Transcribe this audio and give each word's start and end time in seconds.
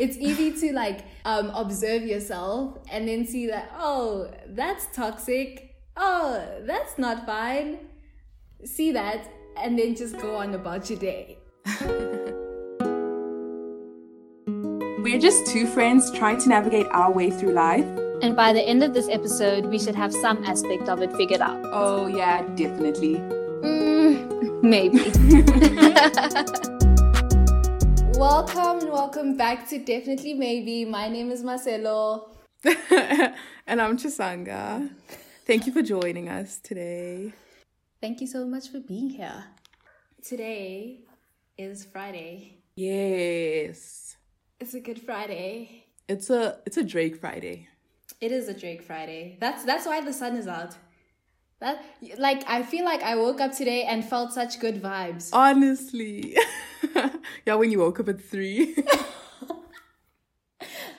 it's 0.00 0.16
easy 0.16 0.50
to 0.50 0.72
like 0.72 1.04
um, 1.26 1.50
observe 1.54 2.02
yourself 2.02 2.78
and 2.90 3.06
then 3.06 3.26
see 3.26 3.46
that 3.46 3.70
oh 3.78 4.30
that's 4.48 4.86
toxic. 4.96 5.76
Oh 5.96 6.42
that's 6.62 6.98
not 6.98 7.26
fine. 7.26 7.78
See 8.64 8.92
that 8.92 9.28
and 9.58 9.78
then 9.78 9.94
just 9.94 10.18
go 10.18 10.36
on 10.36 10.54
about 10.54 10.88
your 10.88 10.98
day. 10.98 11.38
We're 15.02 15.20
just 15.20 15.46
two 15.46 15.66
friends 15.66 16.10
trying 16.12 16.38
to 16.40 16.48
navigate 16.48 16.86
our 16.90 17.12
way 17.12 17.30
through 17.30 17.52
life. 17.52 17.86
And 18.22 18.34
by 18.36 18.52
the 18.52 18.62
end 18.62 18.82
of 18.82 18.94
this 18.94 19.08
episode 19.08 19.66
we 19.66 19.78
should 19.78 19.94
have 19.94 20.14
some 20.14 20.42
aspect 20.44 20.88
of 20.88 21.02
it 21.02 21.12
figured 21.12 21.42
out. 21.42 21.60
Oh 21.64 22.06
yeah 22.06 22.42
definitely. 22.56 23.16
Mm, 23.62 24.62
maybe 24.62 25.12
Welcome, 28.20 28.80
and 28.80 28.92
welcome 28.92 29.36
back 29.38 29.66
to 29.70 29.78
Definitely 29.78 30.34
Maybe. 30.34 30.84
My 30.84 31.08
name 31.08 31.30
is 31.30 31.42
Marcelo. 31.42 32.28
and 33.66 33.80
I'm 33.80 33.96
Chisanga. 33.96 34.90
Thank 35.46 35.66
you 35.66 35.72
for 35.72 35.80
joining 35.80 36.28
us 36.28 36.58
today. 36.58 37.32
Thank 37.98 38.20
you 38.20 38.26
so 38.26 38.44
much 38.44 38.68
for 38.68 38.80
being 38.80 39.08
here. 39.08 39.46
Today 40.22 41.00
is 41.56 41.86
Friday. 41.86 42.58
Yes. 42.76 44.18
It's 44.60 44.74
a 44.74 44.80
good 44.80 45.00
Friday. 45.00 45.86
It's 46.06 46.28
a 46.28 46.58
it's 46.66 46.76
a 46.76 46.84
Drake 46.84 47.16
Friday. 47.16 47.68
It 48.20 48.32
is 48.32 48.48
a 48.48 48.54
Drake 48.54 48.82
Friday. 48.82 49.38
That's 49.40 49.64
that's 49.64 49.86
why 49.86 50.02
the 50.02 50.12
sun 50.12 50.36
is 50.36 50.46
out. 50.46 50.76
That 51.60 51.84
like 52.16 52.42
I 52.48 52.62
feel 52.62 52.86
like 52.86 53.02
I 53.02 53.16
woke 53.16 53.40
up 53.40 53.52
today 53.52 53.84
and 53.84 54.02
felt 54.02 54.32
such 54.32 54.60
good 54.60 54.82
vibes. 54.82 55.28
Honestly. 55.32 56.36
yeah, 57.46 57.54
when 57.54 57.70
you 57.70 57.80
woke 57.80 58.00
up 58.00 58.08
at 58.08 58.20
three. 58.20 58.74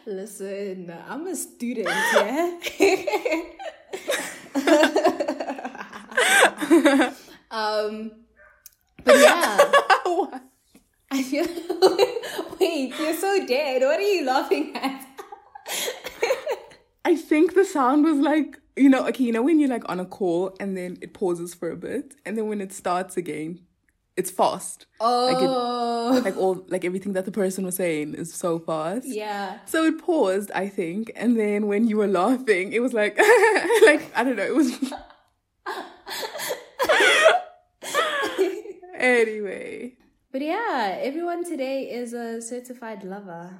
Listen, 0.06 0.94
I'm 1.08 1.26
a 1.28 1.36
student, 1.36 1.88
yeah. 1.88 2.16
um, 7.52 8.12
but 9.04 9.18
yeah, 9.18 9.72
I 11.12 11.24
feel. 11.24 11.46
Wait, 12.60 12.94
you're 13.00 13.16
so 13.16 13.46
dead. 13.46 13.82
What 13.82 14.00
are 14.00 14.02
you 14.02 14.26
laughing 14.26 14.76
at? 14.76 15.08
I 17.06 17.16
think 17.16 17.54
the 17.54 17.66
sound 17.66 18.04
was 18.04 18.18
like 18.18 18.61
you 18.76 18.90
know, 18.90 19.08
okay, 19.08 19.24
you 19.24 19.32
know 19.32 19.42
when 19.42 19.60
you're 19.60 19.70
like 19.70 19.88
on 19.90 20.00
a 20.00 20.06
call 20.06 20.56
and 20.60 20.78
then 20.78 20.98
it 21.02 21.14
pauses 21.14 21.54
for 21.54 21.70
a 21.70 21.76
bit, 21.76 22.16
and 22.26 22.38
then 22.38 22.48
when 22.48 22.62
it 22.62 22.74
starts 22.74 23.18
again, 23.18 23.60
it's 24.18 24.32
fast. 24.32 24.86
Oh, 25.00 25.26
like, 25.26 25.44
it, 25.44 25.50
oh. 25.50 26.22
like 26.24 26.38
all 26.38 26.66
like 26.68 26.86
everything 26.86 27.14
that 27.14 27.26
the 27.26 27.32
person 27.32 27.66
was 27.66 27.76
saying 27.76 28.16
is 28.16 28.34
so 28.34 28.60
fast. 28.60 29.08
Yeah. 29.08 29.60
So 29.66 29.86
it 29.86 30.00
paused, 30.00 30.52
I 30.52 30.68
think, 30.68 31.12
and 31.16 31.40
then 31.40 31.68
when 31.68 31.88
you 31.88 31.98
were 31.98 32.08
laughing, 32.08 32.74
it 32.74 32.82
was 32.82 32.94
like, 32.94 33.18
like 33.18 34.12
I 34.16 34.24
don't 34.24 34.36
know, 34.36 34.44
it 34.44 34.56
was. 34.56 34.72
anyway. 38.94 39.98
But 40.32 40.42
yeah, 40.42 40.98
everyone 41.02 41.44
today 41.44 41.92
is 41.92 42.14
a 42.14 42.42
certified 42.42 43.04
lover. 43.04 43.60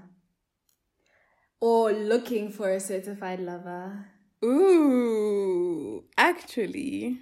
Or 1.60 1.92
looking 1.92 2.50
for 2.50 2.72
a 2.72 2.80
certified 2.80 3.40
lover. 3.40 4.06
Ooh, 4.44 6.04
actually. 6.18 7.20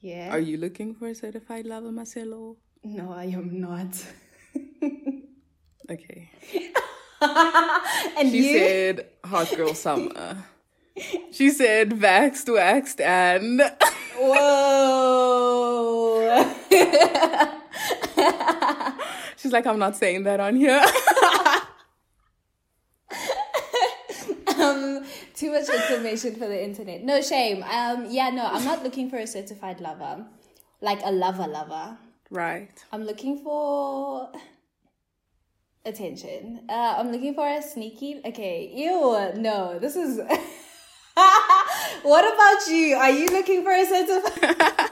Yeah. 0.00 0.30
Are 0.32 0.38
you 0.38 0.56
looking 0.58 0.94
for 0.94 1.08
a 1.08 1.14
certified 1.14 1.66
lover, 1.66 1.90
Marcelo? 1.92 2.56
No, 2.84 3.12
I 3.12 3.24
am 3.26 3.60
not. 3.60 4.04
okay. 5.90 6.30
and 7.22 8.30
she 8.30 8.52
you? 8.52 8.58
said 8.58 9.06
hot 9.24 9.52
girl 9.56 9.74
summer. 9.74 10.44
she 11.30 11.50
said 11.50 11.90
vaxxed, 11.90 12.52
waxed, 12.52 13.00
and 13.00 13.62
Whoa. 14.18 15.62
She's 19.36 19.52
like, 19.52 19.66
I'm 19.66 19.78
not 19.78 19.96
saying 19.96 20.24
that 20.24 20.40
on 20.40 20.56
here. 20.56 20.82
um, 24.58 25.04
too 25.42 25.50
much 25.50 25.68
information 25.68 26.34
for 26.36 26.46
the 26.46 26.62
internet. 26.62 27.02
No 27.02 27.20
shame. 27.20 27.64
Um, 27.64 28.06
yeah, 28.08 28.30
no, 28.30 28.46
I'm 28.46 28.64
not 28.64 28.84
looking 28.84 29.10
for 29.10 29.18
a 29.18 29.26
certified 29.26 29.80
lover, 29.80 30.24
like 30.80 31.00
a 31.04 31.10
lover 31.10 31.48
lover. 31.48 31.98
Right. 32.30 32.70
I'm 32.92 33.02
looking 33.02 33.38
for 33.38 34.30
attention. 35.84 36.60
Uh, 36.68 36.94
I'm 36.96 37.10
looking 37.10 37.34
for 37.34 37.48
a 37.48 37.60
sneaky. 37.60 38.20
Okay, 38.24 38.70
ew. 38.72 39.32
No, 39.34 39.80
this 39.80 39.96
is. 39.96 40.18
what 42.02 42.24
about 42.32 42.68
you? 42.68 42.94
Are 42.94 43.10
you 43.10 43.26
looking 43.26 43.64
for 43.64 43.72
a 43.72 43.84
certified? 43.84 44.56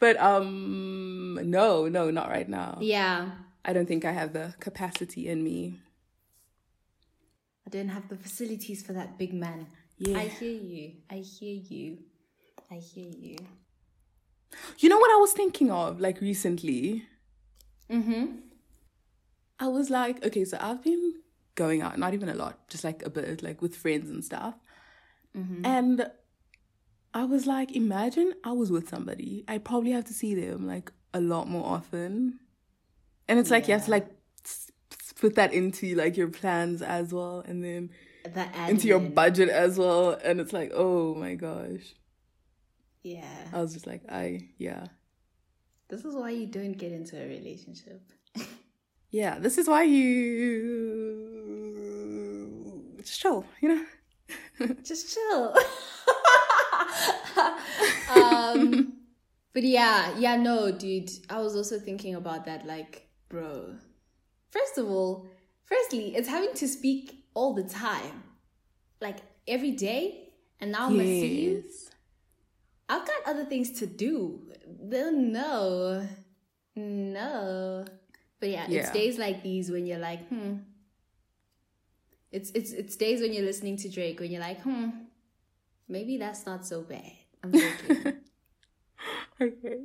but 0.00 0.16
um, 0.18 1.38
no, 1.44 1.86
no, 1.86 2.10
not 2.10 2.30
right 2.30 2.48
now. 2.48 2.78
Yeah. 2.80 3.30
I 3.62 3.74
don't 3.74 3.86
think 3.86 4.06
I 4.06 4.12
have 4.12 4.32
the 4.32 4.54
capacity 4.58 5.28
in 5.28 5.44
me. 5.44 5.80
I 7.66 7.70
don't 7.70 7.88
have 7.88 8.08
the 8.08 8.16
facilities 8.16 8.82
for 8.82 8.92
that 8.92 9.18
big 9.18 9.34
man. 9.34 9.66
Yeah. 9.98 10.18
I 10.18 10.28
hear 10.28 10.52
you. 10.52 10.92
I 11.10 11.16
hear 11.16 11.56
you. 11.68 11.98
I 12.70 12.76
hear 12.76 13.10
you. 13.10 13.36
You 14.78 14.88
know 14.88 14.98
what 14.98 15.10
I 15.10 15.16
was 15.16 15.32
thinking 15.32 15.70
of 15.70 16.00
like 16.00 16.20
recently? 16.20 17.04
Mm-hmm. 17.90 18.36
I 19.58 19.68
was 19.68 19.90
like, 19.90 20.24
okay, 20.24 20.44
so 20.44 20.58
I've 20.60 20.82
been 20.82 21.14
going 21.54 21.82
out, 21.82 21.98
not 21.98 22.14
even 22.14 22.28
a 22.28 22.34
lot, 22.34 22.68
just 22.68 22.84
like 22.84 23.04
a 23.04 23.10
bit, 23.10 23.42
like 23.42 23.62
with 23.62 23.74
friends 23.74 24.10
and 24.10 24.24
stuff. 24.24 24.54
Mm-hmm. 25.36 25.64
And 25.64 26.10
I 27.14 27.24
was 27.24 27.46
like, 27.46 27.74
imagine 27.74 28.34
I 28.44 28.52
was 28.52 28.70
with 28.70 28.88
somebody. 28.88 29.44
I 29.48 29.58
probably 29.58 29.92
have 29.92 30.04
to 30.04 30.12
see 30.12 30.34
them 30.34 30.66
like 30.66 30.92
a 31.14 31.20
lot 31.20 31.48
more 31.48 31.64
often. 31.64 32.40
And 33.28 33.38
it's 33.38 33.50
like 33.50 33.66
you 33.66 33.74
have 33.74 33.86
to 33.86 33.90
like 33.90 34.08
put 35.18 35.34
that 35.36 35.52
into 35.52 35.94
like 35.94 36.16
your 36.16 36.28
plans 36.28 36.82
as 36.82 37.12
well 37.12 37.42
and 37.46 37.64
then 37.64 37.90
into 38.68 38.86
your 38.88 39.00
budget 39.00 39.48
as 39.48 39.78
well. 39.78 40.18
And 40.22 40.40
it's 40.40 40.52
like, 40.52 40.72
oh 40.74 41.14
my 41.14 41.34
gosh. 41.34 41.94
Yeah. 43.02 43.44
I 43.52 43.60
was 43.60 43.74
just 43.74 43.86
like, 43.86 44.02
I 44.08 44.48
yeah. 44.58 44.86
This 45.88 46.04
is 46.04 46.14
why 46.16 46.30
you 46.30 46.46
don't 46.46 46.72
get 46.72 46.92
into 46.92 47.16
a 47.16 47.26
relationship. 47.26 48.02
yeah, 49.10 49.38
this 49.38 49.56
is 49.58 49.68
why 49.68 49.84
you 49.84 50.12
just 52.98 53.20
chill, 53.20 53.44
you 53.60 53.68
know? 53.68 53.84
just 54.82 55.14
chill. 55.14 55.54
um 58.16 58.92
but 59.56 59.62
yeah, 59.62 60.14
yeah, 60.18 60.36
no, 60.36 60.70
dude. 60.70 61.10
I 61.30 61.40
was 61.40 61.56
also 61.56 61.78
thinking 61.78 62.14
about 62.14 62.44
that, 62.44 62.66
like, 62.66 63.08
bro. 63.30 63.76
First 64.56 64.78
of 64.78 64.88
all, 64.88 65.26
firstly, 65.64 66.14
it's 66.16 66.28
having 66.28 66.54
to 66.54 66.68
speak 66.68 67.24
all 67.34 67.52
the 67.54 67.64
time. 67.64 68.22
Like 69.00 69.18
every 69.46 69.72
day. 69.72 70.30
And 70.60 70.72
now 70.72 70.86
I'm 70.86 70.96
yes. 70.96 71.06
you. 71.06 71.64
I've 72.88 73.06
got 73.06 73.16
other 73.26 73.44
things 73.44 73.72
to 73.80 73.86
do. 73.86 74.40
No. 74.66 76.06
No. 76.74 77.84
But 78.40 78.48
yeah, 78.48 78.66
yeah, 78.68 78.80
it's 78.80 78.90
days 78.90 79.18
like 79.18 79.42
these 79.42 79.70
when 79.70 79.86
you're 79.86 79.98
like, 79.98 80.26
hmm. 80.28 80.56
It's 82.32 82.50
it's 82.50 82.72
it's 82.72 82.96
days 82.96 83.20
when 83.20 83.32
you're 83.32 83.44
listening 83.44 83.76
to 83.78 83.88
Drake 83.88 84.20
when 84.20 84.30
you're 84.30 84.40
like, 84.40 84.60
hmm, 84.62 84.88
maybe 85.88 86.18
that's 86.18 86.44
not 86.44 86.66
so 86.66 86.82
bad. 86.82 87.12
I'm 87.42 87.52
joking. 87.52 88.14
okay. 89.40 89.78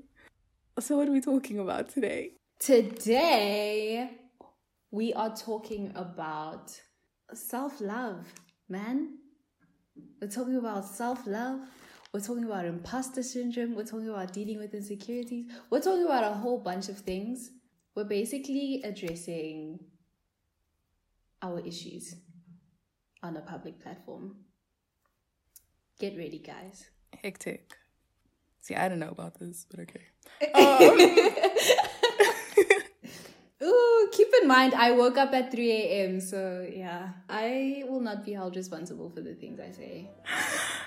So 0.80 0.98
what 0.98 1.08
are 1.08 1.12
we 1.12 1.22
talking 1.22 1.60
about 1.60 1.90
today? 1.90 2.32
Today 2.60 4.21
we 4.92 5.14
are 5.14 5.34
talking 5.34 5.92
about 5.96 6.80
self-love, 7.34 8.28
man. 8.68 9.18
We're 10.22 10.28
talking 10.30 10.58
about 10.58 10.86
self-love. 10.86 11.62
We're 12.14 12.20
talking 12.20 12.44
about 12.44 12.66
imposter 12.66 13.24
syndrome. 13.24 13.74
We're 13.74 13.86
talking 13.86 14.10
about 14.10 14.34
dealing 14.34 14.60
with 14.60 14.74
insecurities. 14.74 15.46
We're 15.70 15.82
talking 15.82 16.04
about 16.04 16.26
a 16.26 16.36
whole 16.36 16.60
bunch 16.60 16.90
of 16.90 16.98
things. 16.98 17.52
We're 17.96 18.04
basically 18.04 18.82
addressing 18.84 19.80
our 21.42 21.60
issues 21.62 22.16
on 23.24 23.38
a 23.38 23.42
public 23.42 23.82
platform. 23.82 24.36
Get 26.00 26.18
ready, 26.18 26.40
guys. 26.40 26.90
Hectic. 27.24 27.78
See, 28.60 28.76
I 28.76 28.90
don't 28.90 29.00
know 29.00 29.10
about 29.10 29.40
this, 29.40 29.66
but 29.70 29.80
okay. 29.80 30.08
Um. 31.84 31.88
Ooh, 33.64 34.10
keep 34.12 34.28
in 34.42 34.48
mind, 34.48 34.74
I 34.74 34.92
woke 34.92 35.18
up 35.18 35.34
at 35.34 35.52
3 35.52 35.72
a.m. 35.72 36.20
So, 36.20 36.68
yeah, 36.68 37.10
I 37.30 37.84
will 37.88 38.00
not 38.00 38.26
be 38.26 38.34
held 38.34 38.56
responsible 38.56 39.10
for 39.10 39.22
the 39.22 39.36
things 39.36 39.60
I 39.60 39.72
say. 39.72 40.10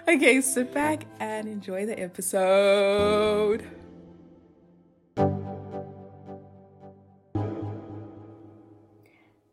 Okay, 0.06 0.42
sit 0.42 0.74
back 0.74 1.06
and 1.18 1.48
enjoy 1.48 1.86
the 1.86 1.98
episode. 1.98 3.64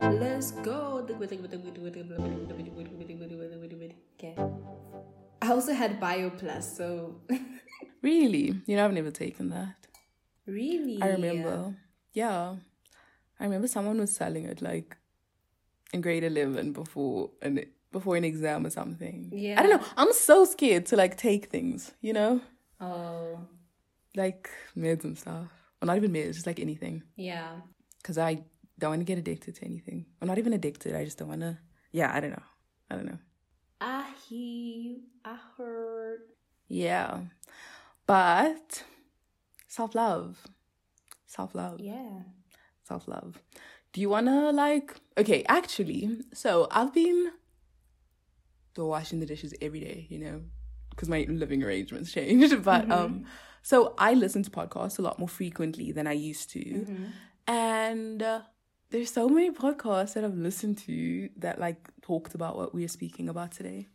Let's 0.01 0.51
go. 0.51 1.07
Okay. 4.19 4.35
I 5.41 5.47
also 5.51 5.74
had 5.74 6.00
Bio 6.01 6.31
Plus, 6.31 6.77
so 6.77 7.15
Really? 8.01 8.62
You 8.65 8.75
know, 8.75 8.85
I've 8.85 8.94
never 8.94 9.12
taken 9.12 9.50
that. 9.50 9.75
really. 10.45 11.01
I 11.01 11.07
remember. 11.09 11.75
Yeah. 12.13 12.56
I 13.41 13.45
remember 13.45 13.67
someone 13.67 13.99
was 13.99 14.15
selling 14.15 14.45
it 14.45 14.61
like 14.61 14.95
in 15.93 15.99
grade 16.01 16.23
11 16.23 16.71
before 16.73 17.31
an 17.41 17.65
before 17.91 18.15
an 18.15 18.23
exam 18.23 18.65
or 18.65 18.69
something. 18.69 19.31
Yeah. 19.35 19.59
I 19.59 19.63
don't 19.63 19.81
know. 19.81 19.88
I'm 19.97 20.13
so 20.13 20.45
scared 20.45 20.85
to 20.88 20.95
like 20.95 21.17
take 21.17 21.47
things, 21.47 21.91
you 22.01 22.13
know? 22.13 22.39
Oh, 22.79 23.39
Like 24.15 24.49
meds 24.77 25.03
and 25.03 25.17
stuff. 25.17 25.47
Or 25.81 25.85
not 25.88 25.97
even 25.97 26.11
meds, 26.13 26.35
just 26.35 26.47
like 26.47 26.59
anything. 26.59 27.03
yeah. 27.15 27.51
Cuz 28.03 28.17
I 28.17 28.43
don't 28.79 28.91
want 28.91 29.01
to 29.01 29.05
get 29.11 29.17
addicted 29.17 29.55
to 29.55 29.65
anything. 29.65 30.05
Or 30.21 30.27
not 30.27 30.38
even 30.38 30.53
addicted. 30.53 30.95
I 30.95 31.03
just 31.03 31.17
don't 31.17 31.27
want 31.33 31.41
to 31.41 31.57
Yeah, 31.91 32.09
I 32.15 32.19
don't 32.21 32.31
know. 32.38 32.47
I 32.91 32.95
don't 32.95 33.05
know. 33.11 33.19
I 33.81 34.13
hear 34.29 34.39
you. 34.39 35.01
I 35.25 35.38
heard. 35.57 36.21
Yeah. 36.67 37.21
But 38.05 38.83
self-love. 39.67 40.47
Self-love. 41.25 41.79
Yeah. 41.79 42.21
Self 42.83 43.07
love. 43.07 43.41
Do 43.93 44.01
you 44.01 44.09
wanna 44.09 44.51
like 44.51 44.95
okay, 45.17 45.43
actually, 45.47 46.19
so 46.33 46.67
I've 46.71 46.93
been 46.93 47.31
washing 48.77 49.19
the 49.19 49.25
dishes 49.25 49.53
every 49.61 49.79
day, 49.79 50.07
you 50.09 50.17
know, 50.19 50.41
because 50.91 51.09
my 51.09 51.25
living 51.29 51.63
arrangements 51.63 52.11
changed. 52.17 52.63
But 52.63 52.89
um 52.91 53.25
so 53.63 53.93
I 53.97 54.13
listen 54.13 54.43
to 54.43 54.49
podcasts 54.49 54.97
a 54.97 55.01
lot 55.01 55.19
more 55.19 55.27
frequently 55.27 55.91
than 55.91 56.07
I 56.07 56.13
used 56.13 56.49
to. 56.51 56.85
And 57.47 58.23
uh, 58.23 58.41
there's 58.89 59.11
so 59.11 59.27
many 59.29 59.51
podcasts 59.51 60.13
that 60.13 60.23
I've 60.23 60.37
listened 60.37 60.77
to 60.79 61.29
that 61.37 61.59
like 61.59 61.89
talked 62.01 62.33
about 62.33 62.55
what 62.55 62.73
we 62.73 62.83
are 62.85 62.87
speaking 62.89 63.29
about 63.29 63.51
today. 63.51 63.87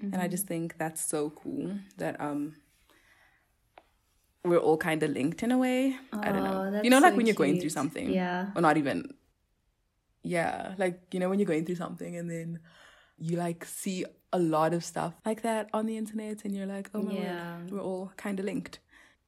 And 0.00 0.16
I 0.16 0.26
just 0.26 0.46
think 0.48 0.76
that's 0.78 1.04
so 1.04 1.30
cool 1.30 1.70
that 1.98 2.20
um 2.20 2.56
we're 4.44 4.58
all 4.58 4.76
kind 4.76 5.02
of 5.02 5.10
linked 5.10 5.42
in 5.42 5.52
a 5.52 5.58
way. 5.58 5.96
I 6.12 6.32
don't 6.32 6.46
Oh, 6.46 6.70
know. 6.70 6.82
You 6.82 6.90
know, 6.90 6.98
like 6.98 7.12
so 7.12 7.16
when 7.16 7.26
you're 7.26 7.34
going 7.34 7.60
through 7.60 7.70
something. 7.70 8.10
Yeah. 8.10 8.50
Or 8.56 8.62
not 8.62 8.76
even. 8.76 9.14
Yeah. 10.22 10.74
Like, 10.78 11.00
you 11.12 11.20
know, 11.20 11.28
when 11.28 11.38
you're 11.38 11.46
going 11.46 11.64
through 11.64 11.76
something 11.76 12.16
and 12.16 12.30
then 12.30 12.60
you 13.18 13.36
like 13.36 13.64
see 13.64 14.04
a 14.32 14.38
lot 14.38 14.72
of 14.74 14.84
stuff 14.84 15.14
like 15.24 15.42
that 15.42 15.68
on 15.72 15.86
the 15.86 15.96
internet 15.96 16.44
and 16.44 16.56
you're 16.56 16.66
like, 16.66 16.90
oh 16.94 17.02
my 17.02 17.12
Yeah. 17.14 17.58
word, 17.58 17.70
we're 17.70 17.80
all 17.80 18.12
kind 18.16 18.38
of 18.40 18.46
linked. 18.46 18.78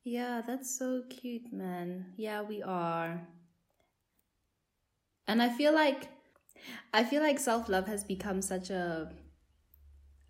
Yeah, 0.02 0.42
that's 0.46 0.76
so 0.78 1.02
cute, 1.08 1.52
man. 1.52 2.12
Yeah, 2.16 2.42
we 2.42 2.62
are. 2.62 3.26
And 5.26 5.40
I 5.42 5.48
feel 5.48 5.72
like 5.72 6.08
I 6.92 7.04
feel 7.04 7.22
like 7.22 7.38
self-love 7.38 7.86
has 7.86 8.04
become 8.04 8.42
such 8.42 8.70
a 8.70 9.12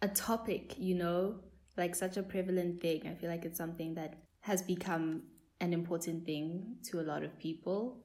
a 0.02 0.08
topic, 0.08 0.74
you 0.78 0.94
know, 0.94 1.40
like 1.76 1.94
such 1.94 2.16
a 2.16 2.22
prevalent 2.22 2.80
thing. 2.80 3.06
I 3.06 3.14
feel 3.14 3.30
like 3.30 3.44
it's 3.44 3.58
something 3.58 3.94
that 3.94 4.14
has 4.44 4.60
become 4.62 5.22
an 5.60 5.72
important 5.72 6.26
thing 6.26 6.76
to 6.82 7.00
a 7.00 7.04
lot 7.12 7.22
of 7.22 7.38
people. 7.38 7.96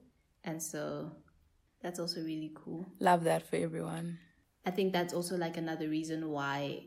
And 0.42 0.62
so 0.62 1.12
that's 1.82 2.00
also 2.00 2.20
really 2.22 2.52
cool. 2.54 2.86
Love 2.98 3.24
that 3.24 3.46
for 3.46 3.56
everyone. 3.56 4.18
I 4.64 4.70
think 4.70 4.94
that's 4.94 5.12
also 5.12 5.36
like 5.36 5.58
another 5.58 5.88
reason 5.90 6.30
why 6.30 6.84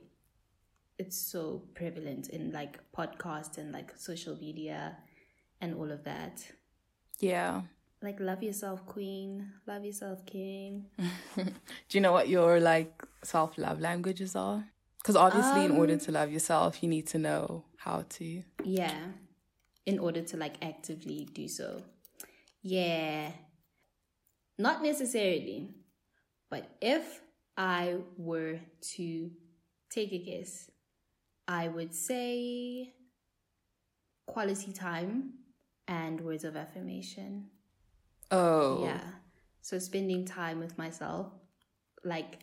it's 0.97 1.17
so 1.17 1.61
prevalent 1.75 2.29
in 2.29 2.51
like 2.51 2.79
podcasts 2.97 3.59
and 3.59 3.71
like 3.71 3.91
social 3.95 4.35
media 4.37 4.97
and 5.61 5.75
all 5.75 5.91
of 5.91 6.03
that. 6.03 6.51
Yeah. 7.19 7.61
Like 8.01 8.19
love 8.19 8.41
yourself, 8.41 8.83
queen. 8.87 9.51
Love 9.67 9.85
yourself, 9.85 10.25
king. 10.25 10.85
Do 11.35 11.43
you 11.91 12.01
know 12.01 12.11
what 12.11 12.27
your 12.27 12.59
like 12.59 13.03
self 13.23 13.59
love 13.59 13.79
languages 13.79 14.35
are? 14.35 14.65
Because 14.97 15.15
obviously, 15.15 15.65
in 15.65 15.71
order 15.71 15.93
Um, 15.93 15.99
to 15.99 16.11
love 16.11 16.31
yourself, 16.31 16.81
you 16.81 16.89
need 16.89 17.05
to 17.07 17.19
know 17.19 17.65
how 17.77 18.05
to. 18.17 18.43
Yeah. 18.63 18.97
In 19.85 19.99
order 19.99 20.21
to 20.21 20.37
like 20.37 20.55
actively 20.63 21.27
do 21.33 21.47
so. 21.47 21.83
Yeah. 22.61 23.31
Not 24.57 24.81
necessarily. 24.81 25.75
But 26.49 26.69
if 26.81 27.21
I 27.57 27.97
were 28.15 28.59
to 28.95 29.31
take 29.89 30.13
a 30.13 30.19
guess, 30.19 30.71
I 31.47 31.67
would 31.67 31.93
say 31.93 32.93
quality 34.25 34.71
time 34.71 35.33
and 35.87 36.21
words 36.21 36.45
of 36.45 36.55
affirmation. 36.55 37.49
Oh. 38.31 38.85
Yeah. 38.85 39.03
So 39.61 39.79
spending 39.79 40.25
time 40.25 40.59
with 40.59 40.77
myself, 40.77 41.27
like, 42.05 42.39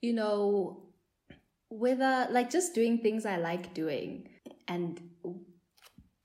you 0.00 0.12
know, 0.12 0.88
whether 1.68 2.26
like 2.32 2.50
just 2.50 2.74
doing 2.74 2.98
things 2.98 3.24
I 3.24 3.36
like 3.36 3.74
doing. 3.74 4.28
And, 4.66 5.00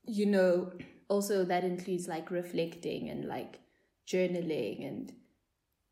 you 0.06 0.26
know, 0.26 0.72
also 1.08 1.44
that 1.44 1.64
includes 1.64 2.08
like 2.08 2.30
reflecting 2.30 3.10
and 3.10 3.24
like 3.26 3.60
journaling 4.06 4.86
and 4.86 5.12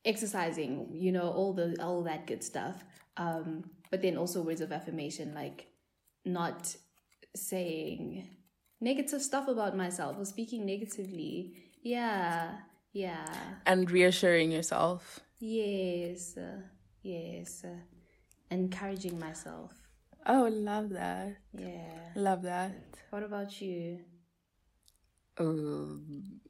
exercising, 0.05 0.88
you 0.93 1.12
know, 1.12 1.31
all 1.31 1.52
the 1.52 1.76
all 1.82 2.02
that 2.05 2.26
good 2.26 2.43
stuff. 2.43 2.84
Um, 3.16 3.70
but 3.90 4.02
then 4.02 4.16
also 4.16 4.43
words 4.43 4.61
of 4.61 4.72
affirmation, 4.72 5.34
like 5.34 5.66
not 6.25 6.75
saying 7.37 8.28
negative 8.81 9.22
stuff 9.22 9.49
about 9.49 9.76
myself 9.76 10.17
or 10.19 10.25
speaking 10.25 10.67
negatively. 10.67 11.55
Yeah, 11.82 12.58
yeah. 12.93 13.26
And 13.67 13.90
reassuring 13.90 14.52
yourself. 14.52 15.20
Yes, 15.38 16.37
uh, 16.37 16.60
yes. 17.02 17.64
Uh, 17.64 17.81
encouraging 18.50 19.19
myself. 19.19 19.83
Oh, 20.26 20.49
love 20.50 20.91
that. 20.91 21.37
Yeah. 21.53 22.11
Love 22.15 22.43
that. 22.43 22.73
What 23.11 23.23
about 23.23 23.61
you? 23.61 24.00
Um, 25.38 26.41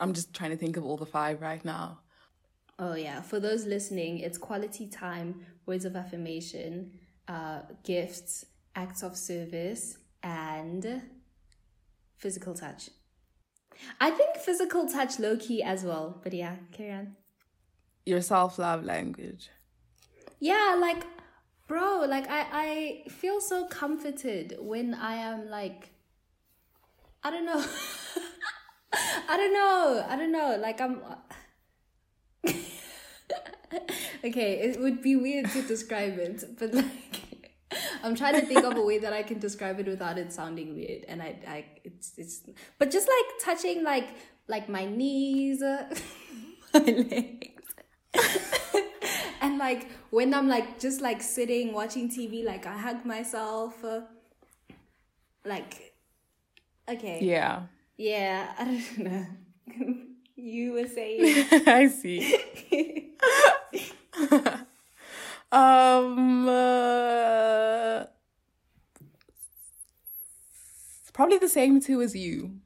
I'm 0.00 0.12
just 0.12 0.32
trying 0.32 0.50
to 0.50 0.56
think 0.56 0.76
of 0.76 0.84
all 0.84 0.96
the 0.96 1.06
five 1.06 1.40
right 1.40 1.64
now. 1.64 2.00
Oh, 2.78 2.94
yeah. 2.94 3.20
For 3.22 3.40
those 3.40 3.66
listening, 3.66 4.18
it's 4.18 4.38
quality 4.38 4.86
time, 4.86 5.46
words 5.66 5.84
of 5.84 5.96
affirmation, 5.96 6.92
uh, 7.28 7.60
gifts, 7.84 8.46
acts 8.74 9.02
of 9.02 9.16
service, 9.16 9.98
and 10.22 11.02
physical 12.16 12.54
touch. 12.54 12.90
I 14.00 14.10
think 14.10 14.36
physical 14.36 14.88
touch 14.88 15.18
low 15.18 15.36
key 15.36 15.62
as 15.62 15.84
well, 15.84 16.20
but 16.22 16.32
yeah, 16.32 16.56
carry 16.72 16.92
on. 16.92 17.16
Your 18.04 18.20
self 18.20 18.58
love 18.58 18.84
language. 18.84 19.50
Yeah, 20.40 20.76
like, 20.80 21.04
bro, 21.66 22.04
like 22.08 22.28
I, 22.28 22.46
I 22.52 23.08
feel 23.08 23.40
so 23.40 23.66
comforted 23.66 24.56
when 24.60 24.94
I 24.94 25.16
am 25.16 25.50
like, 25.50 25.90
I 27.22 27.30
don't 27.30 27.44
know, 27.46 27.64
I 29.28 29.36
don't 29.36 29.52
know, 29.52 30.06
I 30.08 30.16
don't 30.16 30.32
know, 30.32 30.56
like 30.60 30.80
I'm. 30.80 31.00
okay, 34.24 34.60
it 34.60 34.80
would 34.80 35.02
be 35.02 35.16
weird 35.16 35.50
to 35.50 35.62
describe 35.62 36.18
it, 36.18 36.44
but 36.58 36.72
like, 36.72 37.60
I'm 38.02 38.14
trying 38.14 38.40
to 38.40 38.46
think 38.46 38.64
of 38.64 38.76
a 38.76 38.82
way 38.82 38.98
that 38.98 39.12
I 39.12 39.22
can 39.22 39.40
describe 39.40 39.80
it 39.80 39.86
without 39.86 40.18
it 40.18 40.32
sounding 40.32 40.74
weird, 40.74 41.04
and 41.08 41.20
I, 41.20 41.36
I, 41.46 41.64
it's, 41.82 42.12
it's, 42.16 42.42
but 42.78 42.90
just 42.90 43.08
like 43.08 43.56
touching 43.56 43.82
like, 43.82 44.08
like 44.46 44.68
my 44.68 44.84
knees, 44.84 45.60
my 46.72 46.80
legs. 46.80 47.62
And 49.56 49.76
like 49.76 49.88
when 50.10 50.34
I'm 50.34 50.48
like 50.48 50.78
just 50.78 51.00
like 51.00 51.22
sitting 51.22 51.72
watching 51.72 52.08
TV, 52.08 52.44
like 52.44 52.66
I 52.66 52.76
hug 52.76 53.04
myself. 53.04 53.82
Uh, 53.84 54.02
like, 55.44 55.94
okay, 56.88 57.20
Yeah. 57.22 57.62
yeah, 57.96 58.52
I 58.58 58.64
don't 58.64 58.98
know. 58.98 59.26
you 60.36 60.72
were 60.72 60.86
saying, 60.88 61.46
I 61.66 61.86
see. 61.88 62.40
um, 65.52 66.48
uh, 66.48 68.04
probably 71.12 71.38
the 71.38 71.48
same 71.48 71.80
too 71.80 72.02
as 72.02 72.14
you. 72.14 72.56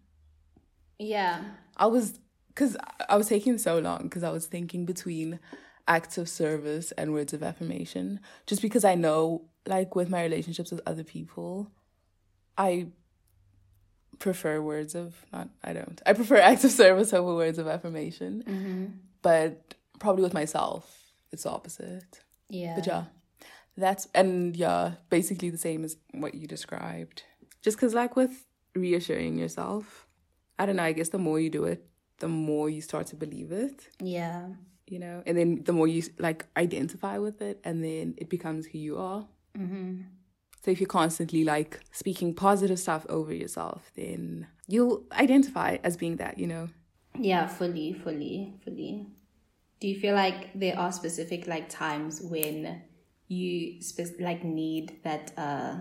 yeah, 0.98 1.42
I 1.76 1.86
was, 1.86 2.18
because 2.48 2.76
I 3.08 3.16
was 3.16 3.28
taking 3.28 3.58
so 3.58 3.78
long 3.78 4.02
because 4.04 4.22
I 4.22 4.30
was 4.30 4.46
thinking 4.46 4.84
between 4.86 5.38
acts 5.90 6.16
of 6.16 6.28
service 6.28 6.92
and 6.92 7.12
words 7.12 7.32
of 7.32 7.42
affirmation. 7.42 8.20
Just 8.46 8.62
because 8.62 8.84
I 8.84 8.94
know, 8.94 9.42
like, 9.66 9.96
with 9.96 10.08
my 10.08 10.22
relationships 10.22 10.70
with 10.70 10.80
other 10.86 11.02
people, 11.02 11.70
I 12.56 12.86
prefer 14.20 14.62
words 14.62 14.94
of, 14.94 15.26
not, 15.32 15.48
I 15.64 15.72
don't. 15.72 16.00
I 16.06 16.12
prefer 16.12 16.36
acts 16.50 16.64
of 16.64 16.70
service 16.70 17.12
over 17.12 17.34
words 17.34 17.58
of 17.58 17.66
affirmation. 17.66 18.44
Mm-hmm. 18.46 18.84
But 19.20 19.74
probably 19.98 20.22
with 20.22 20.32
myself, 20.32 21.12
it's 21.32 21.42
the 21.42 21.50
opposite. 21.50 22.20
yeah, 22.48 22.76
But 22.76 22.86
yeah, 22.86 23.04
that's, 23.76 24.06
and 24.14 24.56
yeah, 24.56 24.92
basically 25.10 25.50
the 25.50 25.58
same 25.58 25.84
as 25.84 25.96
what 26.12 26.34
you 26.34 26.46
described. 26.46 27.24
Just 27.62 27.76
because, 27.76 27.94
like, 27.94 28.14
with 28.14 28.46
reassuring 28.76 29.38
yourself, 29.38 30.06
I 30.56 30.66
don't 30.66 30.76
know, 30.76 30.84
I 30.84 30.92
guess 30.92 31.08
the 31.08 31.18
more 31.18 31.40
you 31.40 31.50
do 31.50 31.64
it, 31.64 31.84
the 32.20 32.28
more 32.28 32.70
you 32.70 32.80
start 32.80 33.08
to 33.08 33.16
believe 33.16 33.50
it. 33.50 33.88
yeah, 33.98 34.46
you 34.90 34.98
know, 34.98 35.22
and 35.24 35.38
then 35.38 35.62
the 35.64 35.72
more 35.72 35.88
you 35.88 36.02
like 36.18 36.46
identify 36.56 37.16
with 37.18 37.40
it, 37.40 37.60
and 37.64 37.82
then 37.82 38.14
it 38.18 38.28
becomes 38.28 38.66
who 38.66 38.78
you 38.78 38.98
are. 38.98 39.26
Mm-hmm. 39.56 40.02
So 40.62 40.70
if 40.70 40.80
you're 40.80 40.88
constantly 40.88 41.44
like 41.44 41.80
speaking 41.92 42.34
positive 42.34 42.78
stuff 42.78 43.06
over 43.08 43.32
yourself, 43.32 43.90
then 43.94 44.46
you'll 44.66 45.04
identify 45.12 45.78
as 45.82 45.96
being 45.96 46.16
that, 46.16 46.38
you 46.38 46.46
know. 46.46 46.68
Yeah, 47.18 47.46
fully, 47.46 47.94
fully, 47.94 48.54
fully. 48.64 49.06
Do 49.80 49.88
you 49.88 49.98
feel 49.98 50.14
like 50.14 50.50
there 50.54 50.78
are 50.78 50.92
specific 50.92 51.46
like 51.46 51.70
times 51.70 52.20
when 52.20 52.82
you 53.28 53.80
spe- 53.80 54.20
like 54.20 54.44
need 54.44 55.00
that 55.04 55.32
uh 55.38 55.76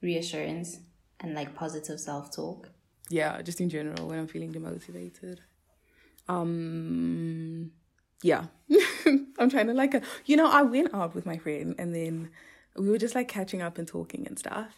reassurance 0.00 0.78
and 1.18 1.34
like 1.34 1.54
positive 1.54 1.98
self 1.98 2.30
talk? 2.34 2.70
Yeah, 3.08 3.42
just 3.42 3.60
in 3.60 3.68
general 3.68 4.06
when 4.06 4.18
I'm 4.18 4.28
feeling 4.28 4.52
demotivated. 4.52 5.38
Um, 6.28 7.72
yeah, 8.22 8.46
I'm 9.38 9.50
trying 9.50 9.66
to 9.68 9.74
like, 9.74 9.94
a, 9.94 10.02
you 10.26 10.36
know, 10.36 10.50
I 10.50 10.62
went 10.62 10.94
out 10.94 11.14
with 11.14 11.26
my 11.26 11.38
friend 11.38 11.74
and 11.78 11.94
then 11.94 12.30
we 12.76 12.88
were 12.88 12.98
just 12.98 13.14
like 13.14 13.28
catching 13.28 13.62
up 13.62 13.78
and 13.78 13.86
talking 13.86 14.26
and 14.26 14.38
stuff, 14.38 14.76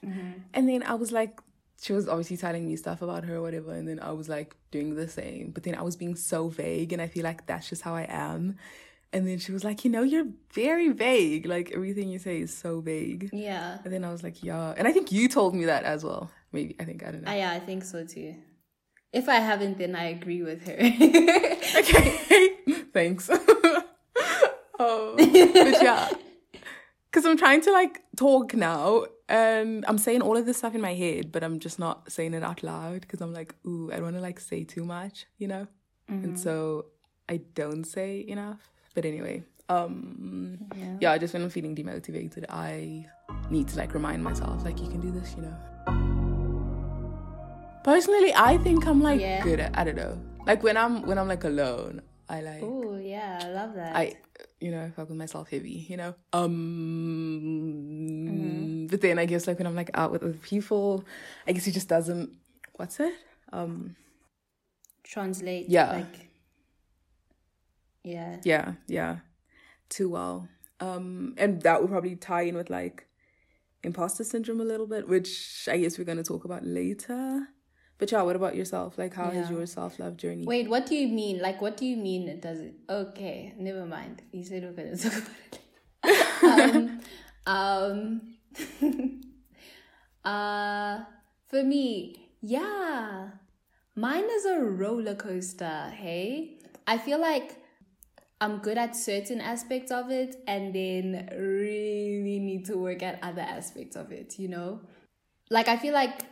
and 0.54 0.68
then 0.68 0.82
I 0.82 0.94
was 0.94 1.12
like. 1.12 1.40
She 1.80 1.92
was 1.92 2.06
obviously 2.06 2.36
telling 2.36 2.64
me 2.64 2.76
stuff 2.76 3.02
about 3.02 3.24
her 3.24 3.38
or 3.38 3.42
whatever, 3.42 3.72
and 3.72 3.88
then 3.88 3.98
I 3.98 4.12
was 4.12 4.28
like 4.28 4.54
doing 4.70 4.94
the 4.94 5.08
same. 5.08 5.50
But 5.50 5.64
then 5.64 5.74
I 5.74 5.82
was 5.82 5.96
being 5.96 6.14
so 6.14 6.48
vague, 6.48 6.92
and 6.92 7.02
I 7.02 7.08
feel 7.08 7.24
like 7.24 7.44
that's 7.46 7.68
just 7.68 7.82
how 7.82 7.96
I 7.96 8.06
am. 8.08 8.56
And 9.12 9.28
then 9.28 9.38
she 9.38 9.52
was 9.52 9.62
like, 9.62 9.84
You 9.84 9.90
know, 9.90 10.02
you're 10.02 10.26
very 10.52 10.88
vague. 10.88 11.46
Like 11.46 11.72
everything 11.72 12.08
you 12.08 12.18
say 12.18 12.40
is 12.40 12.56
so 12.56 12.80
vague. 12.80 13.28
Yeah. 13.32 13.78
And 13.84 13.92
then 13.92 14.04
I 14.04 14.10
was 14.10 14.22
like, 14.22 14.42
Yeah. 14.42 14.74
And 14.76 14.88
I 14.88 14.92
think 14.92 15.12
you 15.12 15.28
told 15.28 15.54
me 15.54 15.66
that 15.66 15.84
as 15.84 16.02
well. 16.02 16.30
Maybe. 16.52 16.76
I 16.80 16.84
think. 16.84 17.04
I 17.04 17.10
don't 17.10 17.22
know. 17.22 17.30
Uh, 17.30 17.34
yeah, 17.34 17.50
I 17.50 17.60
think 17.60 17.84
so 17.84 18.04
too. 18.04 18.34
If 19.12 19.28
I 19.28 19.36
haven't, 19.36 19.76
then 19.76 19.94
I 19.94 20.04
agree 20.04 20.42
with 20.42 20.66
her. 20.66 20.72
okay 21.80 22.18
thanks. 22.92 23.28
Oh 24.78 25.14
but 25.16 25.82
yeah. 25.82 26.08
Because 27.10 27.26
i'm 27.26 27.36
trying 27.36 27.60
to 27.60 27.70
like 27.72 28.00
talk 28.16 28.54
now 28.54 29.04
and 29.28 29.84
i'm 29.86 29.98
saying 29.98 30.22
all 30.22 30.34
of 30.34 30.46
this 30.46 30.56
stuff 30.56 30.74
in 30.74 30.80
my 30.80 30.94
head 30.94 31.30
but 31.30 31.44
i'm 31.44 31.58
just 31.60 31.78
not 31.78 32.10
saying 32.10 32.32
it 32.32 32.42
out 32.42 32.62
loud 32.62 33.02
because 33.02 33.20
i'm 33.20 33.34
like 33.34 33.54
ooh 33.66 33.90
i 33.92 33.96
don't 33.96 34.04
want 34.04 34.16
to 34.16 34.22
like 34.22 34.40
say 34.40 34.64
too 34.64 34.82
much 34.84 35.26
you 35.36 35.46
know? 35.46 35.66
And 36.08 36.40
so 36.40 36.86
i 37.28 37.36
don't 37.54 37.84
say 37.84 38.24
enough. 38.26 38.70
But 38.94 39.04
anyway 39.04 39.42
um 39.68 40.56
Yeah. 40.74 40.96
yeah 41.00 41.18
just 41.18 41.34
when 41.34 41.42
i'm 41.42 41.50
feeling 41.50 41.76
demotivated 41.76 42.44
i 42.48 43.06
need 43.50 43.68
to 43.68 43.76
like 43.78 43.92
remind 43.92 44.24
myself 44.24 44.64
like 44.64 44.80
you 44.80 44.88
can 44.88 45.00
do 45.00 45.10
this 45.10 45.34
you 45.36 45.42
know? 45.42 45.56
Personally 47.84 48.32
i 48.34 48.56
think 48.58 48.86
i'm 48.86 49.02
like 49.02 49.20
Yeah. 49.20 49.42
good 49.42 49.60
at 49.60 49.76
i 49.76 49.84
don't 49.84 49.96
know. 49.96 50.18
Like 50.46 50.62
when 50.62 50.76
i'm 50.78 51.02
when 51.02 51.18
i'm 51.18 51.28
like 51.28 51.44
alone 51.44 52.00
i 52.32 52.40
like 52.40 52.62
oh 52.62 52.96
yeah, 52.96 53.38
I 53.42 53.48
love 53.48 53.74
that. 53.74 53.94
I, 53.94 54.16
you 54.60 54.70
know, 54.72 54.82
I 54.84 54.90
fuck 54.90 55.08
with 55.08 55.18
myself 55.18 55.50
heavy, 55.50 55.86
you 55.88 55.96
know. 55.96 56.14
Um, 56.32 56.50
Mm-hmm. 58.28 58.86
but 58.86 59.00
then 59.00 59.18
I 59.18 59.26
guess 59.26 59.46
like 59.46 59.58
when 59.58 59.66
I'm 59.66 59.74
like 59.76 59.90
out 59.94 60.12
with 60.12 60.22
other 60.22 60.32
people, 60.32 61.04
I 61.46 61.52
guess 61.52 61.66
it 61.66 61.72
just 61.72 61.88
doesn't. 61.88 62.30
What's 62.76 62.98
it? 63.00 63.12
Um, 63.52 63.96
Translate. 65.04 65.68
Yeah. 65.68 65.92
Like. 65.92 66.28
Yeah. 68.04 68.38
yeah, 68.42 68.72
yeah, 68.88 69.18
too 69.88 70.08
well. 70.08 70.48
Um, 70.80 71.34
and 71.38 71.62
that 71.62 71.80
would 71.80 71.90
probably 71.90 72.16
tie 72.16 72.42
in 72.42 72.56
with 72.56 72.68
like 72.68 73.06
imposter 73.84 74.24
syndrome 74.24 74.60
a 74.60 74.64
little 74.64 74.86
bit, 74.88 75.06
which 75.08 75.68
I 75.70 75.76
guess 75.78 75.98
we're 75.98 76.04
gonna 76.04 76.24
talk 76.24 76.44
about 76.44 76.64
later. 76.66 77.46
But 78.02 78.10
yeah, 78.10 78.22
what 78.22 78.34
about 78.34 78.56
yourself? 78.56 78.98
Like, 78.98 79.14
how 79.14 79.30
has 79.30 79.48
your 79.48 79.64
self 79.64 80.00
love 80.00 80.16
journey? 80.16 80.44
Wait, 80.44 80.68
what 80.68 80.86
do 80.86 80.96
you 80.96 81.06
mean? 81.06 81.38
Like, 81.38 81.62
what 81.62 81.76
do 81.76 81.86
you 81.86 81.96
mean 81.96 82.26
it 82.28 82.42
does 82.42 82.58
it? 82.58 82.74
Okay, 82.90 83.54
never 83.56 83.86
mind. 83.86 84.22
You 84.32 84.42
said 84.42 84.64
we're 84.64 84.72
gonna 84.72 84.96
talk 84.96 85.12
about 85.12 86.66
it. 86.66 86.80
um, 87.46 88.20
um, 89.06 89.20
uh, 90.24 91.04
for 91.46 91.62
me, 91.62 92.28
yeah, 92.40 93.28
mine 93.94 94.28
is 94.32 94.46
a 94.46 94.58
roller 94.58 95.14
coaster. 95.14 95.92
Hey, 95.94 96.58
I 96.88 96.98
feel 96.98 97.20
like 97.20 97.56
I'm 98.40 98.58
good 98.58 98.78
at 98.78 98.96
certain 98.96 99.40
aspects 99.40 99.92
of 99.92 100.10
it, 100.10 100.42
and 100.48 100.74
then 100.74 101.28
really 101.38 102.40
need 102.40 102.64
to 102.64 102.76
work 102.76 103.04
at 103.04 103.20
other 103.22 103.42
aspects 103.42 103.94
of 103.94 104.10
it. 104.10 104.40
You 104.40 104.48
know, 104.48 104.80
like 105.50 105.68
I 105.68 105.76
feel 105.76 105.94
like 105.94 106.24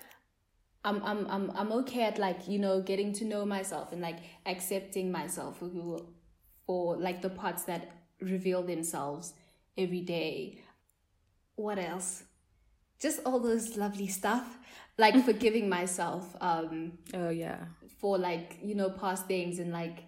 I'm 0.85 1.03
I'm 1.05 1.27
I'm 1.27 1.51
I'm 1.55 1.73
okay 1.73 2.05
at 2.05 2.19
like 2.19 2.49
you 2.49 2.59
know 2.59 2.81
getting 2.81 3.13
to 3.15 3.25
know 3.25 3.45
myself 3.45 3.93
and 3.93 4.01
like 4.01 4.19
accepting 4.47 5.13
myself 5.13 5.59
for 5.59 5.69
who 5.69 6.07
for 6.67 6.97
like 6.97 7.21
the 7.21 7.29
parts 7.29 7.65
that 7.65 7.91
reveal 8.21 8.63
themselves 8.63 9.35
every 9.77 10.01
day. 10.01 10.61
What 11.57 11.79
else? 11.79 12.25
Just 12.99 13.21
all 13.27 13.41
those 13.41 13.77
lovely 13.77 14.07
stuff. 14.07 14.59
Like 14.97 15.25
forgiving 15.25 15.69
myself 15.69 16.35
um 16.41 16.99
Oh 17.13 17.29
yeah, 17.31 17.59
for 17.99 18.19
like, 18.19 18.59
you 18.63 18.75
know, 18.75 18.91
past 18.91 19.27
things 19.27 19.59
and 19.59 19.73
like, 19.73 20.05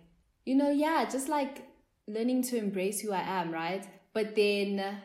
you 0.46 0.54
know, 0.54 0.70
yeah, 0.70 1.04
just 1.10 1.28
like 1.28 1.66
learning 2.06 2.42
to 2.42 2.56
embrace 2.56 3.00
who 3.00 3.12
I 3.12 3.20
am, 3.20 3.50
right? 3.52 3.86
But 4.14 4.34
then 4.34 4.98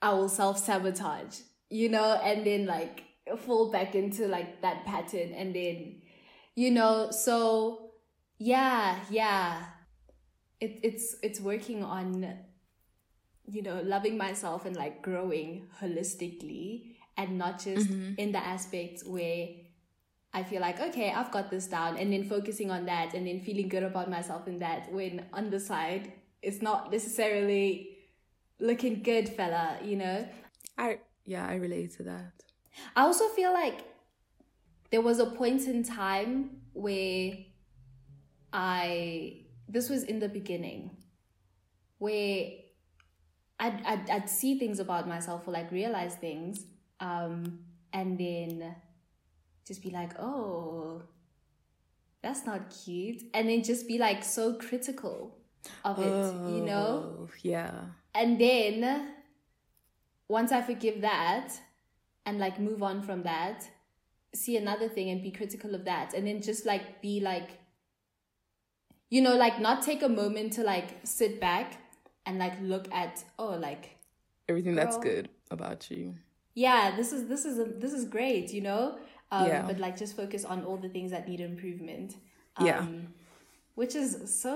I 0.00 0.12
will 0.12 0.28
self 0.28 0.58
sabotage, 0.58 1.40
you 1.70 1.88
know, 1.88 2.12
and 2.22 2.46
then 2.46 2.66
like 2.66 3.04
fall 3.36 3.70
back 3.70 3.94
into 3.94 4.26
like 4.26 4.62
that 4.62 4.84
pattern 4.84 5.32
and 5.34 5.54
then, 5.54 6.02
you 6.54 6.70
know, 6.70 7.10
so 7.10 7.90
yeah, 8.38 8.98
yeah. 9.10 9.64
It, 10.60 10.80
it's 10.82 11.14
it's 11.22 11.40
working 11.40 11.84
on 11.84 12.36
you 13.46 13.62
know 13.62 13.80
loving 13.84 14.16
myself 14.18 14.66
and 14.66 14.74
like 14.74 15.02
growing 15.02 15.68
holistically 15.80 16.96
and 17.16 17.38
not 17.38 17.62
just 17.62 17.88
mm-hmm. 17.88 18.14
in 18.16 18.32
the 18.32 18.38
aspect 18.38 19.02
where 19.06 19.48
I 20.32 20.42
feel 20.42 20.60
like, 20.60 20.78
okay, 20.80 21.10
I've 21.10 21.30
got 21.30 21.50
this 21.50 21.66
down, 21.66 21.96
and 21.96 22.12
then 22.12 22.28
focusing 22.28 22.70
on 22.70 22.84
that, 22.86 23.14
and 23.14 23.26
then 23.26 23.40
feeling 23.40 23.68
good 23.68 23.82
about 23.82 24.10
myself 24.10 24.46
in 24.46 24.58
that, 24.58 24.92
when 24.92 25.24
on 25.32 25.50
the 25.50 25.58
side, 25.58 26.12
it's 26.42 26.60
not 26.60 26.92
necessarily 26.92 27.96
looking 28.60 29.02
good, 29.02 29.28
fella, 29.28 29.78
you 29.82 29.96
know? 29.96 30.28
I 30.76 31.00
yeah 31.24 31.46
I 31.46 31.56
relate 31.56 31.96
to 31.96 32.02
that. 32.04 32.32
I 32.96 33.02
also 33.02 33.28
feel 33.28 33.52
like 33.52 33.80
there 34.90 35.00
was 35.00 35.18
a 35.18 35.26
point 35.26 35.66
in 35.66 35.82
time 35.82 36.62
where 36.72 37.32
I, 38.52 39.42
this 39.68 39.90
was 39.90 40.04
in 40.04 40.18
the 40.18 40.28
beginning, 40.28 40.90
where 41.98 42.50
I'd, 43.60 43.82
I'd, 43.84 44.10
I'd 44.10 44.30
see 44.30 44.58
things 44.58 44.78
about 44.78 45.08
myself 45.08 45.46
or 45.46 45.52
like 45.52 45.70
realize 45.70 46.14
things, 46.14 46.64
um, 47.00 47.60
and 47.92 48.18
then 48.18 48.74
just 49.66 49.82
be 49.82 49.90
like, 49.90 50.18
oh, 50.18 51.02
that's 52.22 52.46
not 52.46 52.74
cute. 52.84 53.22
And 53.34 53.48
then 53.48 53.62
just 53.62 53.86
be 53.86 53.98
like 53.98 54.24
so 54.24 54.54
critical 54.54 55.36
of 55.84 55.98
it, 55.98 56.04
you 56.04 56.64
know? 56.64 57.18
Oh, 57.20 57.28
yeah. 57.42 57.72
And 58.14 58.40
then 58.40 59.12
once 60.28 60.52
I 60.52 60.62
forgive 60.62 61.02
that 61.02 61.52
and 62.28 62.38
like 62.38 62.60
move 62.60 62.82
on 62.82 63.00
from 63.00 63.22
that, 63.22 63.58
see 64.34 64.56
another 64.58 64.88
thing 64.88 65.08
and 65.08 65.22
be 65.22 65.30
critical 65.30 65.74
of 65.74 65.86
that. 65.86 66.12
And 66.14 66.26
then 66.26 66.42
just 66.42 66.66
like 66.66 67.00
be 67.00 67.20
like, 67.20 67.48
you 69.08 69.22
know, 69.22 69.34
like 69.36 69.58
not 69.60 69.80
take 69.82 70.02
a 70.02 70.08
moment 70.08 70.52
to 70.56 70.62
like 70.62 70.90
sit 71.04 71.40
back 71.40 71.80
and 72.26 72.38
like 72.38 72.52
look 72.60 72.86
at, 72.92 73.24
oh, 73.38 73.56
like, 73.68 73.96
Everything 74.50 74.74
that's 74.74 74.98
good 74.98 75.28
about 75.50 75.90
you. 75.90 76.14
yeah, 76.54 76.96
this 76.96 77.12
is 77.12 77.28
this 77.28 77.44
is 77.44 77.58
a, 77.58 77.64
this 77.64 77.92
is 77.92 78.04
great, 78.04 78.52
you 78.52 78.62
know. 78.68 78.98
Um, 79.30 79.46
Yeah. 79.46 79.62
But 79.68 79.78
like, 79.78 79.96
just 80.04 80.14
focus 80.16 80.44
on 80.44 80.64
all 80.64 80.76
the 80.76 80.88
things 80.88 81.10
that 81.10 81.28
need 81.28 81.40
improvement. 81.40 82.16
Yeah. 82.60 82.80
Um, 82.80 83.14
which 83.74 83.94
is 83.94 84.10
so, 84.42 84.52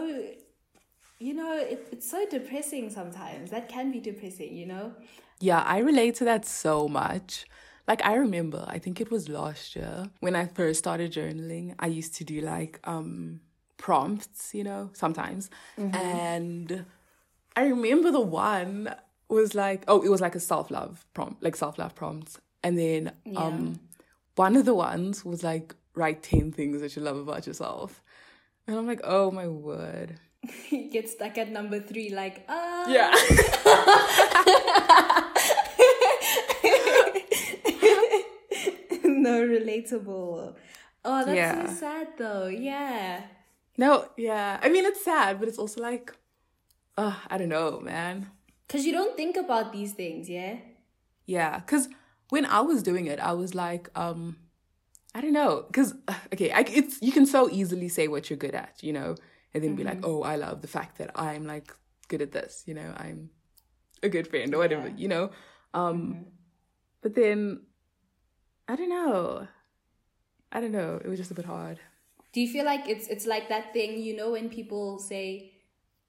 you 1.18 1.34
know, 1.34 1.52
it, 1.56 1.88
it's 1.92 2.10
so 2.10 2.26
depressing 2.36 2.90
sometimes. 2.90 3.50
That 3.50 3.68
can 3.68 3.92
be 3.92 4.00
depressing, 4.00 4.56
you 4.56 4.66
know. 4.66 4.92
Yeah, 5.40 5.62
I 5.76 5.78
relate 5.78 6.14
to 6.16 6.24
that 6.24 6.44
so 6.46 6.88
much. 6.88 7.46
Like 7.88 8.04
I 8.04 8.14
remember, 8.14 8.64
I 8.68 8.78
think 8.78 9.00
it 9.00 9.10
was 9.10 9.28
last 9.28 9.74
year 9.74 10.04
when 10.20 10.36
I 10.36 10.46
first 10.46 10.78
started 10.78 11.12
journaling, 11.12 11.74
I 11.78 11.86
used 11.88 12.14
to 12.16 12.24
do 12.24 12.40
like 12.40 12.80
um 12.84 13.40
prompts, 13.76 14.54
you 14.54 14.64
know, 14.64 14.90
sometimes. 14.92 15.50
And 15.76 16.84
I 17.56 17.64
remember 17.64 18.10
the 18.10 18.20
one 18.20 18.94
was 19.28 19.54
like 19.54 19.84
oh, 19.88 20.02
it 20.02 20.10
was 20.10 20.20
like 20.20 20.34
a 20.34 20.40
self-love 20.40 21.04
prompt, 21.14 21.42
like 21.42 21.56
self-love 21.56 21.94
prompts. 21.94 22.38
And 22.62 22.78
then 22.78 23.12
um 23.36 23.80
one 24.36 24.56
of 24.56 24.64
the 24.64 24.74
ones 24.74 25.24
was 25.24 25.42
like 25.42 25.74
write 25.94 26.22
10 26.22 26.52
things 26.52 26.80
that 26.80 26.96
you 26.96 27.02
love 27.02 27.16
about 27.16 27.46
yourself. 27.46 28.02
And 28.66 28.76
I'm 28.76 28.86
like, 28.86 29.00
"Oh 29.02 29.30
my 29.30 29.48
word." 29.48 30.20
you 30.70 30.90
get 30.90 31.08
stuck 31.08 31.38
at 31.38 31.50
number 31.50 31.80
three, 31.80 32.10
like, 32.10 32.44
ah. 32.48 32.84
Yeah. 32.88 33.14
no, 39.32 39.46
relatable. 39.46 40.54
Oh, 41.04 41.24
that's 41.24 41.36
Yeah. 41.36 41.66
so 41.66 41.74
sad 41.74 42.08
though. 42.18 42.46
Yeah. 42.46 43.22
No, 43.78 44.08
yeah. 44.16 44.60
I 44.62 44.68
mean, 44.68 44.84
it's 44.84 45.02
sad, 45.04 45.38
but 45.38 45.48
it's 45.48 45.58
also 45.58 45.80
like, 45.80 46.14
uh, 46.96 47.16
I 47.28 47.38
don't 47.38 47.48
know, 47.48 47.80
man. 47.80 48.30
Because 48.66 48.84
you 48.86 48.92
don't 48.92 49.16
think 49.16 49.36
about 49.36 49.72
these 49.72 49.92
things, 49.92 50.28
yeah? 50.28 50.56
Yeah, 51.26 51.58
because 51.58 51.88
when 52.30 52.44
I 52.46 52.60
was 52.60 52.82
doing 52.82 53.06
it, 53.06 53.18
I 53.20 53.32
was 53.32 53.54
like, 53.54 53.88
um, 53.98 54.36
I 55.14 55.20
don't 55.20 55.32
know, 55.32 55.64
because 55.66 55.94
okay, 56.32 56.50
I, 56.52 56.60
it's 56.60 57.00
you 57.02 57.12
can 57.12 57.26
so 57.26 57.48
easily 57.50 57.88
say 57.88 58.08
what 58.08 58.28
you're 58.30 58.38
good 58.38 58.54
at, 58.54 58.82
you 58.82 58.92
know, 58.92 59.16
and 59.54 59.62
then 59.62 59.74
be 59.74 59.84
like, 59.84 60.00
oh, 60.04 60.22
I 60.22 60.36
love 60.36 60.62
the 60.62 60.68
fact 60.68 60.98
that 60.98 61.10
I'm 61.14 61.46
like 61.46 61.74
good 62.08 62.22
at 62.22 62.32
this, 62.32 62.64
you 62.66 62.74
know, 62.74 62.92
I'm 62.96 63.30
a 64.02 64.08
good 64.08 64.26
friend 64.28 64.54
or 64.54 64.58
whatever, 64.58 64.88
Yeah. 64.88 64.96
you 64.96 65.08
know. 65.08 65.30
Um, 65.74 66.26
but 67.02 67.14
then 67.14 67.60
I 68.72 68.76
don't 68.76 68.88
know, 68.88 69.46
I 70.50 70.60
don't 70.62 70.72
know. 70.72 71.00
It 71.04 71.08
was 71.08 71.18
just 71.18 71.30
a 71.30 71.34
bit 71.34 71.44
hard. 71.44 71.78
Do 72.32 72.40
you 72.40 72.48
feel 72.48 72.64
like 72.64 72.88
it's 72.88 73.06
it's 73.08 73.26
like 73.26 73.48
that 73.50 73.72
thing, 73.74 74.00
you 74.00 74.16
know, 74.16 74.28
when 74.32 74.48
people 74.48 74.98
say, 74.98 75.52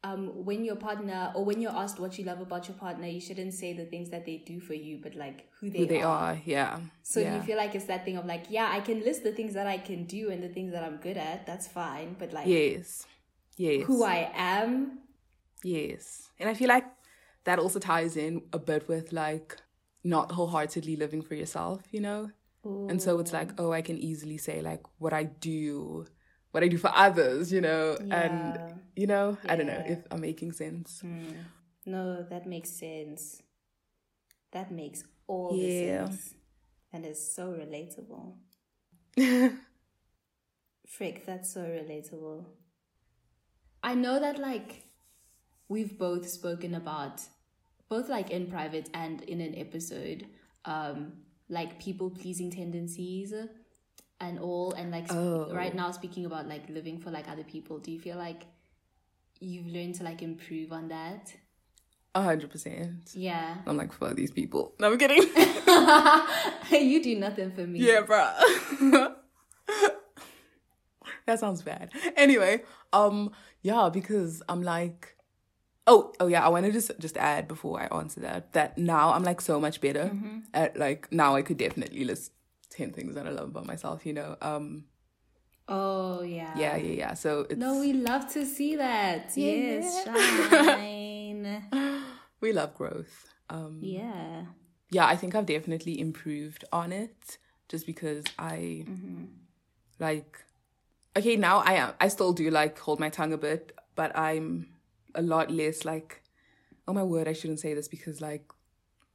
um, 0.09 0.45
when 0.45 0.63
your 0.63 0.77
partner 0.77 1.31
or 1.35 1.43
when 1.43 1.59
you're 1.61 1.77
asked 1.83 1.99
what 1.99 2.17
you 2.17 2.23
love 2.23 2.39
about 2.39 2.67
your 2.69 2.77
partner, 2.77 3.07
you 3.07 3.19
shouldn't 3.19 3.53
say 3.53 3.73
the 3.73 3.85
things 3.85 4.09
that 4.11 4.25
they 4.25 4.37
do 4.37 4.61
for 4.61 4.73
you, 4.73 4.99
but 5.03 5.13
like 5.15 5.49
who 5.59 5.69
they, 5.69 5.79
Who 5.79 5.85
they 5.87 6.01
are. 6.01 6.31
are, 6.31 6.41
yeah. 6.45 6.79
So 7.01 7.19
yeah. 7.19 7.35
you 7.35 7.41
feel 7.41 7.57
like 7.57 7.75
it's 7.75 7.85
that 7.85 8.05
thing 8.05 8.15
of 8.17 8.25
like, 8.25 8.45
yeah, 8.49 8.69
I 8.71 8.79
can 8.79 9.03
list 9.03 9.23
the 9.23 9.33
things 9.33 9.53
that 9.55 9.67
I 9.67 9.77
can 9.77 10.05
do 10.05 10.31
and 10.31 10.41
the 10.41 10.49
things 10.49 10.71
that 10.71 10.83
I'm 10.83 10.97
good 10.97 11.17
at. 11.17 11.45
That's 11.45 11.67
fine, 11.67 12.15
but 12.17 12.31
like 12.31 12.47
yes, 12.47 13.05
yes, 13.57 13.85
who 13.85 14.03
I 14.03 14.31
am, 14.33 14.99
Yes. 15.63 16.29
And 16.39 16.49
I 16.49 16.53
feel 16.53 16.67
like 16.67 16.85
that 17.45 17.59
also 17.59 17.79
ties 17.79 18.17
in 18.17 18.43
a 18.51 18.59
bit 18.59 18.87
with 18.87 19.13
like 19.13 19.57
not 20.03 20.31
wholeheartedly 20.33 20.95
living 20.95 21.21
for 21.21 21.35
yourself, 21.35 21.81
you 21.91 22.01
know? 22.01 22.31
And 22.63 23.01
so 23.01 23.19
it's 23.19 23.33
like, 23.33 23.51
oh, 23.59 23.71
I 23.73 23.81
can 23.81 23.97
easily 23.97 24.37
say 24.37 24.61
like 24.61 24.81
what 24.97 25.11
I 25.13 25.23
do, 25.23 26.05
what 26.51 26.63
I 26.63 26.67
do 26.69 26.77
for 26.77 26.91
others, 26.95 27.51
you 27.51 27.59
know? 27.61 27.97
Yeah. 28.05 28.21
And, 28.23 28.59
you 28.95 29.07
know, 29.07 29.37
I 29.49 29.55
don't 29.57 29.67
know 29.67 29.83
if 29.85 29.99
I'm 30.11 30.21
making 30.21 30.53
sense. 30.53 31.03
No, 31.85 32.23
that 32.29 32.45
makes 32.47 32.69
sense. 32.69 33.41
That 34.51 34.71
makes 34.71 35.03
all 35.27 35.55
Yeah. 35.57 36.05
the 36.05 36.11
sense. 36.11 36.35
And 36.93 37.05
is 37.05 37.33
so 37.35 37.51
relatable. 37.51 38.35
Frick, 40.87 41.25
that's 41.25 41.51
so 41.53 41.61
relatable. 41.61 42.45
I 43.81 43.95
know 43.95 44.19
that 44.19 44.39
like 44.39 44.83
we've 45.67 45.97
both 45.97 46.29
spoken 46.29 46.75
about 46.75 47.21
both 47.89 48.09
like 48.09 48.29
in 48.29 48.47
private 48.47 48.89
and 48.93 49.21
in 49.23 49.41
an 49.41 49.55
episode, 49.57 50.27
um, 50.65 51.13
like 51.49 51.79
people 51.79 52.09
pleasing 52.09 52.49
tendencies 52.51 53.33
and 54.19 54.39
all 54.39 54.71
and 54.73 54.91
like 54.91 55.07
sp- 55.11 55.15
Oh. 55.17 55.49
right 55.53 55.73
now 55.75 55.91
speaking 55.91 56.25
about 56.25 56.47
like 56.47 56.69
living 56.69 56.99
for 56.99 57.11
like 57.11 57.27
other 57.29 57.43
people. 57.43 57.79
Do 57.79 57.91
you 57.91 57.99
feel 57.99 58.17
like 58.17 58.43
you've 59.39 59.67
learned 59.67 59.95
to 59.95 60.03
like 60.03 60.21
improve 60.21 60.71
on 60.71 60.87
that? 60.89 61.33
A 62.15 62.21
hundred 62.21 62.51
percent. 62.51 63.11
Yeah. 63.13 63.57
I'm 63.65 63.75
like, 63.75 63.91
fuck 63.91 64.15
these 64.15 64.31
people. 64.31 64.73
No, 64.79 64.91
I'm 64.91 64.97
kidding. 64.99 65.17
you 66.89 67.03
do 67.03 67.15
nothing 67.19 67.51
for 67.51 67.65
me. 67.65 67.79
yeah, 67.79 68.01
bro. 68.01 68.29
that 71.25 71.39
sounds 71.39 71.61
bad. 71.61 71.91
Anyway, 72.15 72.63
um, 72.91 73.31
yeah, 73.61 73.89
because 73.91 74.43
I'm 74.47 74.61
like, 74.61 75.15
oh, 75.87 76.13
oh 76.19 76.27
yeah, 76.27 76.45
I 76.45 76.49
wanted 76.49 76.67
to 76.67 76.73
just 76.73 76.91
just 76.99 77.17
add 77.17 77.47
before 77.47 77.81
I 77.81 77.85
answer 77.97 78.21
that 78.21 78.53
that 78.53 78.77
now 78.77 79.13
I'm 79.13 79.23
like 79.23 79.41
so 79.41 79.59
much 79.59 79.81
better 79.81 80.05
Mm-hmm. 80.13 80.39
at 80.53 80.77
like 80.77 81.11
now 81.11 81.35
I 81.35 81.41
could 81.41 81.57
definitely 81.57 82.03
list 82.05 82.31
ten 82.69 82.91
things 82.91 83.15
that 83.15 83.27
I 83.27 83.31
love 83.31 83.49
about 83.49 83.65
myself. 83.65 84.05
You 84.05 84.13
know, 84.13 84.35
um, 84.41 84.85
Oh 85.67 86.21
yeah. 86.23 86.51
yeah, 86.57 86.75
yeah, 86.75 86.93
yeah. 86.93 87.13
So 87.13 87.45
it's 87.49 87.57
No, 87.57 87.79
we 87.79 87.93
love 87.93 88.31
to 88.33 88.45
see 88.45 88.75
that. 88.75 89.31
Yes, 89.35 90.03
shine. 90.05 91.63
we 92.41 92.51
love 92.53 92.75
growth. 92.75 93.29
Um, 93.49 93.79
yeah. 93.81 94.45
yeah, 94.89 95.05
I 95.05 95.15
think 95.15 95.35
I've 95.35 95.45
definitely 95.45 95.99
improved 95.99 96.65
on 96.71 96.91
it 96.91 97.37
just 97.69 97.85
because 97.85 98.23
I 98.39 98.85
like 99.99 100.37
okay, 101.15 101.35
now 101.35 101.59
I 101.59 101.73
am 101.73 101.93
I 101.99 102.07
still 102.07 102.33
do 102.33 102.49
like 102.49 102.77
hold 102.79 102.99
my 102.99 103.09
tongue 103.09 103.33
a 103.33 103.37
bit, 103.37 103.71
but 103.95 104.17
I'm 104.17 104.67
a 105.15 105.21
lot 105.21 105.51
less 105.51 105.85
like 105.85 106.21
oh 106.87 106.93
my 106.93 107.03
word, 107.03 107.27
I 107.27 107.33
shouldn't 107.33 107.59
say 107.59 107.73
this 107.73 107.87
because 107.87 108.21
like 108.21 108.51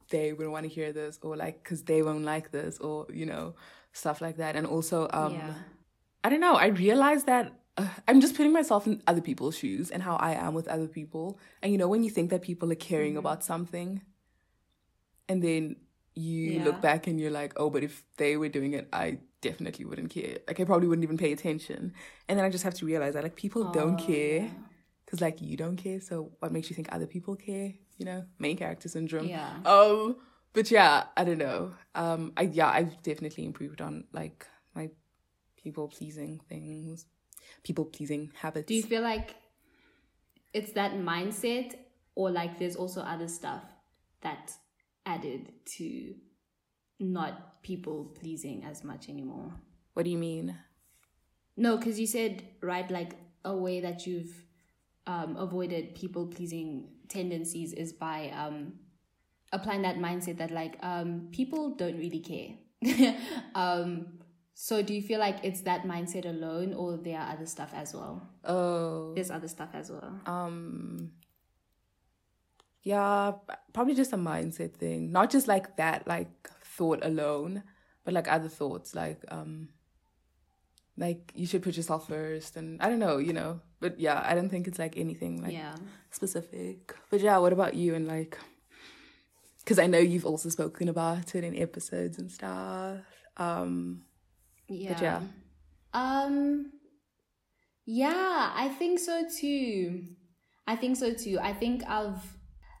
they 0.09 0.33
wouldn't 0.33 0.51
want 0.51 0.63
to 0.65 0.69
hear 0.69 0.91
this 0.91 1.19
or 1.21 1.37
like 1.37 1.63
cuz 1.63 1.83
they 1.83 2.01
won't 2.01 2.23
like 2.25 2.51
this 2.51 2.79
or 2.79 3.07
you 3.13 3.25
know, 3.25 3.55
stuff 3.93 4.21
like 4.21 4.37
that. 4.37 4.55
And 4.55 4.65
also 4.67 5.07
um 5.13 5.35
yeah. 5.35 5.53
I 6.23 6.29
don't 6.29 6.41
know. 6.41 6.55
I 6.55 6.67
realize 6.67 7.25
that 7.25 7.53
uh, 7.77 7.87
I'm 8.07 8.21
just 8.21 8.35
putting 8.35 8.53
myself 8.53 8.87
in 8.87 9.01
other 9.07 9.21
people's 9.21 9.57
shoes 9.57 9.91
and 9.91 10.03
how 10.03 10.15
I 10.17 10.33
am 10.33 10.53
with 10.53 10.67
other 10.67 10.87
people. 10.87 11.39
And 11.61 11.71
you 11.71 11.77
know, 11.77 11.87
when 11.87 12.03
you 12.03 12.09
think 12.09 12.29
that 12.31 12.41
people 12.41 12.71
are 12.71 12.75
caring 12.75 13.15
Mm-hmm. 13.15 13.17
about 13.17 13.43
something, 13.43 14.01
and 15.27 15.43
then 15.43 15.75
you 16.15 16.59
Yeah. 16.59 16.63
look 16.63 16.81
back 16.81 17.07
and 17.07 17.19
you're 17.19 17.31
like, 17.31 17.53
oh, 17.57 17.69
but 17.69 17.83
if 17.83 18.03
they 18.17 18.37
were 18.37 18.49
doing 18.49 18.73
it, 18.73 18.87
I 18.91 19.19
definitely 19.41 19.85
wouldn't 19.85 20.09
care. 20.09 20.39
Like, 20.47 20.59
I 20.59 20.63
probably 20.65 20.87
wouldn't 20.87 21.03
even 21.03 21.17
pay 21.17 21.31
attention. 21.31 21.93
And 22.27 22.37
then 22.37 22.45
I 22.45 22.49
just 22.49 22.63
have 22.63 22.73
to 22.75 22.85
realize 22.85 23.13
that, 23.13 23.23
like, 23.23 23.35
people 23.35 23.63
don't 23.63 23.95
Oh, 23.95 23.97
care 23.97 24.49
yeah. 24.49 24.68
Because, 25.09 25.21
like, 25.21 25.41
you 25.41 25.57
don't 25.57 25.75
care. 25.75 25.99
So, 25.99 26.31
what 26.37 26.51
makes 26.51 26.69
you 26.69 26.75
think 26.75 26.89
other 26.91 27.07
people 27.07 27.35
care? 27.35 27.73
You 27.97 28.05
know, 28.05 28.25
main 28.37 28.57
character 28.57 28.87
syndrome. 28.87 29.27
Yeah. 29.27 29.49
Um, 29.65 30.17
but 30.53 30.69
yeah, 30.69 31.05
I 31.17 31.23
don't 31.23 31.39
know. 31.39 31.73
Um, 31.95 32.31
I 32.37 32.43
yeah, 32.43 32.69
I've 32.69 33.01
definitely 33.01 33.45
improved 33.45 33.81
on 33.81 34.03
like 34.13 34.45
my 34.75 34.89
people 35.57 35.87
pleasing 35.87 36.39
things, 36.47 37.07
people 37.63 37.85
pleasing 37.85 38.31
habits. 38.39 38.67
Do 38.67 38.75
you 38.75 38.83
feel 38.83 39.01
like 39.01 39.35
it's 40.53 40.73
that 40.73 40.93
mindset 40.93 41.75
or 42.13 42.29
like 42.29 42.59
there's 42.59 42.75
also 42.75 43.01
other 43.01 43.27
stuff 43.27 43.63
that 44.21 44.53
added 45.07 45.51
to 45.77 46.13
not 46.99 47.63
people 47.63 48.05
pleasing 48.19 48.63
as 48.63 48.83
much 48.83 49.09
anymore? 49.09 49.53
what 49.93 50.03
do 50.03 50.11
you 50.11 50.17
mean? 50.17 50.55
No, 51.57 51.77
because 51.77 51.99
you 51.99 52.07
said 52.07 52.43
right, 52.61 52.89
like 52.89 53.15
a 53.43 53.55
way 53.55 53.81
that 53.81 54.05
you've 54.07 54.45
um, 55.07 55.35
avoided 55.37 55.95
people 55.95 56.27
pleasing 56.27 56.89
tendencies 57.07 57.73
is 57.73 57.93
by 57.93 58.29
um, 58.29 58.73
applying 59.51 59.81
that 59.83 59.97
mindset 59.97 60.37
that 60.37 60.51
like 60.51 60.77
um, 60.81 61.29
people 61.31 61.75
don't 61.75 61.97
really 61.97 62.19
care. 62.19 63.15
um, 63.55 64.07
so 64.53 64.81
do 64.81 64.93
you 64.93 65.01
feel 65.01 65.19
like 65.19 65.37
it's 65.43 65.61
that 65.61 65.83
mindset 65.83 66.25
alone, 66.25 66.73
or 66.73 66.97
there 66.97 67.17
are 67.17 67.31
other 67.33 67.45
stuff 67.45 67.71
as 67.73 67.93
well? 67.93 68.27
Oh, 68.43 69.13
There's 69.15 69.31
other 69.31 69.47
stuff 69.47 69.69
as 69.73 69.89
well. 69.89 70.19
um, 70.25 71.11
yeah, 72.83 73.33
probably 73.73 73.93
just 73.95 74.13
a 74.13 74.17
mindset 74.17 74.73
thing. 74.73 75.11
Not 75.11 75.29
just 75.29 75.47
like 75.47 75.77
that, 75.77 76.07
like 76.07 76.49
thought 76.63 76.99
alone, 77.03 77.63
but 78.03 78.13
like 78.13 78.31
other 78.31 78.49
thoughts, 78.49 78.95
like 78.95 79.23
um, 79.29 79.69
like 80.97 81.31
you 81.35 81.45
should 81.45 81.61
put 81.63 81.77
yourself 81.77 82.07
first, 82.07 82.55
and 82.57 82.81
I 82.81 82.89
don't 82.89 82.99
know, 82.99 83.17
you 83.17 83.33
know. 83.33 83.61
But 83.79 83.99
yeah, 83.99 84.21
I 84.25 84.35
don't 84.35 84.49
think 84.49 84.67
it's 84.67 84.79
like 84.79 84.97
anything 84.97 85.41
like 85.41 85.53
yeah. 85.53 85.75
specific. 86.11 86.93
But 87.09 87.21
yeah, 87.21 87.37
what 87.37 87.53
about 87.53 87.75
you 87.75 87.95
and 87.95 88.07
like 88.07 88.37
because 89.63 89.79
I 89.79 89.87
know 89.87 89.99
you've 89.99 90.25
also 90.25 90.49
spoken 90.49 90.89
about 90.89 91.35
it 91.35 91.43
in 91.43 91.55
episodes 91.55 92.17
and 92.17 92.31
stuff. 92.31 93.05
Um 93.37 94.03
Yeah. 94.67 94.99
yeah. 95.01 95.21
Um 95.93 96.71
yeah, 97.85 98.51
I 98.53 98.69
think 98.69 98.99
so 98.99 99.23
too. 99.27 100.03
I 100.67 100.75
think 100.75 100.97
so 100.97 101.13
too. 101.13 101.39
I 101.41 101.53
think 101.53 101.83
I've 101.87 102.21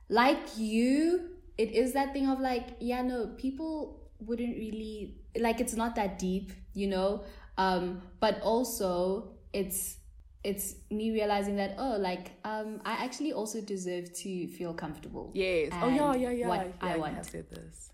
like 0.09 0.57
you, 0.57 1.29
it 1.57 1.71
is 1.71 1.93
that 1.93 2.13
thing 2.13 2.27
of 2.27 2.39
like, 2.39 2.77
yeah, 2.79 3.01
no, 3.01 3.33
people 3.37 4.09
wouldn't 4.19 4.57
really 4.57 5.15
like 5.39 5.59
it's 5.59 5.75
not 5.75 5.95
that 5.95 6.19
deep, 6.19 6.51
you 6.73 6.87
know? 6.87 7.23
Um, 7.57 8.01
but 8.19 8.41
also 8.41 9.35
it's 9.53 9.97
it's 10.43 10.75
me 10.89 11.11
realizing 11.11 11.57
that 11.57 11.75
oh 11.77 11.97
like 11.99 12.31
um 12.45 12.81
I 12.85 13.03
actually 13.03 13.33
also 13.33 13.59
deserve 13.61 14.13
to 14.13 14.47
feel 14.47 14.73
comfortable. 14.73 15.31
yes. 15.33 15.71
Oh 15.81 15.89
yeah, 15.89 16.15
yeah, 16.15 16.31
yeah. 16.31 16.47
what 16.47 16.73
yeah, 16.83 16.93
I 16.93 16.97
want. 16.97 17.15
have 17.15 17.25
said 17.25 17.49
this. 17.49 17.91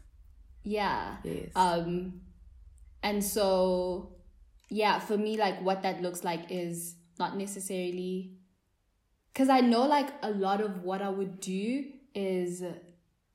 Yeah. 0.66 1.18
Yes. 1.24 1.52
Um, 1.56 2.22
and 3.04 3.24
so, 3.24 4.16
yeah, 4.70 5.00
for 5.00 5.18
me, 5.18 5.38
like 5.38 5.62
what 5.62 5.84
that 5.84 6.02
looks 6.02 6.24
like 6.24 6.46
is 6.50 6.96
not 7.20 7.38
necessarily 7.38 8.34
because 9.32 9.48
I 9.48 9.62
know 9.62 9.86
like 9.86 10.10
a 10.24 10.32
lot 10.32 10.60
of 10.60 10.82
what 10.82 11.02
I 11.02 11.10
would 11.10 11.40
do 11.40 11.86
is 12.14 12.64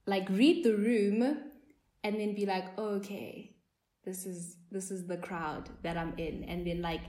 like 0.06 0.28
read 0.28 0.64
the 0.64 0.74
room 0.74 1.22
and 2.02 2.20
then 2.20 2.34
be 2.34 2.46
like, 2.46 2.64
oh, 2.78 2.96
okay, 2.96 3.54
this 4.04 4.26
is 4.26 4.56
this 4.72 4.90
is 4.90 5.06
the 5.06 5.16
crowd 5.16 5.68
that 5.82 5.96
I'm 5.96 6.14
in, 6.18 6.44
and 6.44 6.66
then 6.66 6.82
like, 6.82 7.02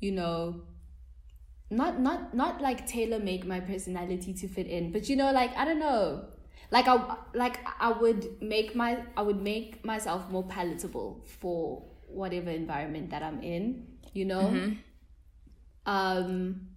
you 0.00 0.12
know, 0.12 0.62
not 1.70 2.00
not 2.00 2.34
not 2.34 2.60
like 2.60 2.86
tailor 2.86 3.18
make 3.18 3.46
my 3.46 3.60
personality 3.60 4.32
to 4.34 4.48
fit 4.48 4.66
in, 4.66 4.92
but 4.92 5.08
you 5.08 5.16
know, 5.16 5.32
like 5.32 5.56
I 5.56 5.64
don't 5.64 5.78
know, 5.78 6.24
like 6.70 6.88
I 6.88 7.16
like 7.34 7.58
I 7.80 7.92
would 7.92 8.40
make 8.42 8.74
my 8.74 9.02
I 9.16 9.22
would 9.22 9.40
make 9.42 9.84
myself 9.84 10.30
more 10.30 10.44
palatable 10.44 11.24
for 11.40 11.84
whatever 12.08 12.50
environment 12.50 13.10
that 13.10 13.22
I'm 13.22 13.42
in, 13.42 13.86
you 14.12 14.24
know. 14.24 14.48
Um, 15.86 16.68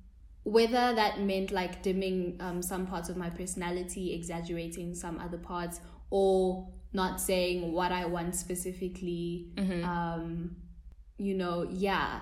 whether 0.44 0.94
that 0.96 1.20
meant 1.22 1.52
like 1.52 1.84
dimming 1.84 2.38
um, 2.40 2.62
some 2.62 2.88
parts 2.88 3.10
of 3.10 3.18
my 3.18 3.30
personality, 3.30 4.14
exaggerating 4.14 4.96
some 4.96 5.20
other 5.20 5.38
parts, 5.38 5.80
or 6.10 6.68
not 6.94 7.22
saying 7.22 7.72
what 7.72 7.92
I 7.92 8.06
want 8.06 8.36
specifically. 8.36 9.52
Um, 9.84 10.56
you 11.18 11.36
know, 11.36 11.68
yeah. 11.70 12.22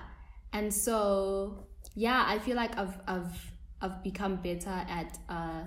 And 0.52 0.72
so, 0.74 1.66
yeah, 1.94 2.24
I 2.26 2.38
feel 2.38 2.56
like 2.56 2.76
I've 2.78 2.98
I've 3.06 3.52
I've 3.80 4.02
become 4.02 4.36
better 4.36 4.70
at 4.70 5.18
uh, 5.28 5.62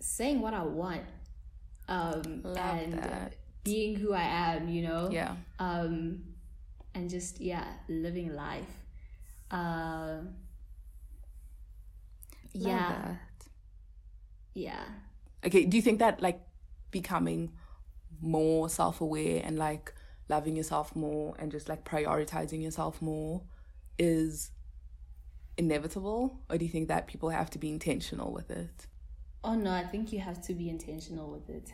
saying 0.00 0.40
what 0.40 0.54
I 0.54 0.62
want, 0.62 1.02
um, 1.88 2.40
Love 2.44 2.56
and 2.58 2.92
that. 2.94 3.34
being 3.64 3.96
who 3.96 4.12
I 4.12 4.22
am. 4.22 4.68
You 4.68 4.82
know, 4.82 5.10
Yeah. 5.10 5.36
um, 5.58 6.24
and 6.94 7.08
just 7.10 7.40
yeah, 7.40 7.66
living 7.88 8.34
life. 8.34 8.68
Uh, 9.50 10.18
yeah, 12.52 12.88
that. 13.04 13.48
yeah. 14.54 14.84
Okay, 15.44 15.64
do 15.64 15.76
you 15.76 15.82
think 15.82 15.98
that 16.00 16.20
like 16.22 16.40
becoming 16.90 17.52
more 18.20 18.68
self 18.68 19.00
aware 19.00 19.42
and 19.44 19.58
like 19.58 19.92
loving 20.28 20.56
yourself 20.56 20.96
more 20.96 21.34
and 21.38 21.52
just 21.52 21.68
like 21.68 21.84
prioritizing 21.84 22.62
yourself 22.62 23.00
more 23.02 23.42
is 23.98 24.50
inevitable? 25.58 26.40
Or 26.50 26.58
do 26.58 26.64
you 26.64 26.70
think 26.70 26.88
that 26.88 27.06
people 27.06 27.30
have 27.30 27.50
to 27.50 27.58
be 27.58 27.70
intentional 27.70 28.32
with 28.32 28.50
it? 28.50 28.86
Oh 29.42 29.54
no, 29.54 29.70
I 29.70 29.84
think 29.84 30.12
you 30.12 30.20
have 30.20 30.42
to 30.46 30.54
be 30.54 30.68
intentional 30.68 31.30
with 31.30 31.48
it 31.48 31.72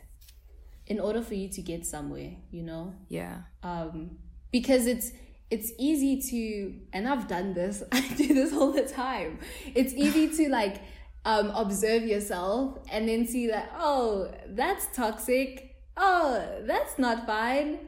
in 0.86 1.00
order 1.00 1.22
for 1.22 1.34
you 1.34 1.48
to 1.48 1.62
get 1.62 1.86
somewhere. 1.86 2.32
You 2.50 2.62
know. 2.62 2.94
Yeah. 3.08 3.42
um, 3.62 4.18
because 4.52 4.86
it's 4.86 5.12
it's 5.50 5.72
easy 5.78 6.20
to 6.20 6.74
and 6.92 7.08
i've 7.08 7.26
done 7.26 7.52
this 7.54 7.82
i 7.92 8.00
do 8.16 8.32
this 8.32 8.52
all 8.52 8.70
the 8.72 8.82
time 8.82 9.38
it's 9.74 9.92
easy 9.94 10.28
to 10.36 10.48
like 10.50 10.80
um, 11.24 11.50
observe 11.54 12.02
yourself 12.04 12.78
and 12.90 13.08
then 13.08 13.26
see 13.26 13.46
that 13.46 13.70
oh 13.78 14.32
that's 14.48 14.86
toxic 14.94 15.76
oh 15.96 16.44
that's 16.62 16.98
not 16.98 17.26
fine 17.26 17.78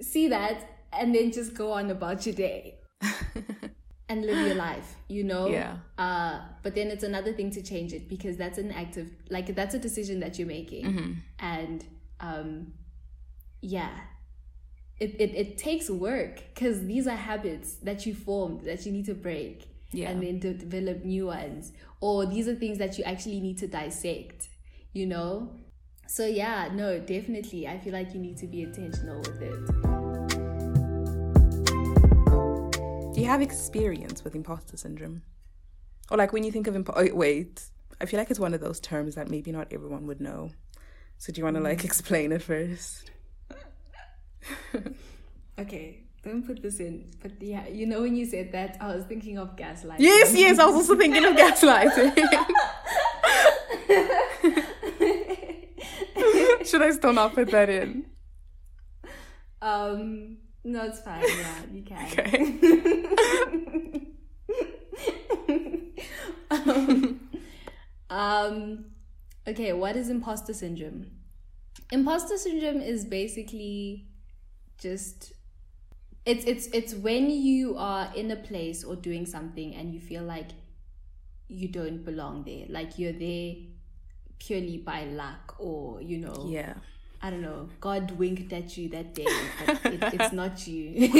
see 0.00 0.28
that 0.28 0.68
and 0.92 1.14
then 1.14 1.30
just 1.30 1.54
go 1.54 1.72
on 1.72 1.90
about 1.90 2.26
your 2.26 2.34
day 2.34 2.78
and 4.08 4.24
live 4.24 4.46
your 4.46 4.54
life 4.56 4.96
you 5.08 5.24
know? 5.24 5.46
Yeah. 5.48 5.76
uh 5.98 6.40
but 6.62 6.74
then 6.74 6.88
it's 6.88 7.04
another 7.04 7.32
thing 7.32 7.50
to 7.52 7.62
change 7.62 7.92
it 7.92 8.08
because 8.08 8.36
that's 8.36 8.58
an 8.58 8.70
active 8.72 9.10
like 9.30 9.54
that's 9.54 9.74
a 9.74 9.78
decision 9.78 10.20
that 10.20 10.38
you're 10.38 10.48
making. 10.48 11.22
And 11.38 11.84
um 12.20 12.72
yeah. 13.60 13.90
It, 15.00 15.14
it, 15.20 15.34
it 15.36 15.58
takes 15.58 15.88
work 15.88 16.42
because 16.52 16.84
these 16.86 17.06
are 17.06 17.14
habits 17.16 17.74
that 17.84 18.04
you 18.04 18.14
formed 18.14 18.62
that 18.62 18.84
you 18.84 18.90
need 18.90 19.04
to 19.06 19.14
break 19.14 19.66
Yeah. 19.92 20.10
and 20.10 20.20
then 20.22 20.40
to 20.40 20.54
develop 20.54 21.04
new 21.04 21.26
ones. 21.26 21.72
Or 22.00 22.26
these 22.26 22.48
are 22.48 22.54
things 22.56 22.78
that 22.78 22.98
you 22.98 23.04
actually 23.04 23.40
need 23.40 23.58
to 23.58 23.68
dissect 23.68 24.48
you 24.92 25.06
know? 25.06 25.50
So 26.08 26.26
yeah 26.26 26.70
no 26.74 26.98
definitely. 26.98 27.68
I 27.68 27.78
feel 27.78 27.92
like 27.92 28.12
you 28.14 28.20
need 28.20 28.38
to 28.38 28.46
be 28.46 28.62
intentional 28.62 29.18
with 29.20 29.40
it 29.42 30.07
Do 33.18 33.24
you 33.24 33.30
have 33.30 33.42
experience 33.42 34.22
with 34.22 34.36
imposter 34.36 34.76
syndrome? 34.76 35.22
Or 36.08 36.16
like 36.16 36.32
when 36.32 36.44
you 36.44 36.52
think 36.52 36.68
of 36.68 36.74
impo- 36.74 36.94
oh, 36.94 37.16
wait, 37.16 37.64
I 38.00 38.06
feel 38.06 38.18
like 38.18 38.30
it's 38.30 38.38
one 38.38 38.54
of 38.54 38.60
those 38.60 38.78
terms 38.78 39.16
that 39.16 39.28
maybe 39.28 39.50
not 39.50 39.66
everyone 39.72 40.06
would 40.06 40.20
know. 40.20 40.52
So 41.18 41.32
do 41.32 41.40
you 41.40 41.44
want 41.44 41.56
to 41.56 41.60
like 41.60 41.84
explain 41.84 42.30
it 42.30 42.42
first? 42.42 43.10
okay 45.58 46.04
don't 46.22 46.46
put 46.46 46.62
this 46.62 46.78
in 46.78 47.10
but 47.20 47.32
yeah 47.40 47.66
you 47.66 47.86
know 47.86 48.02
when 48.02 48.14
you 48.14 48.24
said 48.24 48.52
that 48.52 48.76
i 48.80 48.94
was 48.94 49.04
thinking 49.04 49.36
of 49.36 49.56
gaslighting 49.56 49.98
Yes, 49.98 50.32
yes, 50.34 50.58
I 50.58 50.66
was 50.66 50.76
also 50.76 50.96
thinking 50.96 51.24
of 51.24 51.34
gaslighting. 51.34 52.16
Should 56.66 56.82
I 56.82 56.90
still 56.92 57.12
not 57.12 57.34
put 57.34 57.50
that 57.50 57.68
in? 57.68 58.06
um 59.60 60.38
no 60.68 60.84
it's 60.84 61.00
fine 61.00 61.22
yeah 61.42 61.62
you 61.72 61.82
can 61.82 61.98
Okay. 66.50 67.14
Um, 68.10 68.86
okay, 69.46 69.72
what 69.72 69.96
is 69.96 70.08
imposter 70.08 70.54
syndrome? 70.54 71.10
Imposter 71.92 72.36
syndrome 72.36 72.80
is 72.80 73.04
basically 73.04 74.06
just 74.78 75.32
it's 76.24 76.44
it's 76.44 76.66
it's 76.68 76.94
when 76.94 77.30
you 77.30 77.76
are 77.76 78.12
in 78.14 78.30
a 78.30 78.36
place 78.36 78.84
or 78.84 78.96
doing 78.96 79.26
something 79.26 79.74
and 79.74 79.92
you 79.92 80.00
feel 80.00 80.22
like 80.22 80.50
you 81.48 81.68
don't 81.68 82.04
belong 82.04 82.44
there, 82.44 82.66
like 82.68 82.98
you're 82.98 83.12
there 83.12 83.54
purely 84.38 84.78
by 84.78 85.04
luck 85.04 85.56
or 85.58 86.00
you 86.00 86.18
know 86.18 86.46
Yeah. 86.48 86.74
I 87.20 87.30
don't 87.30 87.42
know, 87.42 87.68
God 87.80 88.12
winked 88.12 88.52
at 88.52 88.76
you 88.76 88.88
that 88.90 89.14
day, 89.14 89.24
it, 89.26 90.02
it's 90.20 90.32
not 90.32 90.66
you. 90.68 91.10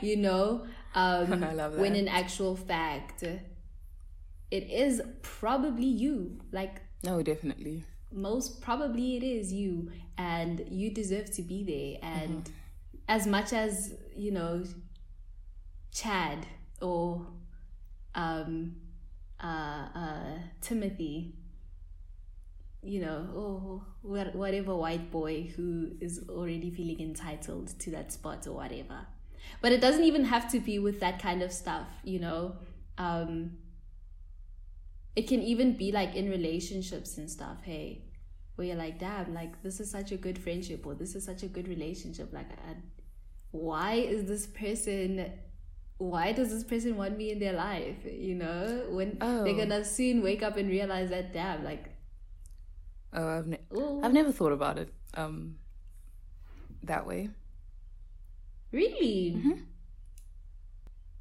you 0.00 0.16
know? 0.16 0.66
Um, 0.94 1.44
I 1.44 1.52
love 1.52 1.74
When 1.76 1.94
in 1.94 2.08
actual 2.08 2.56
fact, 2.56 3.22
it 3.22 4.70
is 4.70 5.00
probably 5.22 5.86
you. 5.86 6.40
Like, 6.50 6.82
No, 7.04 7.22
definitely. 7.22 7.84
most 8.10 8.60
probably 8.60 9.16
it 9.16 9.22
is 9.22 9.52
you, 9.52 9.92
and 10.16 10.64
you 10.68 10.90
deserve 10.90 11.30
to 11.36 11.42
be 11.42 11.62
there. 12.02 12.10
And 12.10 12.50
as 13.06 13.26
much 13.26 13.52
as, 13.52 13.94
you 14.16 14.32
know, 14.32 14.64
Chad 15.92 16.46
or 16.80 17.26
um, 18.14 18.76
uh, 19.42 19.86
uh, 19.94 20.38
Timothy 20.60 21.34
you 22.82 23.00
know, 23.00 23.26
oh, 23.34 23.84
whatever 24.02 24.74
white 24.74 25.10
boy 25.10 25.52
who 25.56 25.90
is 26.00 26.24
already 26.28 26.70
feeling 26.70 27.00
entitled 27.00 27.68
to 27.80 27.90
that 27.90 28.12
spot 28.12 28.46
or 28.46 28.52
whatever. 28.52 29.06
But 29.60 29.72
it 29.72 29.80
doesn't 29.80 30.04
even 30.04 30.24
have 30.26 30.50
to 30.52 30.60
be 30.60 30.78
with 30.78 31.00
that 31.00 31.20
kind 31.20 31.42
of 31.42 31.52
stuff, 31.52 31.88
you 32.04 32.20
know. 32.20 32.56
Um, 32.98 33.58
it 35.16 35.26
can 35.26 35.42
even 35.42 35.76
be 35.76 35.90
like 35.90 36.14
in 36.14 36.30
relationships 36.30 37.18
and 37.18 37.28
stuff. 37.30 37.58
Hey, 37.64 38.04
where 38.54 38.66
you're 38.68 38.76
like, 38.76 38.98
damn, 38.98 39.34
like 39.34 39.62
this 39.62 39.80
is 39.80 39.90
such 39.90 40.12
a 40.12 40.16
good 40.16 40.38
friendship 40.38 40.86
or 40.86 40.94
this 40.94 41.14
is 41.14 41.24
such 41.24 41.42
a 41.42 41.48
good 41.48 41.66
relationship. 41.68 42.32
Like, 42.32 42.50
I, 42.52 42.76
why 43.50 43.94
is 43.94 44.24
this 44.26 44.46
person? 44.46 45.32
Why 45.96 46.30
does 46.32 46.50
this 46.50 46.62
person 46.62 46.96
want 46.96 47.16
me 47.16 47.32
in 47.32 47.40
their 47.40 47.54
life? 47.54 47.96
You 48.04 48.36
know, 48.36 48.86
when 48.90 49.18
Oh. 49.20 49.42
they're 49.42 49.56
gonna 49.56 49.84
soon 49.84 50.22
wake 50.22 50.44
up 50.44 50.56
and 50.56 50.68
realize 50.68 51.10
that, 51.10 51.32
damn, 51.32 51.64
like 51.64 51.90
Oh, 53.12 53.26
I've 53.28 53.46
ne- 53.46 53.60
Ooh. 53.74 54.00
I've 54.02 54.12
never 54.12 54.32
thought 54.32 54.52
about 54.52 54.78
it 54.78 54.92
um 55.14 55.56
that 56.82 57.06
way. 57.06 57.30
Really? 58.72 59.34
Mm-hmm. 59.36 59.52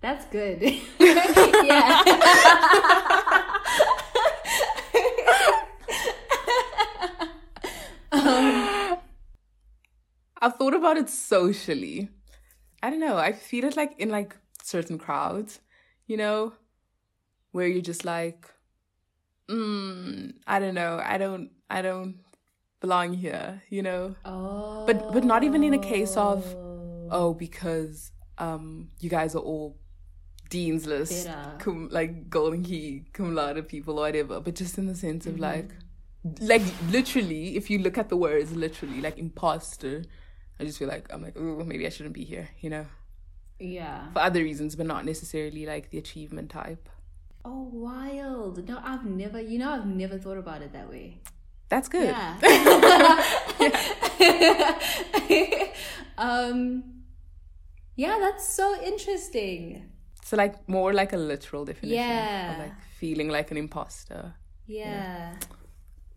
That's 0.01 0.25
good. 0.25 0.61
yeah. 0.99 2.03
I've 10.39 10.55
thought 10.55 10.75
about 10.75 10.97
it 10.97 11.09
socially. 11.09 12.09
I 12.83 12.89
don't 12.89 12.99
know. 12.99 13.17
I 13.17 13.31
feel 13.31 13.65
it 13.65 13.75
like 13.75 13.95
in 13.97 14.09
like 14.09 14.37
certain 14.61 14.97
crowds, 14.97 15.61
you 16.05 16.15
know, 16.15 16.53
where 17.51 17.67
you're 17.67 17.81
just 17.81 18.05
like, 18.05 18.45
mm, 19.49 20.33
I 20.45 20.59
don't 20.59 20.73
know. 20.75 21.01
I 21.03 21.17
don't. 21.17 21.51
I 21.69 21.81
don't 21.81 22.19
belong 22.79 23.13
here. 23.13 23.61
You 23.69 23.81
know. 23.83 24.15
Oh. 24.25 24.85
But 24.85 25.13
but 25.13 25.23
not 25.23 25.43
even 25.43 25.63
in 25.63 25.73
a 25.73 25.79
case 25.79 26.15
of 26.17 26.45
oh 27.09 27.33
because 27.33 28.11
um 28.37 28.89
you 28.99 29.09
guys 29.09 29.33
are 29.35 29.39
all 29.39 29.77
dean's 30.49 30.85
list 30.85 31.27
cum, 31.59 31.89
like 31.91 32.29
golden 32.29 32.63
key 32.63 33.03
cum 33.13 33.33
laude 33.35 33.67
people 33.67 33.97
or 33.97 34.01
whatever 34.03 34.39
but 34.39 34.55
just 34.55 34.77
in 34.77 34.85
the 34.87 34.95
sense 34.95 35.25
Mm-hmm. 35.25 35.33
of 35.35 35.39
like 35.39 35.69
like 36.41 36.61
literally 36.91 37.55
if 37.57 37.69
you 37.69 37.79
look 37.79 37.97
at 37.97 38.09
the 38.09 38.15
words 38.17 38.51
literally 38.53 38.99
like 39.01 39.17
imposter 39.17 40.03
i 40.59 40.63
just 40.65 40.77
feel 40.79 40.87
like 40.89 41.07
i'm 41.13 41.21
like 41.21 41.35
oh 41.37 41.63
maybe 41.65 41.85
i 41.85 41.89
shouldn't 41.89 42.13
be 42.15 42.23
here 42.25 42.47
you 42.59 42.69
know 42.69 42.85
Yeah. 43.59 44.11
for 44.13 44.19
other 44.19 44.41
reasons 44.43 44.75
but 44.75 44.85
not 44.85 45.05
necessarily 45.05 45.65
like 45.65 45.89
the 45.89 45.97
achievement 45.97 46.49
type 46.51 46.87
Oh, 47.49 47.69
wild. 47.71 48.67
No, 48.67 48.81
I've 48.83 49.05
never, 49.05 49.39
you 49.39 49.57
know, 49.59 49.71
I've 49.71 49.85
never 49.87 50.17
thought 50.17 50.37
about 50.37 50.61
it 50.61 50.73
that 50.73 50.89
way. 50.89 51.21
that's 51.69 51.87
good 51.89 52.09
Yeah. 52.09 52.35
um, 56.17 56.83
yeah, 57.95 58.17
that's 58.19 58.47
so 58.59 58.65
interesting. 58.83 59.89
so 60.23 60.35
like 60.37 60.55
more 60.67 60.93
like 60.93 61.13
a 61.13 61.17
literal 61.17 61.65
definition 61.65 61.97
Yeah. 61.97 62.53
of 62.53 62.59
like 62.59 62.73
feeling 62.99 63.29
like 63.29 63.51
an 63.51 63.57
imposter 63.57 64.33
Yeah. 64.65 65.35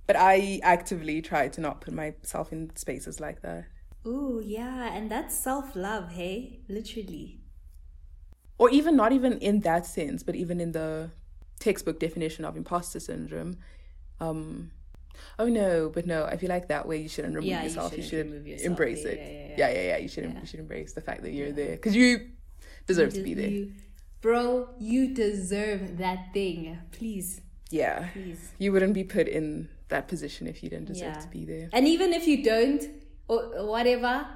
but 0.06 0.16
i 0.16 0.60
actively 0.62 1.22
try 1.22 1.48
to 1.48 1.60
not 1.60 1.80
put 1.84 1.92
myself 1.94 2.52
in 2.52 2.70
spaces 2.76 3.20
like 3.20 3.42
that 3.42 3.64
Ooh, 4.06 4.40
yeah. 4.42 4.94
And 4.96 5.10
that's 5.10 5.34
self 5.48 5.76
love, 5.76 6.12
hey? 6.12 6.60
Literally. 6.68 7.40
or 8.58 8.70
even 8.70 8.96
not 8.96 9.12
even 9.12 9.32
in 9.50 9.60
that 9.60 9.84
sense 9.86 10.22
but 10.22 10.34
even 10.34 10.60
in 10.60 10.72
the 10.72 11.10
textbook 11.60 12.00
definition 12.00 12.44
of 12.44 12.56
imposter 12.56 12.98
syndrome. 12.98 13.58
Um, 14.18 14.72
oh 15.38 15.46
no, 15.48 15.88
but 15.88 16.06
no, 16.06 16.24
I 16.24 16.36
feel 16.36 16.48
like 16.48 16.66
that 16.68 16.88
way 16.88 16.96
you 16.96 17.08
shouldn't 17.08 17.34
remove 17.34 17.48
Yeah, 17.50 17.62
yourself. 17.62 17.96
You, 17.96 18.02
shouldn't 18.02 18.10
should 18.10 18.32
remove 18.32 18.46
yourself. 18.48 18.66
embrace 18.66 19.04
it. 19.04 19.18
yeah, 19.18 19.68
yeah, 19.68 19.68
yeah, 19.68 19.74
yeah, 19.80 19.88
yeah. 19.90 19.96
You 19.98 20.08
should 20.08 20.24
you 20.40 20.46
should 20.46 20.60
embrace 20.60 20.92
the 20.94 21.00
fact 21.00 21.22
that 21.22 21.30
you're 21.32 21.52
there 21.52 21.76
because 21.76 21.94
you 21.94 22.30
deserve 22.88 23.12
to 23.14 23.22
be 23.22 23.34
there. 23.34 23.48
You, 23.48 23.72
bro, 24.20 24.68
you 24.80 25.14
deserve 25.14 25.98
that 25.98 26.32
thing. 26.34 26.78
Please, 26.90 27.40
yeah, 27.70 28.08
please. 28.12 28.50
you 28.58 28.72
wouldn't 28.72 28.94
be 28.94 29.04
put 29.04 29.28
in 29.28 29.68
that 29.88 30.08
position 30.08 30.46
if 30.46 30.62
you 30.62 30.70
didn't 30.70 30.86
deserve 30.86 31.18
to 31.20 31.28
be 31.28 31.44
there. 31.44 31.68
And 31.72 31.86
even 31.86 32.12
if 32.12 32.26
you 32.26 32.42
don't, 32.42 32.82
or 33.28 33.66
whatever, 33.66 34.26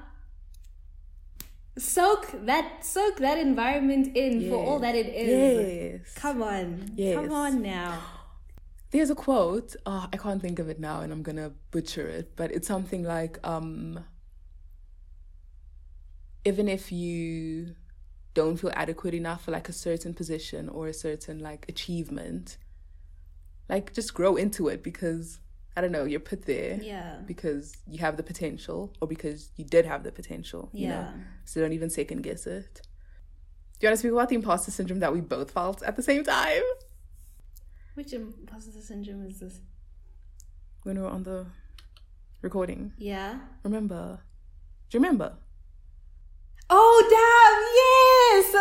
soak 1.77 2.31
that 2.47 2.85
soak 2.85 3.17
that 3.17 3.39
environment 3.39 4.17
in 4.17 4.49
for 4.49 4.57
all 4.57 4.79
that 4.79 4.95
it 4.95 5.07
is. 5.07 6.03
Yes. 6.05 6.15
Come 6.15 6.43
on. 6.43 6.93
Yes. 6.97 7.17
Come 7.17 7.33
on 7.33 7.63
now. 7.63 8.01
There's 8.91 9.11
a 9.11 9.15
quote. 9.15 9.75
Oh, 9.87 10.09
I 10.13 10.17
can't 10.17 10.41
think 10.41 10.59
of 10.61 10.69
it 10.69 10.79
now, 10.79 11.01
and 11.01 11.13
I'm 11.13 11.23
gonna 11.23 11.53
butcher 11.73 12.07
it. 12.07 12.37
But 12.37 12.53
it's 12.53 12.69
something 12.69 13.03
like, 13.03 13.39
um, 13.43 14.05
even 16.45 16.69
if 16.69 16.93
you 16.93 17.75
don't 18.35 18.57
feel 18.57 18.73
adequate 18.75 19.15
enough 19.15 19.45
for 19.45 19.51
like 19.51 19.69
a 19.69 19.73
certain 19.73 20.15
position 20.15 20.69
or 20.69 20.89
a 20.89 20.95
certain 20.95 21.39
like 21.41 21.67
achievement, 21.69 22.57
like 23.69 23.93
just 23.93 24.15
grow 24.15 24.37
into 24.37 24.69
it 24.69 24.83
because 24.83 25.41
I 25.77 25.81
don't 25.81 25.91
know, 25.93 26.05
you're 26.05 26.21
put 26.21 26.47
there 26.47 26.79
Yeah. 26.81 27.17
because 27.27 27.77
you 27.87 27.99
have 27.99 28.17
the 28.17 28.23
potential 28.23 28.93
or 29.01 29.09
because 29.09 29.51
you 29.57 29.65
did 29.65 29.85
have 29.87 30.05
the 30.05 30.13
potential. 30.13 30.71
You 30.73 30.89
know? 30.89 30.95
Yeah. 30.95 31.13
So 31.45 31.61
don't 31.61 31.73
even 31.73 31.91
second 31.91 32.23
guess 32.23 32.47
it. 32.47 32.81
Do 33.81 33.87
you 33.87 33.89
want 33.89 33.95
to 33.95 33.99
speak 33.99 34.13
about 34.13 34.29
the 34.29 34.37
imposter 34.37 34.71
syndrome 34.71 35.01
that 35.01 35.13
we 35.13 35.21
both 35.21 35.51
felt 35.51 35.83
at 35.83 35.97
the 35.97 36.03
same 36.03 36.23
time 36.25 36.63
Which 37.95 38.13
imposter 38.13 38.71
syndrome 38.81 39.25
is 39.27 39.41
this? 39.41 39.61
when 40.85 40.97
we 40.97 41.03
were 41.03 41.09
on 41.09 41.23
the 41.25 41.47
recording? 42.43 42.93
Yeah. 42.99 43.41
Remember? 43.65 44.21
Do 44.91 44.97
you 44.99 45.03
remember? 45.03 45.35
Oh 46.71 46.97
damn! 47.11 47.63
Yes. 47.81 48.55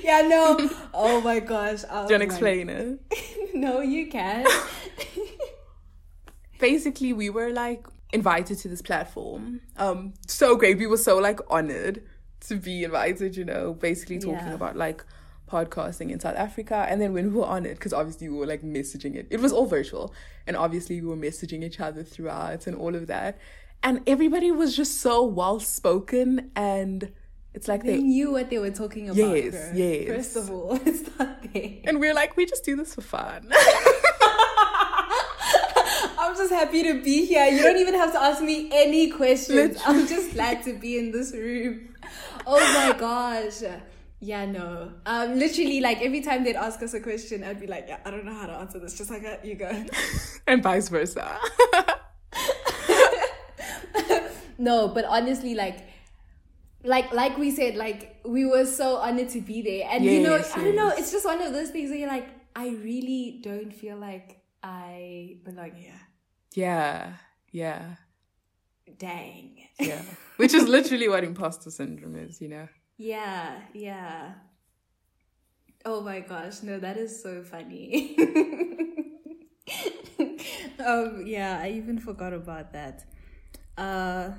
yeah. 0.08 0.22
No. 0.28 0.70
Oh 0.93 1.22
my 1.22 1.39
gosh. 1.39 1.84
I 1.89 2.08
Do 2.08 2.13
you 2.13 2.20
want 2.20 2.20
to 2.22 2.24
explain 2.24 2.70
it? 2.78 3.00
no, 3.54 3.82
you 3.82 4.08
can. 4.08 4.46
Basically, 6.60 7.13
we 7.13 7.30
were 7.30 7.52
like 7.52 7.86
invited 8.12 8.58
to 8.60 8.67
this 8.67 8.82
platform. 8.82 9.62
Um, 9.78 10.13
so 10.26 10.56
great. 10.56 10.78
We 10.80 10.88
were 10.88 10.98
so 10.98 11.17
like 11.20 11.39
honored 11.50 12.02
to 12.48 12.56
be 12.56 12.84
invited. 12.84 13.38
You 13.38 13.46
know, 13.46 13.74
basically 13.74 14.17
talking 14.20 14.48
Yeah. 14.48 14.54
about 14.56 14.76
like 14.76 15.04
podcasting 15.48 16.12
in 16.12 16.20
South 16.20 16.36
Africa. 16.36 16.86
And 16.89 17.00
then 17.00 17.13
when 17.13 17.32
we 17.32 17.39
were 17.39 17.46
on 17.46 17.65
it, 17.65 17.76
because 17.76 17.93
obviously 17.93 18.28
we 18.30 18.38
were 18.38 18.48
like 18.48 18.63
messaging 18.63 19.15
it. 19.15 19.28
It 19.30 19.39
was 19.39 19.54
all 19.54 19.67
virtual, 19.67 20.13
and 20.48 20.58
obviously 20.58 21.00
we 21.02 21.08
were 21.08 21.15
messaging 21.17 21.63
each 21.63 21.80
other 21.80 22.04
throughout 22.04 22.65
and 22.67 22.76
all 22.76 22.96
of 22.96 23.08
that. 23.08 23.38
And 23.84 24.02
everybody 24.08 24.50
was 24.52 24.76
just 24.76 25.00
so 25.00 25.24
well 25.24 25.60
spoken, 25.60 26.50
and 26.56 27.12
it's 27.58 27.67
like 27.67 27.82
they 27.82 27.96
they 27.96 28.04
knew 28.04 28.32
what 28.34 28.52
they 28.52 28.60
were 28.60 28.70
talking 28.70 29.10
about. 29.10 29.17
Yes, 29.17 29.52
bro. 29.52 29.72
yes. 29.74 30.08
First 30.15 30.36
of 30.36 30.52
all, 30.52 30.80
it's 30.86 31.10
not 31.17 31.41
there. 31.52 31.72
and 31.86 32.00
we're 32.00 32.13
like, 32.13 32.38
we 32.38 32.46
just 32.46 32.63
do 32.63 32.76
this 32.76 32.93
for 32.93 33.02
fun. 33.02 33.52
I'm 36.20 36.36
just 36.38 36.54
happy 36.54 36.84
to 36.84 37.02
be 37.02 37.26
here. 37.26 37.46
You 37.48 37.63
don't 37.63 37.78
even 37.78 37.96
have 37.96 38.12
to 38.12 38.22
ask 38.22 38.43
me 38.43 38.70
any 38.72 39.10
questions. 39.10 39.56
Literally. 39.56 39.82
I'm 40.02 40.08
just 40.08 40.34
glad 40.36 40.62
to 40.65 40.74
be 40.74 41.00
in 41.00 41.12
this 41.12 41.34
room. 41.34 41.96
Oh 42.46 42.60
my 42.60 42.96
gosh. 42.96 43.63
Yeah, 44.20 44.46
no. 44.46 44.91
Um, 45.08 45.39
literally, 45.39 45.82
like 45.82 46.04
every 46.04 46.22
time 46.22 46.43
they'd 46.43 46.56
ask 46.56 46.84
us 46.84 46.93
a 46.93 47.00
question, 47.00 47.43
I'd 47.43 47.60
be 47.60 47.65
like, 47.65 47.86
"Yeah, 47.88 47.98
I 48.06 48.12
don't 48.12 48.26
know 48.26 48.36
how 48.36 48.46
to 48.46 48.54
answer 48.54 48.78
this. 48.78 48.96
Just 48.96 49.10
like 49.10 49.24
that, 49.24 49.43
you 49.43 49.56
go." 49.56 49.72
and 50.48 50.62
vice 50.62 50.89
versa. 50.89 51.39
no, 54.60 54.89
but 54.89 55.06
honestly, 55.06 55.56
like, 55.56 55.97
like, 56.84 57.12
like 57.13 57.38
we 57.38 57.52
said, 57.52 57.76
like 57.76 58.20
we 58.26 58.46
were 58.46 58.66
so 58.66 58.98
honored 58.98 59.30
to 59.30 59.42
be 59.42 59.62
there, 59.62 59.88
and 59.92 60.04
you 60.06 60.22
know, 60.22 60.36
Yes, 60.36 60.52
I 60.56 60.63
don't 60.63 60.76
know. 60.76 60.90
It's 60.90 61.12
just 61.12 61.26
one 61.26 61.42
of 61.42 61.54
those 61.54 61.70
things 61.72 61.90
where 61.90 62.00
you're 62.00 62.08
like, 62.10 62.28
I 62.56 62.70
really 62.70 63.40
don't 63.44 63.74
feel 63.74 63.98
like 63.98 64.42
I 64.63 65.38
belong 65.44 65.72
here. 65.76 66.00
yeah, 66.54 67.13
yeah, 67.52 67.96
Dang. 68.98 69.60
yeah. 69.80 70.02
Which 70.38 70.54
is 70.54 70.68
literally 70.68 71.08
what 71.10 71.24
imposter 71.24 71.70
syndrome 71.72 72.16
is, 72.16 72.40
you 72.42 72.48
know? 72.50 72.68
Yeah, 72.98 73.60
yeah. 73.74 74.34
Oh 75.86 76.02
my 76.02 76.20
gosh, 76.22 76.63
no, 76.63 76.80
that 76.80 76.98
is 76.98 77.22
so 77.22 77.44
funny. 77.44 78.16
um, 80.86 81.24
yeah, 81.26 81.60
I 81.62 81.72
even 81.72 82.00
forgot 82.00 82.34
about 82.34 82.74
that. 82.74 83.06
Uh, 83.78 84.32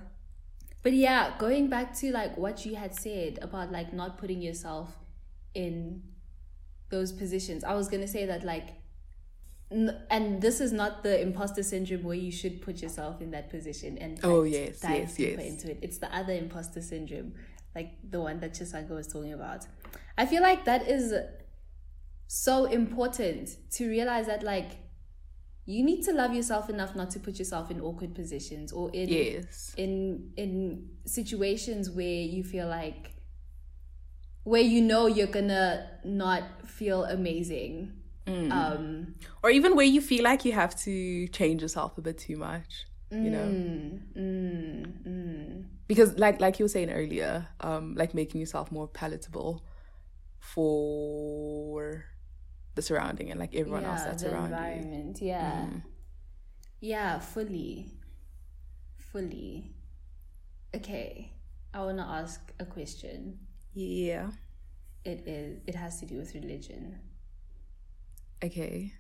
but 0.89 0.95
yeah, 0.97 1.35
going 1.37 1.69
back 1.69 1.95
to 1.97 2.11
like 2.13 2.39
what 2.39 2.65
you 2.65 2.75
had 2.75 2.95
said 2.95 3.39
about 3.43 3.71
like 3.71 3.93
not 3.93 4.17
putting 4.17 4.41
yourself 4.41 4.97
in 5.53 6.03
those 6.89 7.13
positions, 7.13 7.63
I 7.63 7.75
was 7.75 7.89
gonna 7.89 8.09
say 8.09 8.25
that 8.25 8.43
like, 8.43 8.69
n- 9.71 10.01
and 10.09 10.41
this 10.41 10.63
is 10.63 10.73
not 10.73 11.03
the 11.03 11.21
imposter 11.21 11.63
syndrome 11.63 12.05
where 12.05 12.17
you 12.17 12.33
should 12.33 12.63
put 12.63 12.81
yourself 12.81 13.21
in 13.21 13.33
that 13.33 13.51
position 13.51 13.99
and 13.99 14.19
Oh, 14.23 14.45
yes, 14.45 14.81
dive 14.81 14.93
yes, 15.01 15.15
deeper 15.17 15.43
yes. 15.43 15.51
into 15.51 15.71
it. 15.73 15.79
It's 15.83 15.99
the 15.99 16.11
other 16.17 16.33
imposter 16.33 16.81
syndrome, 16.81 17.35
like 17.75 17.91
the 18.09 18.23
one 18.23 18.41
that 18.41 18.55
Chisanga 18.55 18.93
was 18.93 19.09
talking 19.09 19.35
about. 19.35 19.67
I 20.17 20.25
feel 20.25 20.41
like 20.41 20.65
that 20.65 20.89
is 20.89 21.13
so 22.29 22.65
important 22.65 23.51
to 23.73 23.87
realize 23.91 24.27
that 24.29 24.43
like 24.43 24.71
you 25.71 25.85
need 25.85 26.03
to 26.03 26.13
love 26.13 26.33
yourself 26.35 26.71
enough 26.71 26.97
not 26.97 27.11
to 27.11 27.19
put 27.21 27.39
yourself 27.39 27.71
in 27.71 27.79
awkward 27.81 28.15
positions 28.15 28.73
or 28.73 28.91
in 28.95 29.09
Yes. 29.09 29.75
in 29.77 30.33
in 30.37 30.89
situations 31.05 31.91
where 31.91 32.23
you 32.35 32.43
feel 32.43 32.67
like 32.69 33.13
where 34.45 34.63
you 34.63 34.81
know 34.81 35.07
you're 35.07 35.27
gonna 35.39 35.87
not 36.05 36.43
feel 36.67 37.05
amazing 37.05 37.93
Mm. 38.27 38.53
um 38.53 39.15
Or 39.43 39.49
even 39.51 39.75
where 39.77 39.87
you 39.87 40.01
feel 40.03 40.23
like 40.23 40.45
you 40.45 40.53
have 40.53 40.75
to 40.85 41.29
change 41.29 41.63
yourself 41.63 41.97
a 41.97 42.03
bit 42.03 42.19
too 42.19 42.37
much, 42.37 42.87
you 43.11 43.31
know? 43.31 43.49
mm, 43.49 44.01
mm, 44.15 44.85
mm. 45.09 45.65
Because 45.87 46.11
like 46.19 46.39
like 46.39 46.59
you 46.59 46.65
were 46.67 46.69
saying 46.77 46.91
earlier, 46.91 47.47
um, 47.61 47.95
like 47.95 48.13
making 48.13 48.39
yourself 48.43 48.71
more 48.71 48.87
palatable 48.87 49.63
for 50.39 52.05
the 52.79 52.83
surrounding 52.91 53.31
and 53.33 53.39
like 53.41 53.55
everyone 53.61 53.85
else 53.91 54.05
that's 54.05 54.23
the 54.23 54.31
around 54.31 54.51
you. 54.51 54.55
environment 54.57 55.15
yeah 55.21 55.67
Mm. 55.67 55.83
yeah 56.81 57.19
fully 57.19 57.91
fully 59.11 59.73
okay 60.79 61.33
i 61.75 61.79
want 61.87 61.99
to 61.99 62.05
ask 62.21 62.41
a 62.61 62.65
question 62.77 63.39
Yeah. 63.75 64.31
it 65.05 65.27
is 65.27 65.59
it 65.67 65.75
has 65.75 65.99
to 66.01 66.07
do 66.07 66.17
with 66.23 66.31
religion 66.35 66.83
Okay. 68.45 68.93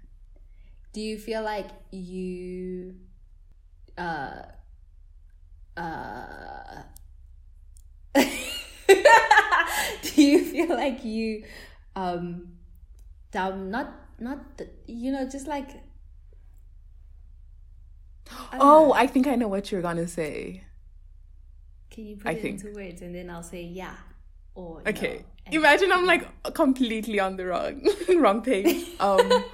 do 0.92 1.00
you 1.00 1.16
feel 1.18 1.42
like 1.42 1.70
you 1.92 2.96
uh 3.96 4.42
uh 5.76 6.82
do 10.02 10.22
you 10.30 10.44
feel 10.44 10.68
like 10.74 11.04
you 11.04 11.44
um 11.94 12.57
down 13.30 13.70
not 13.70 13.92
not 14.18 14.38
you 14.86 15.12
know 15.12 15.28
just 15.28 15.46
like 15.46 15.70
I 18.52 18.58
Oh, 18.60 18.86
know. 18.88 18.92
I 18.92 19.06
think 19.06 19.26
I 19.26 19.34
know 19.36 19.48
what 19.48 19.70
you're 19.72 19.82
gonna 19.82 20.06
say. 20.08 20.64
can 21.90 22.06
you 22.06 22.16
put 22.16 22.28
I 22.28 22.32
it 22.34 22.42
think. 22.42 22.62
into 22.62 22.74
words 22.78 23.00
and 23.02 23.14
then 23.14 23.30
i'll 23.30 23.42
say 23.42 23.62
yeah 23.62 23.94
or 24.54 24.82
Okay. 24.86 25.24
no, 25.50 25.58
Imagine 25.60 25.92
I'm 25.92 26.04
like 26.04 26.24
completely 26.54 27.18
on 27.20 27.36
the 27.36 27.46
wrong 27.46 27.80
wrong 28.24 28.42
page. 28.42 28.86
Um 29.00 29.44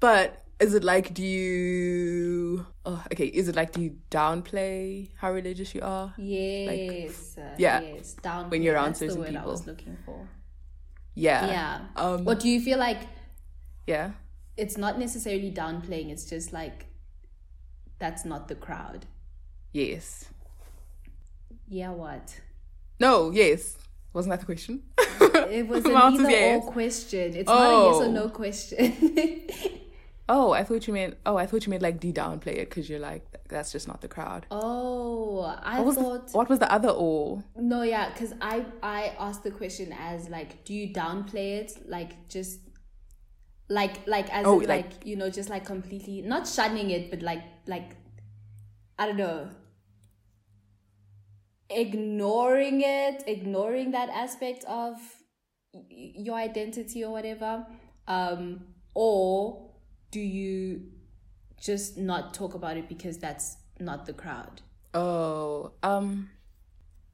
but 0.00 0.44
is 0.60 0.74
it 0.74 0.82
like 0.84 1.12
do 1.14 1.22
you 1.22 2.66
oh, 2.86 3.02
okay, 3.12 3.26
is 3.26 3.48
it 3.48 3.56
like 3.56 3.72
do 3.72 3.82
you 3.82 3.96
downplay 4.10 5.10
how 5.16 5.32
religious 5.32 5.74
you 5.74 5.82
are? 5.82 6.14
yes 6.16 7.36
uh, 7.38 7.54
yeah, 7.58 7.80
yes 7.82 8.14
down 8.14 8.48
when 8.50 8.62
you're 8.62 8.74
around 8.74 8.94
that's 8.96 9.00
the 9.00 9.08
certain 9.10 9.20
word 9.34 9.36
i 9.36 9.44
was 9.46 9.66
looking 9.66 9.96
for 10.06 10.26
Yeah. 11.18 11.46
yeah 11.46 11.80
Um 11.96 12.26
or 12.28 12.34
do 12.34 12.48
you 12.48 12.60
feel 12.60 12.78
like 12.78 13.00
yeah. 13.86 14.12
it's 14.56 14.76
not 14.76 14.98
necessarily 14.98 15.50
downplaying 15.50 16.10
it's 16.10 16.24
just 16.24 16.52
like 16.52 16.86
that's 17.98 18.24
not 18.24 18.46
the 18.48 18.54
crowd 18.54 19.06
Yes. 19.72 20.26
yeah 21.68 21.90
what 21.90 22.40
No, 23.00 23.30
yes. 23.30 23.76
Wasn't 24.14 24.30
that 24.32 24.40
the 24.40 24.46
question? 24.46 24.82
it 25.50 25.66
was 25.72 25.84
an 25.84 25.94
either 25.96 26.30
yes. 26.30 26.62
or 26.64 26.72
question 26.72 27.34
it's 27.36 27.48
not 27.48 27.60
a 27.60 27.86
yes 27.86 27.96
or 27.96 28.04
Oh. 28.04 28.10
no 28.12 28.28
question 28.28 29.46
Oh, 30.30 30.52
I 30.52 30.62
thought 30.62 30.86
you 30.86 30.92
meant. 30.92 31.16
Oh, 31.24 31.36
I 31.38 31.46
thought 31.46 31.64
you 31.64 31.70
meant 31.70 31.82
like 31.82 32.00
do 32.00 32.08
you 32.08 32.12
downplay 32.12 32.56
it 32.58 32.68
because 32.68 32.86
you're 32.90 32.98
like 33.00 33.24
that's 33.48 33.72
just 33.72 33.88
not 33.88 34.00
the 34.00 34.08
crowd. 34.08 34.46
Oh, 34.50 35.40
I 35.62 35.78
What 35.78 35.86
was, 35.86 35.96
thought 35.96 36.26
the, 36.28 36.36
what 36.38 36.48
was 36.48 36.58
the 36.58 36.70
other 36.72 36.88
all? 36.90 37.42
no, 37.56 37.82
yeah, 37.82 38.10
because 38.10 38.34
I 38.40 38.64
I 38.82 39.14
asked 39.18 39.42
the 39.44 39.50
question 39.50 39.92
as 39.98 40.28
like, 40.28 40.64
do 40.64 40.74
you 40.74 40.92
downplay 40.94 41.58
it, 41.60 41.72
like 41.88 42.28
just 42.28 42.60
like 43.70 44.06
like 44.06 44.28
as 44.32 44.46
Oh, 44.46 44.60
in, 44.60 44.68
like- 44.68 44.84
like, 44.92 45.06
you 45.06 45.16
know 45.16 45.30
just 45.30 45.48
like 45.50 45.64
completely 45.64 46.22
not 46.22 46.46
shunning 46.46 46.90
it, 46.90 47.10
but 47.10 47.22
like 47.22 47.42
like 47.66 47.96
I 48.98 49.06
don't 49.06 49.16
know, 49.16 49.48
ignoring 51.70 52.80
it, 52.82 53.24
ignoring 53.26 53.90
that 53.92 54.08
aspect 54.10 54.64
of 54.64 54.96
y- 55.72 56.12
your 56.16 56.34
identity 56.36 57.04
or 57.04 57.12
whatever, 57.12 57.66
um, 58.06 58.60
or 58.94 59.70
do 60.10 60.20
you 60.20 60.82
just 61.60 61.96
not 61.98 62.34
talk 62.34 62.54
about 62.54 62.76
it 62.76 62.88
because 62.88 63.18
that's 63.18 63.56
not 63.78 64.06
the 64.06 64.12
crowd? 64.12 64.62
Oh, 64.94 65.72
um, 65.82 66.30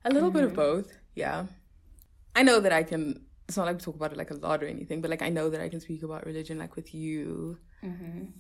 a 0.05 0.11
little 0.11 0.31
bit 0.31 0.45
of 0.45 0.55
both. 0.55 0.97
Yeah, 1.15 1.47
I 2.35 2.43
know 2.43 2.61
that 2.61 2.73
I 2.73 2.83
can. 2.83 3.25
It's 3.49 3.57
not 3.57 3.67
like 3.67 3.77
we 3.77 3.83
talk 3.83 3.97
about 3.97 4.13
it 4.13 4.19
like 4.19 4.31
a 4.31 4.35
lot 4.35 4.63
or 4.63 4.67
anything, 4.67 5.01
but 5.01 5.11
like 5.11 5.23
I 5.23 5.29
know 5.29 5.51
that 5.51 5.61
I 5.61 5.69
can 5.69 5.81
speak 5.81 6.03
about 6.03 6.25
religion 6.25 6.59
like 6.59 6.77
with 6.77 6.95
you 6.95 7.59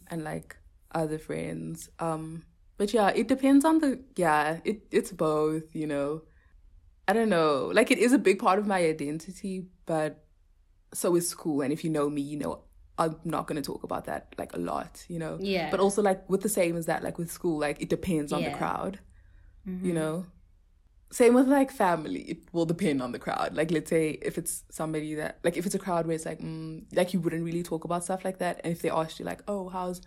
and 0.09 0.25
like 0.25 0.57
other 0.93 1.19
friends. 1.19 1.91
Um, 1.99 2.45
but 2.77 2.93
yeah, 2.95 3.09
it 3.09 3.29
depends 3.29 3.65
on 3.65 3.81
the. 3.81 4.01
Yeah, 4.17 4.61
it 4.65 4.87
it's 4.91 5.13
both. 5.13 5.75
You 5.75 5.87
know, 5.87 6.23
I 7.07 7.13
don't 7.13 7.29
know. 7.29 7.71
Like 7.73 7.91
it 7.91 7.99
is 7.99 8.13
a 8.13 8.19
big 8.19 8.39
part 8.39 8.59
of 8.59 8.67
my 8.67 8.79
identity, 8.79 9.67
but 9.87 10.25
so 10.93 11.17
is 11.17 11.29
school. 11.29 11.61
And 11.61 11.73
if 11.73 11.85
you 11.85 11.91
know 11.91 12.09
me, 12.09 12.23
you 12.23 12.39
know 12.39 12.63
I'm 12.99 13.17
not 13.25 13.47
gonna 13.47 13.63
talk 13.63 13.83
about 13.85 14.05
that 14.07 14.35
like 14.39 14.53
a 14.55 14.59
lot. 14.59 15.05
You 15.09 15.19
know. 15.19 15.39
Yeah. 15.41 15.71
But 15.71 15.81
also 15.81 16.01
like 16.03 16.29
with 16.31 16.43
the 16.43 16.49
same 16.49 16.77
as 16.77 16.87
that, 16.87 17.03
like 17.03 17.19
with 17.19 17.31
school, 17.31 17.59
like 17.59 17.81
it 17.83 17.89
depends 17.89 18.33
on 18.33 18.43
Yeah. 18.43 18.51
the 18.51 18.57
crowd 18.59 18.99
you 19.67 19.95
know 19.95 20.27
same 21.11 21.33
with 21.33 21.49
like 21.49 21.71
family 21.71 22.21
it 22.33 22.39
will 22.53 22.67
depend 22.67 23.01
on 23.01 23.13
the 23.13 23.19
crowd 23.19 23.55
like 23.55 23.71
let's 23.71 23.89
say 23.89 24.11
if 24.21 24.37
it's 24.37 24.63
somebody 24.71 25.15
that 25.15 25.39
like 25.43 25.57
if 25.57 25.65
it's 25.65 25.75
a 25.75 25.79
crowd 25.79 26.07
where 26.07 26.15
it's 26.15 26.27
like 26.27 26.39
mm, 26.39 26.85
like 26.93 27.15
you 27.15 27.21
wouldn't 27.21 27.43
really 27.43 27.63
talk 27.63 27.85
about 27.85 28.05
stuff 28.05 28.27
like 28.27 28.37
that 28.41 28.61
and 28.63 28.75
if 28.75 28.83
they 28.83 28.91
asked 28.91 29.19
you 29.19 29.25
like 29.25 29.41
oh 29.49 29.71
how's 29.71 30.03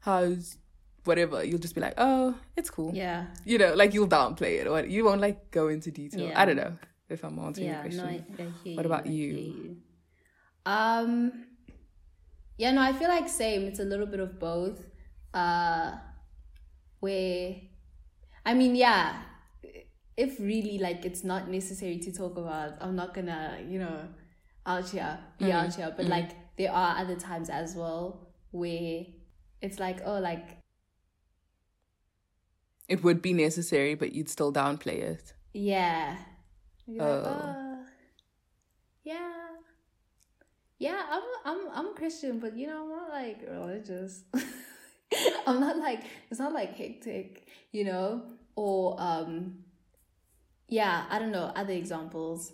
how's 0.00 0.58
whatever 1.04 1.42
you'll 1.42 1.58
just 1.58 1.74
be 1.74 1.80
like 1.80 1.94
oh 1.96 2.34
it's 2.56 2.68
cool 2.68 2.92
Yeah. 2.94 3.28
you 3.46 3.56
know 3.56 3.72
like 3.72 3.94
you'll 3.94 4.06
downplay 4.06 4.60
it 4.60 4.66
or 4.66 4.84
you 4.84 5.02
won't 5.06 5.22
like 5.22 5.50
go 5.50 5.68
into 5.68 5.90
detail 5.90 6.28
Yeah. 6.28 6.38
i 6.38 6.44
don't 6.44 6.56
know 6.56 6.76
if 7.08 7.24
i'm 7.24 7.38
answering 7.38 7.68
yeah, 7.68 7.84
your 7.84 7.92
no, 7.92 8.02
question 8.02 8.24
I, 8.38 8.42
I 8.42 8.46
hear 8.64 8.76
What 8.76 8.82
you, 8.84 8.90
about 8.92 9.06
I 9.06 9.10
you? 9.10 9.32
you. 9.34 9.76
Um, 10.66 11.46
yeah, 12.58 12.72
no, 12.72 12.82
I 12.82 12.92
feel 12.92 13.08
like 13.08 13.28
same. 13.28 13.62
It's 13.62 13.78
a 13.80 13.84
little 13.84 14.06
bit 14.06 14.20
of 14.20 14.38
both. 14.38 14.84
Uh, 15.32 15.92
where, 17.00 17.54
I 18.44 18.54
mean, 18.54 18.74
yeah, 18.74 19.22
if 20.16 20.38
really 20.40 20.78
like 20.78 21.04
it's 21.04 21.22
not 21.24 21.48
necessary 21.48 21.98
to 22.00 22.12
talk 22.12 22.36
about, 22.36 22.74
I'm 22.80 22.96
not 22.96 23.14
gonna, 23.14 23.58
you 23.66 23.78
know, 23.78 24.00
out 24.66 24.90
here 24.90 25.18
be 25.38 25.46
Mm-hmm. 25.46 25.52
out 25.56 25.74
here. 25.74 25.94
But 25.96 26.06
like, 26.06 26.30
there 26.56 26.72
are 26.72 26.98
other 26.98 27.14
times 27.16 27.48
as 27.50 27.74
well 27.76 28.28
where 28.50 29.04
it's 29.62 29.78
like, 29.78 30.00
oh, 30.04 30.18
like 30.18 30.58
it 32.88 33.04
would 33.04 33.20
be 33.20 33.32
necessary 33.34 33.94
but 33.94 34.12
you'd 34.14 34.28
still 34.30 34.52
downplay 34.52 34.98
it 35.02 35.34
Yeah. 35.52 36.16
You're 36.86 37.04
like, 37.04 37.26
Oh. 37.26 37.54
"Oh, 37.56 37.84
yeah. 39.04 39.47
Yeah, 40.78 41.02
I'm 41.10 41.22
I'm 41.44 41.58
I'm 41.74 41.94
Christian, 41.94 42.38
but 42.38 42.56
you 42.56 42.66
know, 42.68 42.82
I'm 42.82 42.88
not 42.90 43.10
like 43.10 43.42
religious. 43.48 44.22
I'm 45.46 45.60
not 45.60 45.78
like 45.78 46.02
it's 46.30 46.38
not 46.38 46.52
like 46.52 46.74
hectic, 46.76 47.48
you 47.72 47.84
know? 47.84 48.22
Or 48.54 48.96
um 49.00 49.64
yeah, 50.68 51.04
I 51.10 51.18
don't 51.18 51.32
know, 51.32 51.50
other 51.56 51.72
examples. 51.72 52.52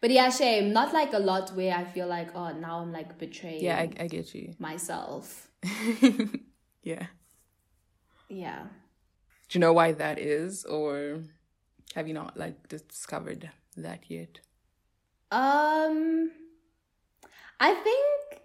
But 0.00 0.10
yeah, 0.10 0.30
shame. 0.30 0.72
Not 0.72 0.92
like 0.92 1.12
a 1.12 1.18
lot 1.18 1.50
where 1.54 1.74
I 1.74 1.84
feel 1.84 2.06
like, 2.08 2.34
oh 2.36 2.52
now 2.52 2.78
I'm 2.80 2.92
like 2.92 3.18
betraying 3.18 3.62
yeah 3.62 3.78
i, 3.78 3.88
I 4.00 4.06
get 4.08 4.34
you 4.34 4.54
myself. 4.58 5.48
yeah 6.82 7.06
Yeah. 8.28 8.62
do 9.48 9.58
you 9.58 9.60
know 9.60 9.72
why 9.72 9.92
that 9.92 10.18
is 10.18 10.64
or 10.64 11.22
have 11.94 12.08
you 12.08 12.14
not 12.14 12.36
like 12.36 12.68
discovered 12.68 13.50
that 13.76 14.10
yet 14.10 14.40
Um, 15.30 16.30
I 17.62 17.74
think, 17.74 18.42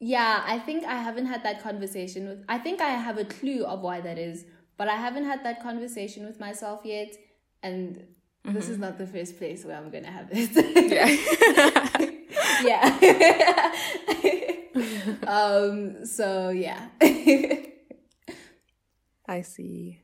yeah, 0.00 0.42
I 0.46 0.58
think 0.58 0.84
I 0.84 0.96
haven't 0.96 1.24
had 1.24 1.42
that 1.44 1.62
conversation 1.62 2.28
with. 2.28 2.44
I 2.46 2.58
think 2.58 2.82
I 2.82 2.90
have 2.90 3.16
a 3.16 3.24
clue 3.24 3.64
of 3.64 3.80
why 3.80 4.02
that 4.02 4.18
is, 4.18 4.44
but 4.76 4.86
I 4.86 4.96
haven't 4.96 5.24
had 5.24 5.42
that 5.44 5.62
conversation 5.62 6.26
with 6.26 6.38
myself 6.38 6.82
yet, 6.84 7.16
and 7.62 8.06
this 8.44 8.68
is 8.68 8.76
not 8.76 8.98
the 8.98 9.06
first 9.06 9.38
place 9.38 9.64
where 9.64 9.78
I'm 9.78 9.88
gonna 9.90 10.10
have 10.10 10.28
it. 10.30 10.50
yeah 12.68 13.00
yeah. 15.24 15.26
um. 15.26 16.04
So 16.04 16.50
yeah. 16.50 16.88
I 19.26 19.40
see. 19.40 20.02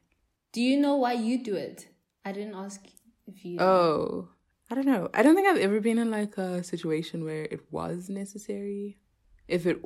do 0.53 0.63
you 0.63 0.79
know 0.79 0.97
why 0.97 1.13
you 1.13 1.45
do 1.45 1.57
it? 1.57 1.89
I 2.25 2.33
didn't 2.33 2.55
ask 2.55 2.81
if 3.27 3.45
you. 3.45 3.61
Oh, 3.61 4.31
I 4.71 4.75
don't 4.75 4.87
know. 4.87 5.09
I 5.13 5.23
don't 5.23 5.35
think 5.35 5.47
I've 5.47 5.59
ever 5.59 5.81
been 5.81 5.99
in 5.99 6.11
like 6.11 6.39
a 6.39 6.63
situation 6.65 7.25
where 7.25 7.43
it 7.45 7.61
was 7.71 8.09
necessary. 8.09 8.99
If 9.47 9.67
it, 9.67 9.79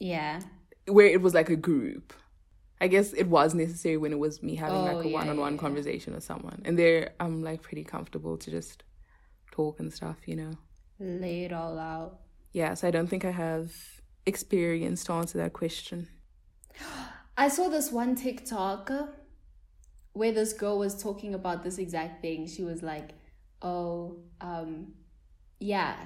Yeah. 0.00 0.40
where 0.86 1.06
it 1.06 1.22
was 1.22 1.34
like 1.34 1.48
a 1.50 1.56
group. 1.56 2.12
I 2.80 2.88
guess 2.88 3.12
it 3.12 3.28
was 3.28 3.54
necessary 3.54 3.96
when 3.96 4.12
it 4.12 4.18
was 4.18 4.42
me 4.42 4.54
having 4.56 4.80
Oh, 4.80 4.84
like 4.84 4.96
a 4.96 4.98
oh, 4.98 5.02
yeah, 5.02 5.14
one 5.14 5.28
on 5.30 5.36
one 5.38 5.56
conversation 5.56 6.12
with 6.14 6.24
someone. 6.24 6.60
And 6.64 6.78
there, 6.78 7.14
I'm 7.20 7.42
like 7.42 7.62
pretty 7.62 7.84
comfortable 7.84 8.36
to 8.38 8.50
just 8.50 8.82
talk 9.52 9.80
and 9.80 9.92
stuff, 9.92 10.16
you 10.26 10.36
know? 10.36 10.52
Lay 10.98 11.44
it 11.44 11.52
all 11.52 11.78
out. 11.78 12.20
Yeah, 12.52 12.74
so 12.74 12.88
I 12.88 12.90
don't 12.90 13.06
think 13.06 13.24
I 13.24 13.30
have 13.30 13.72
experience 14.26 15.04
to 15.04 15.12
answer 15.12 15.38
that 15.38 15.52
question. 15.52 16.08
I 17.38 17.48
saw 17.48 17.68
this 17.68 17.92
one 17.92 18.14
TikTok 18.14 18.90
where 20.14 20.32
this 20.32 20.52
girl 20.52 20.78
was 20.78 21.00
talking 21.02 21.34
about 21.34 21.62
this 21.62 21.78
exact 21.78 22.22
thing. 22.22 22.46
She 22.46 22.62
was 22.64 22.82
like, 22.82 23.10
"Oh, 23.62 24.18
um, 24.40 24.94
yeah, 25.58 25.96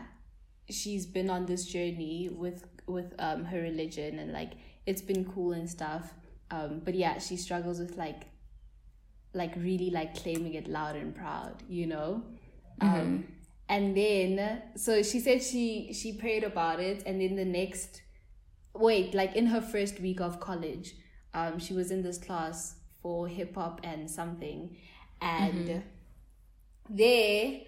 she's 0.68 1.06
been 1.06 1.30
on 1.30 1.46
this 1.46 1.64
journey 1.64 2.30
with 2.30 2.64
with 2.86 3.14
um 3.18 3.44
her 3.44 3.60
religion 3.60 4.18
and 4.18 4.32
like 4.32 4.52
it's 4.86 5.02
been 5.02 5.24
cool 5.24 5.52
and 5.52 5.68
stuff. 5.68 6.14
Um, 6.50 6.80
but 6.84 6.94
yeah, 6.94 7.18
she 7.18 7.36
struggles 7.36 7.78
with 7.78 7.96
like 7.96 8.26
like 9.32 9.54
really 9.56 9.90
like 9.90 10.16
claiming 10.16 10.54
it 10.54 10.66
loud 10.68 10.96
and 10.96 11.14
proud, 11.14 11.62
you 11.68 11.86
know. 11.86 12.22
Um, 12.80 13.26
and 13.68 13.96
then 13.96 14.62
so 14.74 15.02
she 15.02 15.20
said 15.20 15.42
she 15.42 15.92
she 15.92 16.12
prayed 16.12 16.44
about 16.44 16.80
it, 16.80 17.02
and 17.06 17.20
then 17.20 17.36
the 17.36 17.44
next 17.44 18.02
wait, 18.74 19.14
like 19.14 19.36
in 19.36 19.46
her 19.46 19.60
first 19.60 20.00
week 20.00 20.20
of 20.20 20.40
college, 20.40 20.94
um, 21.34 21.58
she 21.58 21.74
was 21.74 21.90
in 21.90 22.02
this 22.02 22.18
class 22.18 22.76
for 23.02 23.28
hip 23.28 23.54
hop 23.54 23.80
and 23.84 24.10
something, 24.10 24.76
and 25.20 25.82
there, 26.90 27.60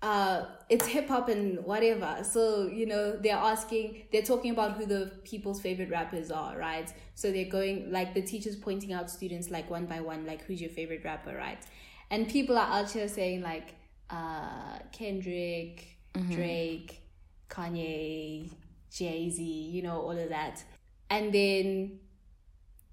uh, 0.00 0.44
it's 0.68 0.86
hip 0.86 1.08
hop 1.08 1.28
and 1.28 1.64
whatever. 1.64 2.22
So 2.22 2.68
you 2.68 2.86
know 2.86 3.16
they're 3.16 3.36
asking, 3.36 4.04
they're 4.12 4.22
talking 4.22 4.52
about 4.52 4.76
who 4.76 4.86
the 4.86 5.12
people's 5.24 5.60
favorite 5.60 5.90
rappers 5.90 6.30
are, 6.30 6.56
right? 6.56 6.92
So 7.14 7.32
they're 7.32 7.50
going 7.50 7.90
like 7.90 8.14
the 8.14 8.22
teachers 8.22 8.56
pointing 8.56 8.92
out 8.92 9.10
students 9.10 9.50
like 9.50 9.68
one 9.68 9.86
by 9.86 10.00
one, 10.00 10.24
like 10.24 10.44
who's 10.44 10.60
your 10.60 10.70
favorite 10.70 11.02
rapper, 11.04 11.34
right? 11.36 11.62
And 12.10 12.28
people 12.28 12.56
are 12.56 12.80
out 12.80 12.90
here 12.90 13.08
saying 13.08 13.42
like, 13.42 13.74
uh, 14.08 14.78
Kendrick, 14.92 15.98
Drake, 16.30 17.02
Kanye, 17.50 18.50
Jay 18.90 19.30
Z, 19.30 19.42
you 19.42 19.82
know, 19.82 20.00
all 20.00 20.18
of 20.18 20.28
that. 20.30 20.62
And 21.10 21.32
then 21.32 22.00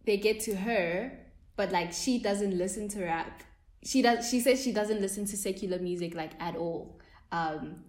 they 0.05 0.17
get 0.17 0.39
to 0.41 0.55
her, 0.55 1.11
but 1.55 1.71
like 1.71 1.93
she 1.93 2.19
doesn't 2.19 2.57
listen 2.57 2.87
to 2.89 3.03
rap. 3.03 3.43
She 3.85 4.01
does. 4.01 4.29
She 4.29 4.39
says 4.39 4.61
she 4.63 4.71
doesn't 4.71 5.01
listen 5.01 5.25
to 5.27 5.37
secular 5.37 5.79
music 5.79 6.15
like 6.15 6.31
at 6.39 6.55
all. 6.55 6.99
Um, 7.31 7.83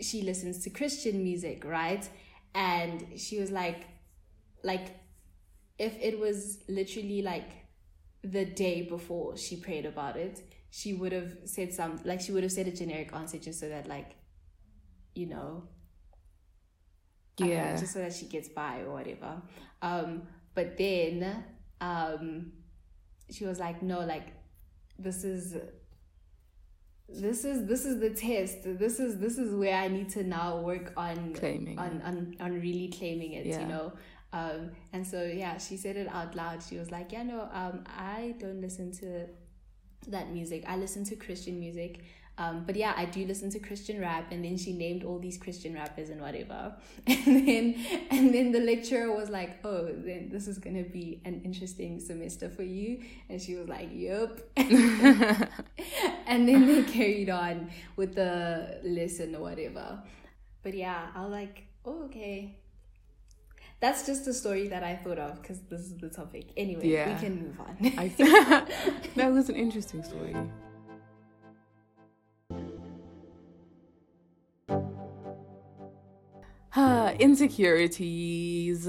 she 0.00 0.22
listens 0.22 0.62
to 0.64 0.70
Christian 0.70 1.22
music, 1.22 1.64
right? 1.64 2.08
And 2.54 3.06
she 3.18 3.40
was 3.40 3.50
like, 3.50 3.84
like, 4.62 4.96
if 5.78 5.96
it 6.00 6.18
was 6.18 6.60
literally 6.68 7.22
like 7.22 7.50
the 8.22 8.44
day 8.44 8.82
before 8.82 9.36
she 9.36 9.56
prayed 9.56 9.86
about 9.86 10.16
it, 10.16 10.40
she 10.70 10.94
would 10.94 11.12
have 11.12 11.36
said 11.44 11.72
some 11.72 12.00
like 12.04 12.20
she 12.20 12.32
would 12.32 12.42
have 12.42 12.52
said 12.52 12.68
a 12.68 12.72
generic 12.72 13.12
answer 13.14 13.38
just 13.38 13.60
so 13.60 13.68
that 13.68 13.88
like, 13.88 14.16
you 15.14 15.26
know, 15.26 15.68
Yeah. 17.36 17.76
just 17.76 17.92
so 17.92 17.98
that 18.00 18.12
she 18.12 18.26
gets 18.26 18.48
by 18.48 18.80
or 18.80 18.92
whatever. 18.92 19.42
Um, 19.82 20.22
but 20.54 20.76
then 20.76 21.44
um, 21.80 22.52
she 23.30 23.44
was 23.44 23.58
like, 23.58 23.82
no, 23.82 24.00
like 24.00 24.28
this 24.98 25.24
is 25.24 25.56
this 27.08 27.44
is 27.44 27.66
this 27.66 27.84
is 27.84 28.00
the 28.00 28.10
test. 28.10 28.58
This 28.64 28.98
is 28.98 29.18
this 29.18 29.38
is 29.38 29.54
where 29.54 29.76
I 29.76 29.88
need 29.88 30.08
to 30.10 30.24
now 30.24 30.58
work 30.60 30.92
on 30.96 31.34
Claiming 31.34 31.78
on 31.78 32.02
on, 32.02 32.36
on 32.40 32.52
really 32.60 32.88
claiming 32.88 33.32
it. 33.32 33.46
Yeah. 33.46 33.60
You 33.60 33.66
know, 33.66 33.92
Um, 34.32 34.70
and 34.92 35.06
so 35.06 35.22
yeah, 35.24 35.58
she 35.58 35.76
said 35.76 35.96
it 35.96 36.08
out 36.08 36.34
loud. 36.34 36.62
She 36.62 36.76
was 36.76 36.90
like, 36.90 37.12
"Yeah, 37.12 37.22
no, 37.22 37.48
um, 37.52 37.84
I 37.86 38.34
don't 38.38 38.60
listen 38.60 38.90
to 39.00 39.28
that 40.08 40.32
music. 40.32 40.64
I 40.66 40.76
listen 40.76 41.04
to 41.04 41.16
Christian 41.16 41.60
music." 41.60 42.00
Um, 42.36 42.64
but 42.66 42.74
yeah, 42.74 42.94
I 42.96 43.04
do 43.04 43.24
listen 43.26 43.48
to 43.50 43.60
Christian 43.60 44.00
rap, 44.00 44.32
and 44.32 44.44
then 44.44 44.56
she 44.56 44.72
named 44.72 45.04
all 45.04 45.20
these 45.20 45.38
Christian 45.38 45.72
rappers 45.74 46.10
and 46.10 46.20
whatever. 46.20 46.74
And 47.06 47.46
then 47.48 47.74
and 48.10 48.34
then 48.34 48.50
the 48.50 48.60
lecturer 48.60 49.14
was 49.14 49.30
like, 49.30 49.64
"Oh, 49.64 49.84
then 49.86 50.30
this 50.32 50.48
is 50.48 50.58
gonna 50.58 50.82
be 50.82 51.20
an 51.24 51.42
interesting 51.44 52.00
semester 52.00 52.48
for 52.50 52.64
you." 52.64 53.02
And 53.28 53.40
she 53.40 53.54
was 53.54 53.68
like, 53.68 53.88
"Yup." 53.92 54.40
and 54.56 56.48
then 56.48 56.66
they 56.66 56.82
carried 56.82 57.30
on 57.30 57.70
with 57.96 58.14
the 58.16 58.80
lesson 58.82 59.36
or 59.36 59.42
whatever. 59.42 60.02
But 60.64 60.74
yeah, 60.74 61.06
I 61.14 61.22
was 61.22 61.30
like, 61.30 61.66
"Oh, 61.84 62.04
okay." 62.06 62.56
That's 63.80 64.06
just 64.06 64.26
a 64.26 64.32
story 64.32 64.68
that 64.68 64.82
I 64.82 64.96
thought 64.96 65.18
of 65.18 65.40
because 65.42 65.60
this 65.70 65.80
is 65.82 65.98
the 65.98 66.08
topic. 66.08 66.46
Anyway, 66.56 66.88
Yeah. 66.88 67.14
we 67.14 67.20
can 67.20 67.42
move 67.42 67.60
on. 67.60 67.76
I 67.98 68.08
that 69.16 69.30
was 69.32 69.48
an 69.50 69.56
interesting 69.56 70.02
story. 70.02 70.34
insecurities. 77.20 78.88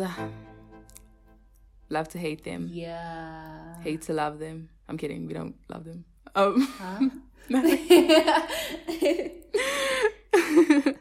Love 1.89 2.07
to 2.09 2.17
hate 2.17 2.43
them. 2.43 2.69
yeah. 2.71 3.79
Hate 3.81 4.01
to 4.03 4.13
love 4.13 4.39
them. 4.39 4.69
I'm 4.89 4.97
kidding. 4.97 5.27
We 5.27 5.33
don't 5.33 5.55
love 5.69 5.83
them. 5.85 6.05
Um, 6.35 6.67
Huh? 6.79 7.09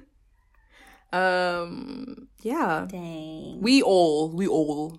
um, 1.13 2.29
yeah. 2.43 2.87
Dang. 2.89 3.61
We 3.61 3.83
all, 3.83 4.29
we 4.29 4.47
all 4.47 4.99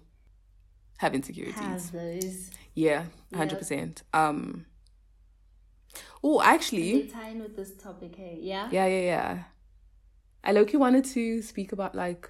have 0.98 1.14
insecurities. 1.14 1.56
have 1.56 1.92
those. 1.92 2.52
Yeah, 2.74 3.06
hundred 3.34 3.60
percent. 3.60 4.04
Um. 4.14 4.66
Oh, 6.24 6.42
actually, 6.42 7.12
in 7.12 7.40
with 7.40 7.56
this 7.56 7.76
topic, 7.76 8.16
hey? 8.16 8.40
Yeah? 8.42 8.68
yeah, 8.72 8.88
yeah, 8.88 9.02
yeah. 9.02 9.44
I 10.46 10.52
Loki 10.52 10.78
wanted 10.78 11.06
to 11.06 11.42
speak 11.42 11.72
about 11.72 11.96
like, 11.96 12.30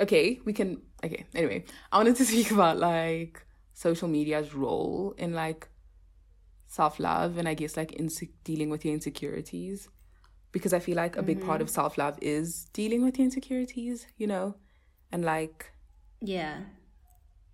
okay, 0.00 0.40
we 0.44 0.52
can. 0.52 0.82
Okay, 1.04 1.26
anyway, 1.34 1.64
I 1.92 1.98
wanted 1.98 2.16
to 2.16 2.24
speak 2.32 2.50
about 2.50 2.78
like 2.78 3.44
social 3.74 4.08
media's 4.08 4.54
role 4.54 5.14
in 5.18 5.34
like 5.34 5.68
self 6.66 6.98
love 6.98 7.38
and 7.38 7.48
I 7.48 7.54
guess 7.54 7.76
like 7.76 7.92
in 7.92 8.08
dealing 8.44 8.70
with 8.70 8.84
your 8.84 8.94
insecurities, 8.94 9.88
because 10.52 10.72
I 10.72 10.78
feel 10.78 10.96
like 10.96 11.16
a 11.16 11.22
big 11.22 11.44
part 11.44 11.60
of 11.60 11.68
self 11.68 11.98
love 11.98 12.18
is 12.22 12.66
dealing 12.72 13.04
with 13.04 13.18
your 13.18 13.24
insecurities, 13.24 14.06
you 14.16 14.26
know, 14.26 14.54
and 15.12 15.24
like 15.24 15.72
Yeah. 16.20 16.60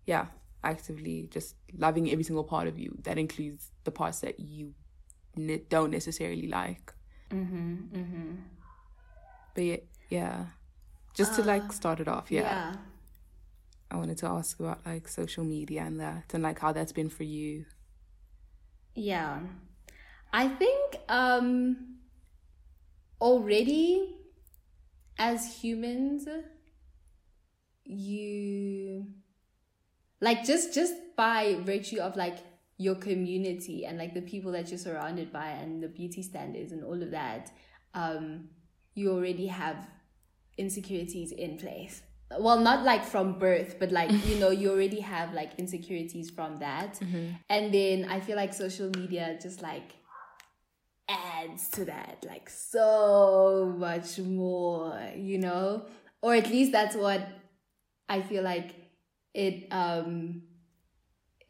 yeah, 0.06 0.26
actively 0.62 1.28
just 1.30 1.56
loving 1.76 2.10
every 2.10 2.24
single 2.24 2.44
part 2.44 2.68
of 2.68 2.78
you. 2.78 2.98
That 3.02 3.18
includes 3.18 3.70
the 3.84 3.90
parts 3.90 4.20
that 4.20 4.38
you 4.38 4.74
ne- 5.36 5.64
don't 5.68 5.90
necessarily 5.90 6.48
like. 6.48 6.92
Mm-hmm. 7.30 7.74
Mm-hmm. 7.96 8.32
But 9.54 9.64
yeah, 9.64 9.76
yeah. 10.12 10.46
just 11.14 11.34
to 11.36 11.42
like 11.42 11.72
start 11.72 12.00
it 12.00 12.08
off, 12.08 12.30
yeah, 12.30 12.42
yeah. 12.42 12.76
I 13.90 13.96
wanted 13.96 14.18
to 14.18 14.26
ask 14.26 14.58
about 14.60 14.84
like 14.86 15.08
social 15.08 15.44
media 15.44 15.82
and 15.82 16.00
that, 16.00 16.32
and 16.34 16.42
like 16.42 16.58
how 16.58 16.72
that's 16.72 16.92
been 16.92 17.10
for 17.10 17.24
you. 17.24 17.64
Yeah. 18.94 19.40
I 20.32 20.48
think 20.48 20.96
um 21.08 21.98
already 23.20 24.16
as 25.18 25.62
humans 25.62 26.26
you 27.84 29.06
like 30.20 30.44
just 30.44 30.74
just 30.74 30.94
by 31.16 31.58
virtue 31.62 31.98
of 31.98 32.16
like 32.16 32.38
your 32.78 32.94
community 32.94 33.84
and 33.84 33.98
like 33.98 34.14
the 34.14 34.22
people 34.22 34.50
that 34.52 34.70
you're 34.70 34.78
surrounded 34.78 35.32
by 35.32 35.48
and 35.48 35.82
the 35.82 35.88
beauty 35.88 36.22
standards 36.22 36.72
and 36.72 36.82
all 36.82 37.00
of 37.02 37.10
that 37.10 37.52
um 37.94 38.48
you 38.94 39.12
already 39.12 39.46
have 39.46 39.86
insecurities 40.58 41.32
in 41.32 41.56
place. 41.58 42.02
Well 42.38 42.58
not 42.60 42.84
like 42.84 43.04
from 43.04 43.38
birth 43.38 43.76
but 43.78 43.92
like 43.92 44.10
you 44.26 44.36
know 44.36 44.50
you 44.50 44.70
already 44.70 45.00
have 45.00 45.34
like 45.34 45.52
insecurities 45.58 46.30
from 46.30 46.56
that. 46.56 46.98
And 47.48 47.72
then 47.74 48.06
i 48.08 48.20
feel 48.20 48.36
like 48.36 48.54
social 48.54 48.90
media 48.96 49.38
just 49.40 49.62
like 49.62 49.92
adds 51.08 51.68
to 51.70 51.84
that 51.84 52.24
like 52.26 52.48
so 52.48 53.74
much 53.76 54.18
more 54.18 54.98
you 55.16 55.38
know? 55.38 55.86
Or 56.22 56.34
at 56.34 56.48
least 56.48 56.72
that's 56.72 56.96
what 56.96 57.26
i 58.08 58.20
feel 58.22 58.42
like 58.42 58.74
it 59.34 59.66
um 59.70 60.42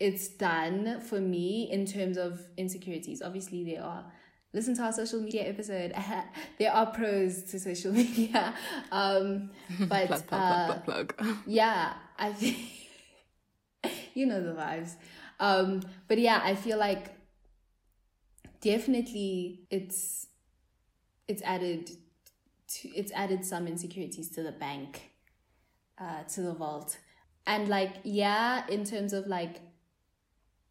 it's 0.01 0.29
done 0.29 1.01
for 1.01 1.21
me 1.21 1.69
in 1.71 1.87
terms 1.87 2.17
of 2.17 2.41
insecurities. 2.57 3.23
Obviously 3.23 3.63
there 3.63 3.85
are 3.85 4.05
listen 4.53 4.75
to 4.77 4.83
our 4.83 4.93
social 4.93 5.21
media 5.21 5.43
episode. 5.49 5.93
There 6.59 6.73
are 6.73 6.87
pros 6.87 7.43
to 7.51 7.59
social 7.59 7.93
media. 8.03 8.55
Um 8.91 9.51
but 9.89 10.07
Plug, 10.09 10.27
plug, 10.27 10.41
uh, 10.43 10.79
plug, 10.81 11.15
yeah 11.47 11.95
i 12.19 12.33
think 12.33 12.59
you 14.15 14.27
know 14.27 14.41
the 14.43 14.53
vibes. 14.53 14.95
Um 15.41 15.81
but 16.09 16.19
yeah 16.19 16.41
i 16.45 16.55
feel 16.55 16.79
like 16.79 17.15
definitely 18.61 19.61
it's 19.71 20.27
it's 21.27 21.43
added 21.43 21.91
to 22.69 22.89
it's 22.97 23.13
added 23.13 23.45
some 23.45 23.67
insecurities 23.67 24.31
to 24.31 24.43
the 24.43 24.53
bank 24.53 25.11
uh 25.99 26.23
to 26.35 26.43
the 26.43 26.55
vault. 26.55 26.99
And 27.47 27.69
like 27.69 27.95
yeah 28.05 28.65
in 28.69 28.85
terms 28.85 29.13
of 29.13 29.27
like 29.27 29.61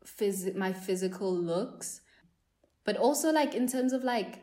phys- 0.05 0.55
my 0.55 0.71
physical 0.73 1.33
looks 1.35 2.01
but 2.83 2.97
also 2.97 3.31
like 3.31 3.53
in 3.53 3.67
terms 3.67 3.93
of 3.93 4.03
like 4.03 4.39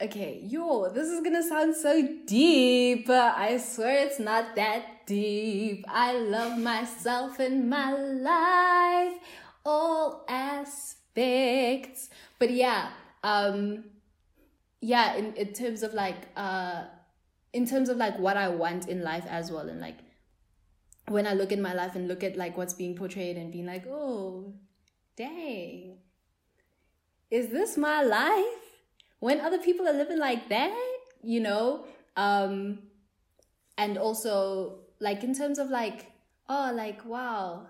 okay 0.00 0.40
yo 0.44 0.90
this 0.90 1.08
is 1.08 1.22
gonna 1.22 1.42
sound 1.42 1.74
so 1.74 2.06
deep 2.26 3.06
but 3.06 3.34
i 3.36 3.56
swear 3.56 4.06
it's 4.06 4.18
not 4.18 4.54
that 4.56 4.96
deep. 5.06 5.84
I 5.88 6.18
love 6.18 6.58
myself 6.58 7.38
and 7.38 7.70
my 7.70 7.92
life 7.94 9.18
all 9.64 10.24
aspects. 10.28 12.10
But 12.38 12.50
yeah 12.50 12.90
um 13.22 13.84
yeah 14.80 15.14
in, 15.16 15.32
in 15.34 15.52
terms 15.54 15.82
of 15.82 15.94
like 15.94 16.28
uh 16.36 16.84
in 17.52 17.66
terms 17.66 17.88
of 17.88 17.96
like 17.96 18.16
what 18.18 18.36
i 18.36 18.46
want 18.46 18.86
in 18.88 19.02
life 19.02 19.24
as 19.28 19.50
well 19.50 19.68
and 19.70 19.80
like 19.80 19.96
when 21.08 21.26
i 21.26 21.32
look 21.32 21.50
at 21.50 21.58
my 21.58 21.72
life 21.72 21.96
and 21.96 22.06
look 22.06 22.22
at 22.22 22.36
like 22.36 22.56
what's 22.58 22.74
being 22.74 22.94
portrayed 22.94 23.36
and 23.38 23.50
being 23.50 23.64
like 23.64 23.84
oh 23.88 24.52
dang 25.16 25.96
is 27.30 27.48
this 27.48 27.76
my 27.76 28.02
life? 28.02 28.62
When 29.20 29.40
other 29.40 29.58
people 29.58 29.88
are 29.88 29.92
living 29.94 30.18
like 30.18 30.48
that 30.50 30.76
you 31.22 31.40
know 31.40 31.84
um 32.16 32.78
and 33.78 33.98
also 33.98 34.78
like 35.00 35.24
in 35.24 35.34
terms 35.34 35.58
of 35.58 35.70
like 35.70 36.12
oh 36.48 36.72
like 36.74 37.04
wow. 37.04 37.66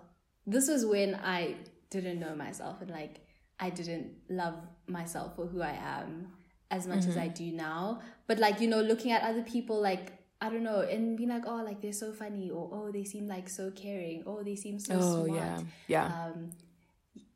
This 0.48 0.68
was 0.68 0.84
when 0.86 1.14
i 1.24 1.56
didn't 1.90 2.20
know 2.20 2.34
myself 2.36 2.80
and 2.82 2.90
like 2.90 3.20
i 3.58 3.68
didn't 3.70 4.12
love 4.28 4.54
myself 4.86 5.34
for 5.36 5.46
who 5.46 5.60
i 5.62 5.72
am 5.72 6.28
as 6.70 6.86
much 6.86 7.06
as 7.06 7.16
i 7.16 7.26
do 7.28 7.50
now. 7.52 8.00
But 8.26 8.38
like 8.38 8.60
you 8.60 8.68
know 8.68 8.80
looking 8.80 9.10
at 9.12 9.22
other 9.22 9.42
people 9.42 9.80
like 9.80 10.12
i 10.40 10.50
don't 10.50 10.62
know 10.62 10.80
and 10.80 11.16
being 11.16 11.30
like 11.30 11.44
oh 11.46 11.62
like 11.64 11.80
they're 11.80 11.92
so 11.92 12.12
funny 12.12 12.50
or 12.50 12.68
oh 12.72 12.92
they 12.92 13.04
seem 13.04 13.26
like 13.26 13.48
so 13.48 13.70
caring 13.70 14.22
oh 14.26 14.42
they 14.42 14.54
seem 14.54 14.78
so 14.78 14.94
Oh 15.00 15.24
smart. 15.26 15.40
yeah, 15.40 15.60
yeah. 15.88 16.06
um 16.26 16.50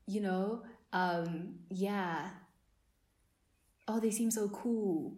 you 0.07 0.21
know 0.21 0.62
um 0.93 1.55
yeah. 1.68 2.30
Oh 3.88 4.01
they 4.01 4.11
seem 4.11 4.30
so 4.30 4.49
cool. 4.49 5.14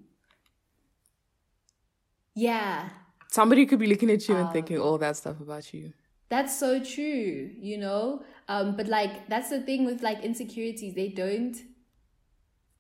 Yeah. 2.35 2.89
Somebody 3.31 3.66
could 3.66 3.79
be 3.79 3.87
looking 3.87 4.11
at 4.11 4.29
you 4.29 4.37
and 4.37 4.47
um, 4.49 4.53
thinking 4.53 4.79
all 4.79 4.99
that 4.99 5.16
stuff 5.16 5.41
about 5.41 5.73
you. 5.73 5.93
that's 6.29 6.59
so 6.59 6.83
true 6.83 7.51
you 7.61 7.77
know? 7.79 8.23
Um 8.49 8.77
but 8.77 8.87
like 8.89 9.29
that's 9.29 9.51
the 9.51 9.61
thing 9.61 9.85
with 9.85 10.03
like 10.03 10.20
insecurities. 10.25 10.95
They 10.95 11.09
don't 11.09 11.57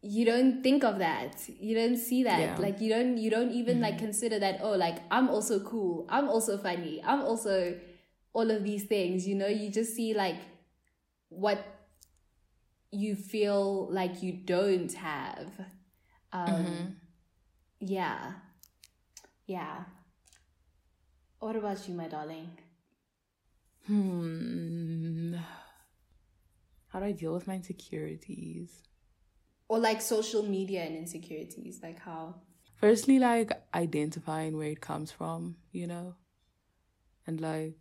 you 0.04 0.24
don't 0.24 0.62
think 0.62 0.82
of 0.84 0.98
that. 0.98 1.48
You 1.60 1.74
don't 1.76 1.96
see 1.96 2.24
that. 2.24 2.40
Yeah. 2.40 2.56
like 2.58 2.80
you 2.80 2.88
don't 2.88 3.18
you 3.18 3.30
don't 3.30 3.52
even 3.52 3.80
like 3.80 3.98
consider 3.98 4.38
that 4.38 4.60
oh 4.62 4.72
like 4.72 4.98
i'm 5.10 5.28
also 5.28 5.60
cool. 5.60 6.06
I'm 6.08 6.28
also 6.28 6.58
funny. 6.58 7.02
I'm 7.04 7.22
also 7.22 7.78
all 8.32 8.50
of 8.50 8.64
these 8.64 8.84
things 8.84 9.26
you 9.28 9.34
know? 9.34 9.46
You 9.48 9.70
just 9.70 9.94
see 9.94 10.14
like 10.14 10.36
what 11.28 11.64
you 12.92 13.16
feel 13.16 13.88
like 13.90 14.22
you 14.22 14.32
don't 14.32 14.92
have 14.92 15.48
um 16.32 16.96
yeah 17.80 18.32
yeah 19.46 19.84
what 21.40 21.56
about 21.56 21.88
you 21.88 21.94
my 21.94 22.06
darling 22.06 22.50
Hmm. 23.86 25.34
How 26.88 27.00
do 27.00 27.06
I 27.06 27.12
deal 27.12 27.32
with 27.34 27.48
my 27.48 27.54
insecurities? 27.56 28.82
or 29.68 29.78
like 29.78 30.02
social 30.02 30.42
media 30.42 30.82
and 30.84 30.96
insecurities 30.96 31.80
like 31.82 31.98
how 31.98 32.34
Firstly, 32.76 33.18
like 33.18 33.52
identifying 33.74 34.56
where 34.56 34.68
it 34.70 34.80
comes 34.80 35.10
from, 35.10 35.56
you 35.72 35.86
know? 35.86 36.14
and 37.26 37.40
like 37.40 37.74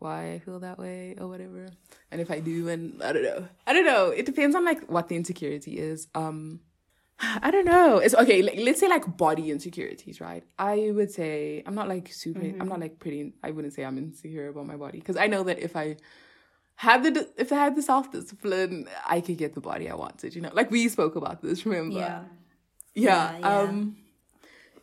why 0.00 0.32
I 0.32 0.38
feel 0.38 0.58
that 0.60 0.78
way 0.78 1.14
or 1.20 1.28
whatever. 1.28 1.68
And 2.10 2.20
if 2.20 2.30
I 2.30 2.40
do, 2.40 2.68
and 2.68 3.02
I 3.02 3.12
don't 3.12 3.22
know. 3.22 3.48
I 3.66 3.72
don't 3.72 3.84
know. 3.84 4.06
It 4.10 4.26
depends 4.26 4.56
on 4.56 4.64
like 4.64 4.88
what 4.90 5.08
the 5.08 5.16
insecurity 5.16 5.78
is. 5.78 6.08
Um, 6.14 6.60
I 7.20 7.50
don't 7.50 7.66
know. 7.66 7.98
It's 7.98 8.14
okay. 8.14 8.42
Like, 8.42 8.58
let's 8.58 8.80
say 8.80 8.88
like 8.88 9.16
body 9.16 9.50
insecurities, 9.50 10.20
right? 10.20 10.42
I 10.58 10.90
would 10.92 11.10
say 11.10 11.62
I'm 11.66 11.74
not 11.74 11.88
like 11.88 12.12
super. 12.12 12.40
I'm 12.40 12.68
not 12.68 12.80
like 12.80 12.98
pretty. 12.98 13.34
I 13.42 13.50
wouldn't 13.50 13.74
say 13.74 13.84
I'm 13.84 13.98
insecure 13.98 14.48
about 14.48 14.66
my 14.66 14.76
body 14.76 14.98
because 14.98 15.16
I 15.16 15.26
know 15.26 15.42
that 15.44 15.58
if 15.58 15.76
I 15.76 15.96
had 16.76 17.02
the 17.04 17.28
if 17.36 17.52
I 17.52 17.56
had 17.56 17.76
the 17.76 17.82
self 17.82 18.10
discipline, 18.10 18.88
I 19.06 19.20
could 19.20 19.36
get 19.36 19.54
the 19.54 19.60
body 19.60 19.90
I 19.90 19.94
wanted. 19.94 20.34
You 20.34 20.40
know, 20.40 20.50
like 20.54 20.70
we 20.70 20.88
spoke 20.88 21.14
about 21.16 21.42
this. 21.42 21.64
Remember? 21.66 21.98
Yeah. 21.98 22.22
yeah, 22.94 23.32
Yeah, 23.32 23.38
yeah. 23.38 23.60
um 23.62 23.96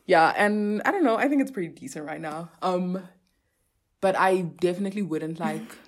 yeah 0.05 0.33
and 0.37 0.81
i 0.85 0.91
don't 0.91 1.03
know 1.03 1.17
i 1.17 1.27
think 1.27 1.41
it's 1.41 1.51
pretty 1.51 1.67
decent 1.67 2.05
right 2.05 2.21
now 2.21 2.49
um 2.61 3.05
but 4.01 4.15
i 4.15 4.41
definitely 4.41 5.01
wouldn't 5.01 5.39
like 5.39 5.61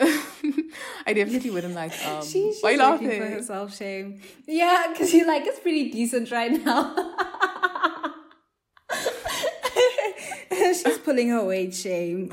i 1.06 1.12
definitely 1.12 1.50
wouldn't 1.50 1.74
like 1.74 1.92
um 2.06 2.22
She, 2.24 2.52
she's 2.52 2.62
why 2.62 2.70
you 2.72 2.78
looking 2.78 3.10
for 3.10 3.18
laughing 3.18 3.32
herself 3.32 3.76
shame. 3.76 4.20
Yeah, 4.46 4.86
because 4.88 5.12
you're 5.12 5.26
like, 5.26 5.44
it's 5.46 5.60
pretty 5.60 5.90
decent 5.90 6.30
right 6.30 6.52
now. 6.52 6.96
she's 10.50 10.98
pulling 11.04 11.28
her 11.28 11.44
weight 11.44 11.74
shame. 11.74 12.30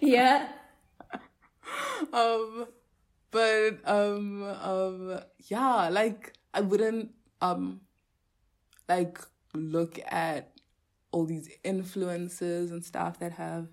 yeah. 0.00 0.48
um 2.12 2.66
but 3.30 3.78
um 3.84 4.42
um 4.42 5.20
yeah 5.48 5.88
like 5.88 6.32
i 6.54 6.60
wouldn't 6.60 7.10
um 7.40 7.80
like 8.88 9.18
look 9.54 9.98
at 10.06 10.50
all 11.12 11.24
these 11.24 11.48
influences 11.64 12.70
and 12.70 12.84
stuff 12.84 13.18
that 13.18 13.32
have 13.32 13.68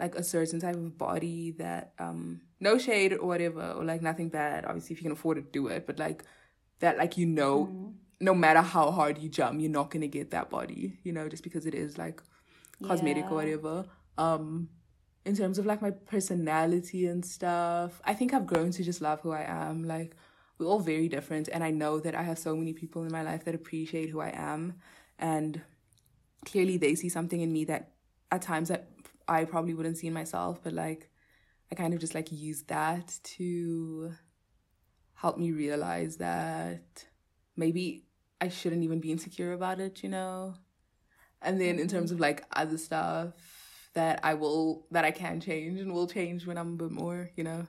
like 0.00 0.14
a 0.14 0.22
certain 0.22 0.60
type 0.60 0.74
of 0.74 0.98
body 0.98 1.52
that 1.52 1.92
um 1.98 2.40
no 2.60 2.78
shade 2.78 3.12
or 3.12 3.26
whatever 3.26 3.72
or 3.72 3.84
like 3.84 4.02
nothing 4.02 4.28
bad. 4.28 4.64
Obviously 4.64 4.94
if 4.94 5.00
you 5.00 5.04
can 5.04 5.12
afford 5.12 5.36
to 5.36 5.42
do 5.42 5.68
it 5.68 5.86
but 5.86 5.98
like 5.98 6.24
that 6.80 6.98
like 6.98 7.16
you 7.16 7.26
know 7.26 7.94
no 8.20 8.34
matter 8.34 8.60
how 8.60 8.90
hard 8.90 9.18
you 9.18 9.28
jump 9.28 9.60
you're 9.60 9.70
not 9.70 9.90
gonna 9.90 10.06
get 10.06 10.30
that 10.30 10.50
body 10.50 10.98
you 11.02 11.12
know 11.12 11.28
just 11.28 11.42
because 11.42 11.66
it 11.66 11.74
is 11.74 11.98
like 11.98 12.22
cosmetic 12.82 13.30
or 13.30 13.36
whatever. 13.36 13.84
Um 14.18 14.68
in 15.24 15.34
terms 15.34 15.58
of 15.58 15.64
like 15.64 15.80
my 15.80 15.90
personality 15.90 17.06
and 17.06 17.24
stuff 17.24 18.02
i 18.04 18.12
think 18.12 18.34
i've 18.34 18.46
grown 18.46 18.70
to 18.70 18.84
just 18.84 19.00
love 19.00 19.20
who 19.20 19.32
i 19.32 19.42
am. 19.42 19.84
Like 19.84 20.14
we're 20.58 20.66
all 20.66 20.80
very 20.80 21.08
different 21.08 21.48
and 21.48 21.64
i 21.64 21.70
know 21.70 21.98
that 21.98 22.14
i 22.14 22.22
have 22.22 22.38
so 22.38 22.54
many 22.54 22.72
people 22.72 23.02
in 23.04 23.12
my 23.12 23.22
life 23.22 23.44
that 23.44 23.54
appreciate 23.54 24.10
who 24.10 24.20
i 24.20 24.32
am 24.34 24.74
and 25.18 25.60
clearly 26.44 26.76
they 26.76 26.94
see 26.94 27.08
something 27.08 27.40
in 27.40 27.52
me 27.52 27.64
that 27.64 27.92
at 28.30 28.42
times 28.42 28.68
that 28.68 28.88
i 29.28 29.44
probably 29.44 29.74
wouldn't 29.74 29.96
see 29.98 30.06
in 30.06 30.12
myself 30.12 30.60
but 30.62 30.72
like 30.72 31.10
i 31.70 31.74
kind 31.74 31.94
of 31.94 32.00
just 32.00 32.14
like 32.14 32.30
use 32.30 32.62
that 32.64 33.18
to 33.22 34.12
help 35.14 35.38
me 35.38 35.52
realize 35.52 36.16
that 36.16 37.04
maybe 37.56 38.04
i 38.40 38.48
shouldn't 38.48 38.82
even 38.82 39.00
be 39.00 39.12
insecure 39.12 39.52
about 39.52 39.80
it 39.80 40.02
you 40.02 40.08
know 40.08 40.54
and 41.44 41.60
then 41.60 41.78
in 41.78 41.88
terms 41.88 42.10
of 42.10 42.18
like 42.18 42.44
other 42.52 42.78
stuff 42.78 43.34
that 43.94 44.20
I 44.22 44.34
will 44.34 44.86
that 44.90 45.04
I 45.04 45.10
can 45.10 45.40
change 45.40 45.80
and 45.80 45.92
will 45.92 46.06
change 46.06 46.46
when 46.46 46.58
I'm 46.58 46.74
a 46.74 46.76
bit 46.76 46.90
more, 46.90 47.30
you 47.36 47.44
know, 47.44 47.66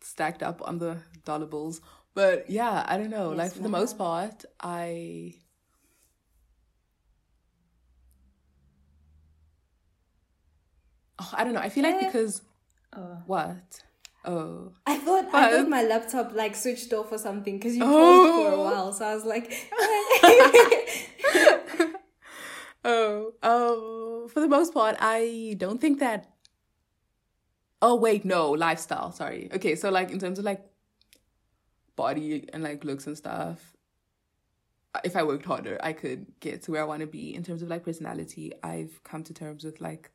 stacked 0.00 0.42
up 0.42 0.60
on 0.66 0.78
the 0.78 0.98
dollar 1.24 1.46
bills. 1.46 1.80
But 2.14 2.48
yeah, 2.50 2.84
I 2.86 2.98
don't 2.98 3.10
know. 3.10 3.30
like 3.30 3.38
Yes, 3.38 3.54
for 3.54 3.62
the 3.62 3.68
most 3.68 3.96
part, 3.98 4.44
I 4.60 5.34
oh, 11.22 11.30
I 11.38 11.44
don't 11.44 11.54
know. 11.54 11.60
I 11.60 11.68
feel 11.68 11.84
like 11.84 11.96
Eh. 12.02 12.06
because 12.06 12.42
Oh. 12.94 13.18
what? 13.26 13.82
Oh. 14.24 14.72
I 14.86 14.98
thought 14.98 15.26
I 15.26 15.30
But- 15.30 15.50
thought 15.52 15.68
my 15.68 15.82
laptop 15.82 16.32
like 16.34 16.54
switched 16.56 16.92
off 16.92 17.12
or 17.12 17.18
something 17.18 17.58
because 17.58 17.76
you 17.76 17.84
Oh. 17.84 17.88
paused 17.88 18.46
for 18.46 18.52
a 18.52 18.62
while. 18.62 18.92
So 18.92 19.04
I 19.06 19.14
was 19.14 19.24
like, 19.24 19.52
oh, 22.84 23.32
um, 23.42 24.28
for 24.28 24.40
the 24.40 24.48
most 24.48 24.74
part, 24.74 24.96
I 25.00 25.54
don't 25.58 25.80
think 25.80 25.98
that. 26.00 26.28
Oh 27.80 27.96
wait, 27.96 28.24
no, 28.24 28.50
lifestyle. 28.52 29.10
Sorry. 29.12 29.48
Okay, 29.52 29.74
so 29.74 29.90
like 29.90 30.10
in 30.10 30.18
terms 30.20 30.38
of 30.38 30.44
like 30.44 30.64
body 31.96 32.48
and 32.52 32.62
like 32.62 32.84
looks 32.84 33.06
and 33.08 33.16
stuff, 33.16 33.74
if 35.04 35.16
I 35.16 35.24
worked 35.24 35.44
harder, 35.46 35.78
I 35.82 35.92
could 35.92 36.26
get 36.38 36.62
to 36.64 36.70
where 36.72 36.82
I 36.82 36.84
want 36.84 37.00
to 37.00 37.06
be. 37.08 37.34
In 37.34 37.42
terms 37.42 37.60
of 37.62 37.68
like 37.68 37.84
personality, 37.84 38.52
I've 38.62 39.02
come 39.02 39.24
to 39.24 39.34
terms 39.34 39.64
with 39.64 39.80
like 39.80 40.10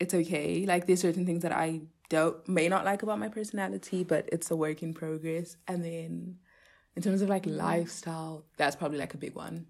it's 0.00 0.14
okay. 0.14 0.64
Like 0.66 0.86
there's 0.86 1.00
certain 1.00 1.26
things 1.26 1.42
that 1.42 1.52
I 1.52 1.80
don't 2.08 2.46
may 2.48 2.68
not 2.68 2.84
like 2.84 3.02
about 3.02 3.18
my 3.18 3.28
personality, 3.28 4.04
but 4.04 4.28
it's 4.32 4.50
a 4.50 4.56
work 4.56 4.82
in 4.82 4.94
progress. 4.94 5.56
And 5.66 5.84
then 5.84 6.36
in 6.96 7.02
terms 7.02 7.20
of 7.22 7.28
like 7.28 7.44
lifestyle, 7.46 8.44
that's 8.56 8.76
probably 8.76 8.98
like 8.98 9.14
a 9.14 9.18
big 9.18 9.34
one. 9.34 9.66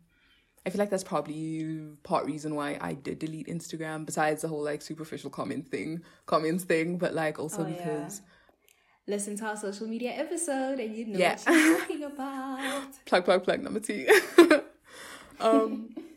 I 0.66 0.70
feel 0.70 0.78
like 0.80 0.90
that's 0.90 1.04
probably 1.04 1.80
part 2.02 2.26
reason 2.26 2.54
why 2.54 2.76
I 2.80 2.92
did 2.94 3.18
delete 3.20 3.46
Instagram, 3.46 4.04
besides 4.04 4.42
the 4.42 4.48
whole 4.48 4.62
like 4.62 4.82
superficial 4.82 5.30
comment 5.30 5.68
thing, 5.68 6.02
comments 6.26 6.64
thing, 6.64 6.98
but 6.98 7.14
like 7.14 7.38
also 7.38 7.64
Oh, 7.64 7.68
yeah. 7.68 7.76
because 7.76 8.20
listen 9.06 9.36
to 9.38 9.46
our 9.46 9.56
social 9.56 9.86
media 9.86 10.10
episode 10.10 10.78
and 10.78 10.94
you 10.94 11.06
know 11.06 11.18
Yeah. 11.18 11.38
what 11.44 11.54
she's 11.56 11.78
talking 11.78 12.02
about. 12.04 12.88
plug 13.06 13.24
plug 13.24 13.44
plug 13.44 13.62
number 13.62 13.80
two. 13.80 14.06
um 15.40 15.88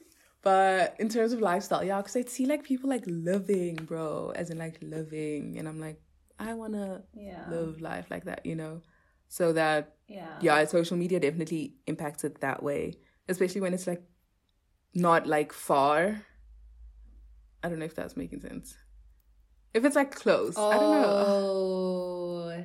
but 0.41 0.95
in 0.99 1.09
terms 1.09 1.33
of 1.33 1.39
lifestyle, 1.41 1.83
yeah, 1.83 1.97
because 1.97 2.15
I 2.15 2.21
see 2.23 2.45
like 2.45 2.63
people 2.63 2.89
like 2.89 3.03
living, 3.07 3.75
bro, 3.75 4.31
as 4.35 4.49
in 4.49 4.57
like 4.57 4.77
living, 4.81 5.57
and 5.57 5.67
I'm 5.67 5.79
like, 5.79 5.99
I 6.39 6.53
wanna 6.53 7.03
Yeah. 7.13 7.43
live 7.47 7.81
life 7.81 8.09
like 8.09 8.25
that, 8.25 8.45
you 8.45 8.55
know. 8.55 8.81
So 9.27 9.53
that 9.53 9.95
Yeah. 10.07 10.37
yeah, 10.39 10.65
social 10.65 10.97
media 10.97 11.19
definitely 11.19 11.75
impacts 11.87 12.23
it 12.23 12.41
that 12.41 12.63
way, 12.63 12.95
especially 13.29 13.61
when 13.61 13.73
it's 13.73 13.87
like 13.87 14.03
not 14.93 15.27
like 15.27 15.53
far. 15.53 16.21
I 17.63 17.69
don't 17.69 17.77
know 17.79 17.85
if 17.85 17.95
that's 17.95 18.17
making 18.17 18.41
sense. 18.41 18.75
If 19.73 19.85
it's 19.85 19.95
like 19.95 20.11
close, 20.13 20.57
I 20.57 20.77
don't 20.79 20.91
know. 20.91 21.13
Oh, 21.25 22.63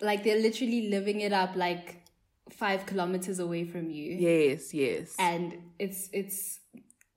like 0.00 0.24
they're 0.24 0.40
literally 0.40 0.88
living 0.88 1.20
it 1.20 1.32
up 1.32 1.54
like 1.56 2.02
five 2.50 2.86
kilometers 2.86 3.38
away 3.38 3.64
from 3.64 3.90
you, 3.90 4.16
Yes, 4.16 4.72
yes. 4.72 5.14
and 5.18 5.54
it's 5.78 6.08
it's 6.12 6.59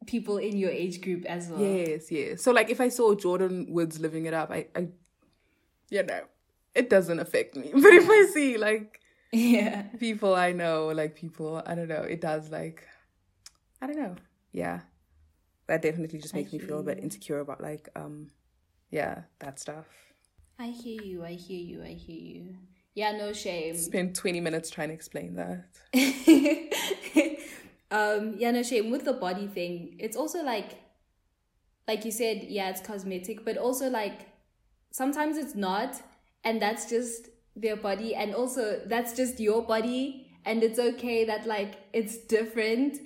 people 0.05 0.37
in 0.37 0.57
your 0.57 0.69
age 0.69 1.01
group 1.01 1.25
as 1.25 1.49
well. 1.49 1.61
Yes, 1.61 2.11
yes. 2.11 2.41
So 2.41 2.51
like 2.51 2.69
if 2.69 2.79
I 2.81 2.89
saw 2.89 3.13
Jordyn 3.15 3.69
Woods 3.69 3.99
living 3.99 4.25
it 4.25 4.33
up, 4.33 4.51
I, 4.51 4.67
I 4.75 4.87
you 5.89 6.03
know, 6.03 6.21
it 6.75 6.89
doesn't 6.89 7.19
affect 7.19 7.55
me. 7.55 7.71
But 7.73 7.93
if 7.93 8.09
I 8.09 8.31
see 8.33 8.57
like 8.57 8.99
Yeah. 9.31 9.83
people 9.99 10.35
I 10.35 10.51
know, 10.51 10.87
like 10.87 11.15
people, 11.15 11.61
I 11.65 11.75
don't 11.75 11.87
know, 11.87 12.03
it 12.03 12.21
does 12.21 12.49
like 12.49 12.87
I 13.81 13.87
don't 13.87 13.97
know. 13.97 14.15
Yeah. 14.51 14.81
That 15.67 15.81
definitely 15.81 16.19
just 16.19 16.35
makes 16.35 16.51
me 16.51 16.59
feel 16.59 16.79
a 16.79 16.83
bit 16.83 16.99
insecure 16.99 17.39
about 17.39 17.61
like 17.61 17.89
um 17.95 18.31
yeah, 18.91 19.23
that 19.39 19.59
stuff. 19.59 19.87
I 20.59 20.67
hear 20.67 21.01
you. 21.01 21.25
I 21.25 21.33
hear 21.33 21.59
you. 21.59 21.83
I 21.83 21.93
hear 21.93 22.19
you. 22.19 22.55
Yeah, 22.93 23.11
no 23.13 23.33
shame. 23.33 23.75
Spent 23.75 24.15
20 24.15 24.39
minutes 24.39 24.69
trying 24.69 24.89
to 24.89 24.93
explain 24.93 25.35
that. 25.35 25.65
um, 27.93 28.35
yeah, 28.39 28.49
no 28.51 28.63
shame 28.63 28.89
with 28.89 29.05
the 29.05 29.13
body 29.13 29.47
thing. 29.47 29.95
It's 29.99 30.17
also 30.17 30.43
like, 30.43 30.79
like 31.87 32.03
you 32.03 32.11
said, 32.11 32.47
yeah, 32.49 32.69
it's 32.69 32.81
cosmetic, 32.81 33.45
but 33.45 33.55
also 33.55 33.89
like 33.89 34.27
sometimes 34.91 35.37
it's 35.37 35.53
not, 35.53 36.01
and 36.43 36.59
that's 36.59 36.89
just 36.89 37.29
their 37.55 37.75
body, 37.75 38.15
and 38.15 38.33
also 38.33 38.81
that's 38.87 39.15
just 39.15 39.39
your 39.39 39.61
body, 39.61 40.31
and 40.43 40.63
it's 40.63 40.79
okay 40.79 41.23
that 41.25 41.45
like 41.45 41.75
it's 41.93 42.17
different. 42.17 42.97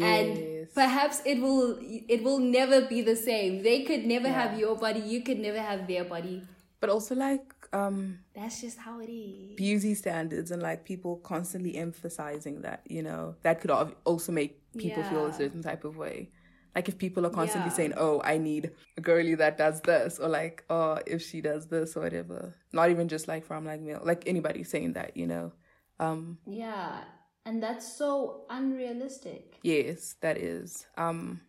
And 0.00 0.68
perhaps 0.72 1.20
it 1.26 1.40
will 1.42 1.76
it 1.80 2.22
will 2.22 2.38
never 2.38 2.82
be 2.82 3.02
the 3.02 3.16
same. 3.16 3.64
They 3.64 3.82
could 3.82 4.06
never 4.06 4.28
have 4.28 4.56
your 4.56 4.76
body. 4.76 5.00
You 5.00 5.22
could 5.24 5.40
never 5.40 5.60
have 5.60 5.88
their 5.88 6.04
body. 6.04 6.44
But 6.80 6.90
also 6.90 7.14
like 7.14 7.54
um 7.72 8.18
That's 8.34 8.60
just 8.60 8.78
how 8.78 9.00
it 9.00 9.10
is. 9.10 9.56
beauty 9.56 9.94
standards 9.94 10.50
and 10.50 10.62
like 10.62 10.84
people 10.84 11.16
constantly 11.18 11.76
emphasizing 11.76 12.62
that, 12.62 12.82
you 12.88 13.02
know, 13.02 13.34
that 13.42 13.60
could 13.60 13.70
also 14.04 14.32
make 14.32 14.60
people 14.76 15.02
feel 15.02 15.26
a 15.26 15.32
certain 15.32 15.62
type 15.62 15.84
of 15.84 15.96
way. 15.96 16.30
Like 16.74 16.88
if 16.88 16.98
people 16.98 17.26
are 17.26 17.30
constantly 17.30 17.70
Yeah. 17.70 17.74
saying, 17.74 17.94
"Oh, 17.96 18.20
I 18.24 18.38
need 18.38 18.70
a 18.96 19.00
girly 19.00 19.34
that 19.34 19.58
does 19.58 19.80
this," 19.82 20.18
or 20.20 20.28
like, 20.28 20.64
"Oh, 20.70 20.98
if 21.06 21.20
she 21.22 21.40
does 21.40 21.66
this 21.66 21.96
or 21.96 22.00
whatever," 22.02 22.54
not 22.72 22.90
even 22.90 23.08
just 23.08 23.26
like 23.28 23.44
from 23.44 23.64
like 23.66 23.80
male, 23.80 24.00
like 24.04 24.22
anybody 24.26 24.62
saying 24.62 24.92
that, 24.94 25.16
you 25.16 25.26
know. 25.26 25.52
Um, 25.98 26.38
Yeah, 26.46 27.04
and 27.44 27.62
that's 27.62 27.96
so 27.96 28.44
unrealistic 28.50 29.60
yes, 29.62 30.14
that 30.20 30.36
is. 30.38 30.86
Um, 30.96 31.40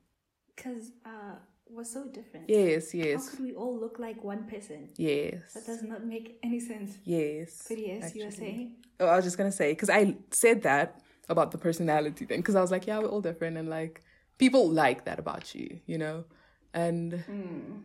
because 0.55 0.91
uh, 1.05 1.36
we're 1.74 1.84
so 1.84 2.05
different. 2.05 2.49
yes, 2.49 2.93
yes. 2.93 3.26
How 3.26 3.32
could 3.32 3.39
we 3.41 3.53
all 3.53 3.78
look 3.78 3.99
like 3.99 4.24
one 4.24 4.43
person? 4.45 4.89
yes, 4.97 5.53
That 5.53 5.65
does 5.65 5.84
not 5.84 6.05
make 6.05 6.38
any 6.43 6.59
sense. 6.59 6.97
yes. 7.03 7.65
But 7.67 7.80
yes, 7.80 8.15
you 8.15 8.26
were 8.26 8.32
saying. 8.32 8.76
Oh, 8.99 9.07
I 9.07 9.15
was 9.15 9.26
just 9.26 9.38
gonna 9.38 9.51
say 9.51 9.72
because 9.72 9.89
I 9.89 10.15
said 10.32 10.63
that 10.63 11.01
about 11.30 11.51
the 11.51 11.57
personality 11.57 12.26
thing 12.26 12.39
because 12.39 12.55
I 12.55 12.61
was 12.61 12.72
like, 12.72 12.88
yeah, 12.88 12.99
we're 12.99 13.07
all 13.07 13.22
different, 13.22 13.57
and 13.57 13.69
like 13.69 14.01
people 14.38 14.69
like 14.69 15.05
that 15.05 15.19
about 15.19 15.55
you, 15.55 15.80
you 15.86 15.97
know. 15.97 16.26
And 16.74 17.13
hmm. 17.13 17.80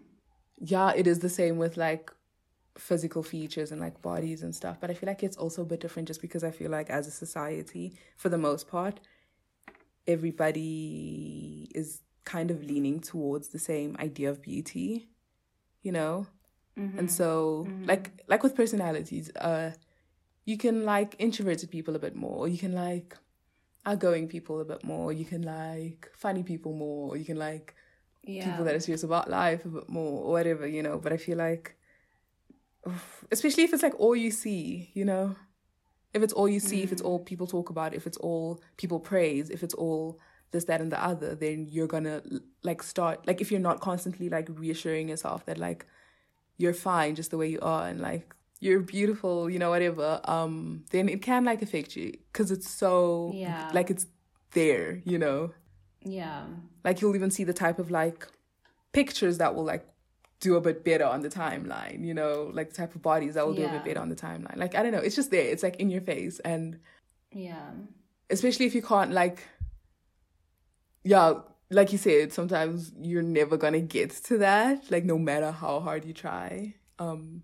yeah, 0.59 0.93
it 0.95 1.07
is 1.07 1.21
the 1.21 1.29
same 1.29 1.57
with 1.59 1.77
like 1.77 2.11
physical 2.79 3.23
features 3.23 3.73
and 3.73 3.81
like 3.81 4.03
bodies 4.03 4.43
and 4.43 4.55
stuff. 4.55 4.79
But 4.81 4.91
I 4.91 4.95
feel 4.95 5.09
like 5.09 5.23
it's 5.23 5.37
also 5.37 5.63
a 5.63 5.65
bit 5.65 5.81
different 5.81 6.09
just 6.09 6.21
because 6.21 6.45
I 6.45 6.51
feel 6.51 6.71
like 6.71 6.91
as 6.91 7.07
a 7.07 7.11
society, 7.11 7.95
for 8.17 8.29
the 8.29 8.39
most 8.39 8.69
part, 8.69 9.01
everybody 10.07 11.71
is 11.75 12.01
kind 12.27 12.51
of 12.51 12.59
leaning 12.63 13.01
towards 13.01 13.49
the 13.49 13.59
same 13.59 13.97
idea 13.99 14.29
of 14.29 14.43
beauty, 14.43 15.09
you 15.83 15.93
know? 15.93 16.27
Mm-hmm. 16.79 16.99
And 16.99 17.11
so 17.11 17.65
mm-hmm. 17.67 17.87
like 17.87 18.05
like 18.29 18.43
with 18.43 18.55
personalities, 18.55 19.31
uh 19.37 19.71
you 20.45 20.57
can 20.59 20.85
like 20.85 21.17
introverted 21.19 21.71
people 21.71 21.97
a 21.97 21.99
bit 21.99 22.15
more, 22.15 22.47
you 22.49 22.59
can 22.59 22.73
like 22.73 23.17
outgoing 23.87 24.29
people 24.29 24.61
a 24.61 24.65
bit 24.65 24.85
more, 24.85 25.13
you 25.13 25.25
can 25.25 25.43
like 25.43 26.11
funny 26.15 26.43
people 26.43 26.73
more, 26.75 27.17
you 27.17 27.25
can 27.25 27.39
like 27.39 27.75
Yeah. 28.27 28.45
people 28.51 28.65
that 28.67 28.75
are 28.75 28.81
serious 28.81 29.05
about 29.05 29.31
life 29.31 29.65
a 29.65 29.69
bit 29.69 29.89
more 29.89 30.25
or 30.25 30.33
whatever, 30.37 30.67
you 30.67 30.83
know. 30.83 30.99
But 30.99 31.13
I 31.13 31.19
feel 31.27 31.39
like, 31.39 31.77
especially 33.31 33.65
if 33.65 33.73
it's 33.73 33.83
like 33.83 33.99
all 34.05 34.17
you 34.17 34.31
see, 34.31 34.91
you 34.99 35.05
know, 35.05 35.37
if 36.13 36.23
it's 36.23 36.33
all 36.39 36.49
you 36.49 36.61
see, 36.61 36.83
if 36.83 36.91
it's 36.93 37.03
mm-hmm. 37.03 37.21
all 37.23 37.31
people 37.31 37.47
talk 37.47 37.71
about, 37.71 37.95
if 37.95 38.05
it's 38.07 38.19
all 38.19 38.61
people 38.77 38.99
praise, 38.99 39.47
if 39.57 39.63
it's 39.63 39.75
all 39.75 40.19
this, 40.53 40.65
that, 40.65 40.81
and 40.81 40.91
the 40.93 41.03
other, 41.03 41.35
then 41.35 41.67
you're 41.71 41.87
gonna 41.87 42.23
like 42.63 42.83
start 42.83 43.27
like 43.27 43.41
if 43.41 43.51
you're 43.51 43.61
not 43.61 43.81
constantly 43.81 44.29
like 44.29 44.49
reassuring 44.51 45.09
yourself 45.09 45.45
that 45.47 45.59
like 45.59 45.87
you're 46.57 46.75
fine 46.75 47.15
just 47.15 47.31
the 47.31 47.37
way 47.37 47.49
you 47.49 47.59
are 47.61 47.87
and 47.89 48.01
like 48.01 48.35
you're 48.61 48.81
beautiful, 48.81 49.51
you 49.51 49.59
know, 49.59 49.71
whatever, 49.71 50.21
um, 50.25 50.85
then 50.91 51.09
it 51.09 51.21
can 51.21 51.45
like 51.45 51.61
affect 51.61 51.95
you 51.97 52.13
because 52.33 52.51
it's 52.51 52.71
so 52.71 53.35
Yeah. 53.35 53.69
like 53.73 53.91
it's 53.91 54.07
there, 54.53 55.03
you 55.05 55.19
know 55.19 55.53
Yeah. 56.03 56.45
like 56.85 57.01
you'll 57.01 57.17
even 57.17 57.31
see 57.31 57.45
the 57.45 57.53
type 57.53 57.79
of 57.79 57.91
like 57.91 58.27
pictures 58.93 59.39
that 59.39 59.55
will 59.55 59.65
like 59.65 59.87
do 60.41 60.57
a 60.57 60.61
bit 60.61 60.85
better 60.85 61.05
on 61.05 61.21
the 61.23 61.29
timeline 61.29 62.05
you 62.05 62.15
know 62.15 62.51
like 62.55 62.69
the 62.71 62.77
type 62.77 62.95
of 62.95 63.03
bodies 63.03 63.35
that 63.35 63.47
will 63.47 63.55
do 63.55 63.65
a 63.65 63.69
bit 63.69 63.85
better 63.85 64.01
on 64.01 64.09
the 64.11 64.15
timeline 64.15 64.57
like 64.57 64.75
i 64.75 64.83
don't 64.83 64.93
know 64.93 64.99
it's 64.99 65.17
just 65.17 65.31
there 65.31 65.47
it's 65.47 65.63
like 65.63 65.77
in 65.77 65.89
your 65.91 66.01
face 66.03 66.39
and 66.41 66.79
Yeah. 67.33 67.71
especially 68.31 68.67
if 68.67 68.75
you 68.75 68.83
can't 68.83 69.13
like 69.13 69.43
yeah 71.07 71.35
like 71.71 71.91
you 71.93 71.99
said 71.99 72.33
sometimes 72.33 72.93
you're 73.01 73.23
never 73.23 73.57
gonna 73.57 73.81
get 73.81 74.11
to 74.11 74.39
that 74.39 74.91
like 74.91 75.05
no 75.05 75.19
matter 75.19 75.51
how 75.51 75.81
hard 75.81 76.05
you 76.05 76.13
try. 76.13 76.75
Um 76.99 77.43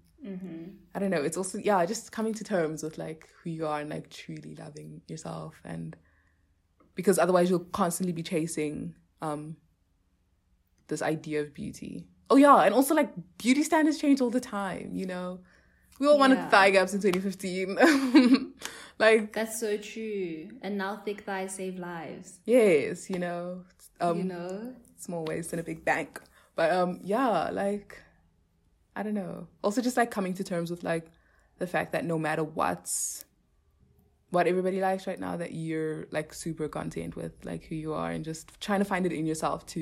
i 0.95 0.99
don't 1.01 1.11
know 1.11 1.21
it's 1.29 1.37
also 1.37 1.59
yeah 1.59 1.85
just 1.85 2.13
coming 2.13 2.33
to 2.33 2.45
terms 2.45 2.83
with 2.85 2.97
like 2.97 3.29
who 3.43 3.51
you 3.51 3.67
are 3.67 3.81
and 3.81 3.91
like 3.91 4.09
truly 4.09 4.55
loving 4.55 5.03
yourself 5.09 5.61
and 5.65 5.97
because 6.95 7.19
otherwise 7.19 7.51
you'll 7.51 7.69
constantly 7.73 8.13
be 8.13 8.23
chasing 8.23 8.95
um 9.21 9.57
this 10.89 11.03
idea 11.03 11.41
of 11.41 11.53
beauty. 11.55 12.07
Oh 12.31 12.37
yeah 12.37 12.59
and 12.63 12.73
also 12.75 12.95
like 12.95 13.11
beauty 13.39 13.63
standards 13.65 13.99
change 13.99 14.21
all 14.21 14.31
the 14.31 14.41
time 14.41 14.91
you 14.95 15.07
know? 15.07 15.41
We 15.99 16.07
all 16.07 16.19
wanted 16.19 16.51
thigh 16.51 16.71
gaps 16.71 16.95
in 16.95 17.01
2015 17.01 18.55
like 19.03 19.33
That's 19.33 19.59
so 19.61 19.77
true. 19.77 20.49
And 20.63 20.79
now 20.79 20.93
thick 21.05 21.21
thighs 21.29 21.55
save 21.57 21.79
lives. 21.79 22.29
yes 22.45 23.11
you 23.11 23.19
know 23.19 23.65
um 24.01 24.17
you 24.19 24.25
know? 24.25 24.75
small 24.97 25.25
waste 25.25 25.53
in 25.53 25.59
a 25.59 25.63
big 25.71 25.85
bank. 25.85 26.21
But 26.55 26.69
um 26.73 27.01
yeah, 27.03 27.51
like 27.51 27.91
I 28.95 29.03
don't 29.03 29.15
know. 29.15 29.49
Also 29.63 29.81
just 29.89 29.97
like 29.97 30.11
coming 30.11 30.35
to 30.35 30.45
terms 30.45 30.71
with 30.71 30.83
like 30.85 31.07
the 31.59 31.67
fact 31.67 31.93
that 31.93 32.05
no 32.05 32.19
matter 32.19 32.45
what's 32.45 33.25
what 34.31 34.47
everybody 34.47 34.81
likes 34.81 35.07
right 35.07 35.21
now 35.21 35.37
that 35.37 35.53
you're 35.53 36.07
like 36.11 36.33
super 36.33 36.67
content 36.69 37.17
with 37.17 37.33
like 37.45 37.65
who 37.69 37.75
you 37.75 37.93
are 37.93 38.11
and 38.11 38.25
just 38.25 38.59
trying 38.61 38.79
to 38.81 38.85
find 38.93 39.05
it 39.07 39.13
in 39.13 39.27
yourself 39.27 39.65
to 39.75 39.81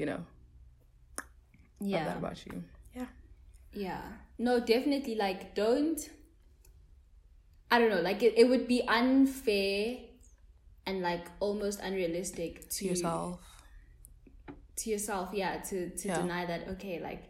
you 0.00 0.06
know 0.06 0.20
Yeah. 1.80 2.04
that 2.06 2.16
about 2.18 2.44
you. 2.46 2.64
Yeah. 2.94 3.06
Yeah. 3.72 4.02
No, 4.38 4.58
definitely 4.60 5.14
like 5.14 5.54
don't 5.54 6.00
I 7.70 7.78
don't 7.78 7.90
know, 7.90 8.00
like 8.00 8.22
it, 8.22 8.34
it 8.36 8.48
would 8.48 8.66
be 8.66 8.82
unfair 8.88 9.98
and 10.86 11.02
like 11.02 11.26
almost 11.40 11.80
unrealistic 11.80 12.68
to 12.70 12.78
To 12.78 12.84
yourself. 12.86 13.40
to 14.76 14.90
yourself, 14.90 15.30
yeah, 15.34 15.58
to 15.68 15.90
to 15.90 16.08
Yeah. 16.08 16.22
deny 16.22 16.46
that 16.46 16.68
okay, 16.68 17.00
like 17.00 17.24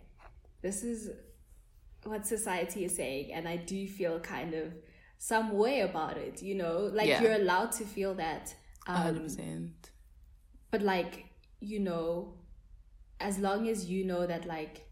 this 0.62 0.82
is 0.84 1.10
what 2.04 2.26
society 2.26 2.84
is 2.84 2.94
saying 2.96 3.32
and 3.32 3.48
I 3.48 3.56
do 3.56 3.86
feel 3.88 4.20
kind 4.20 4.54
of 4.54 4.72
some 5.18 5.52
way 5.52 5.80
about 5.80 6.16
it, 6.16 6.42
you 6.42 6.54
know? 6.54 6.88
Like 6.92 7.08
Yeah. 7.08 7.22
you're 7.22 7.32
allowed 7.32 7.72
to 7.72 7.84
feel 7.84 8.14
that. 8.14 8.54
Um, 8.86 8.96
hundred 8.96 9.22
percent. 9.24 9.90
but 10.70 10.82
like 10.82 11.24
you 11.60 11.80
know 11.80 12.34
as 13.20 13.38
long 13.38 13.68
as 13.68 13.90
you 13.90 14.04
know 14.04 14.26
that 14.26 14.46
like 14.46 14.86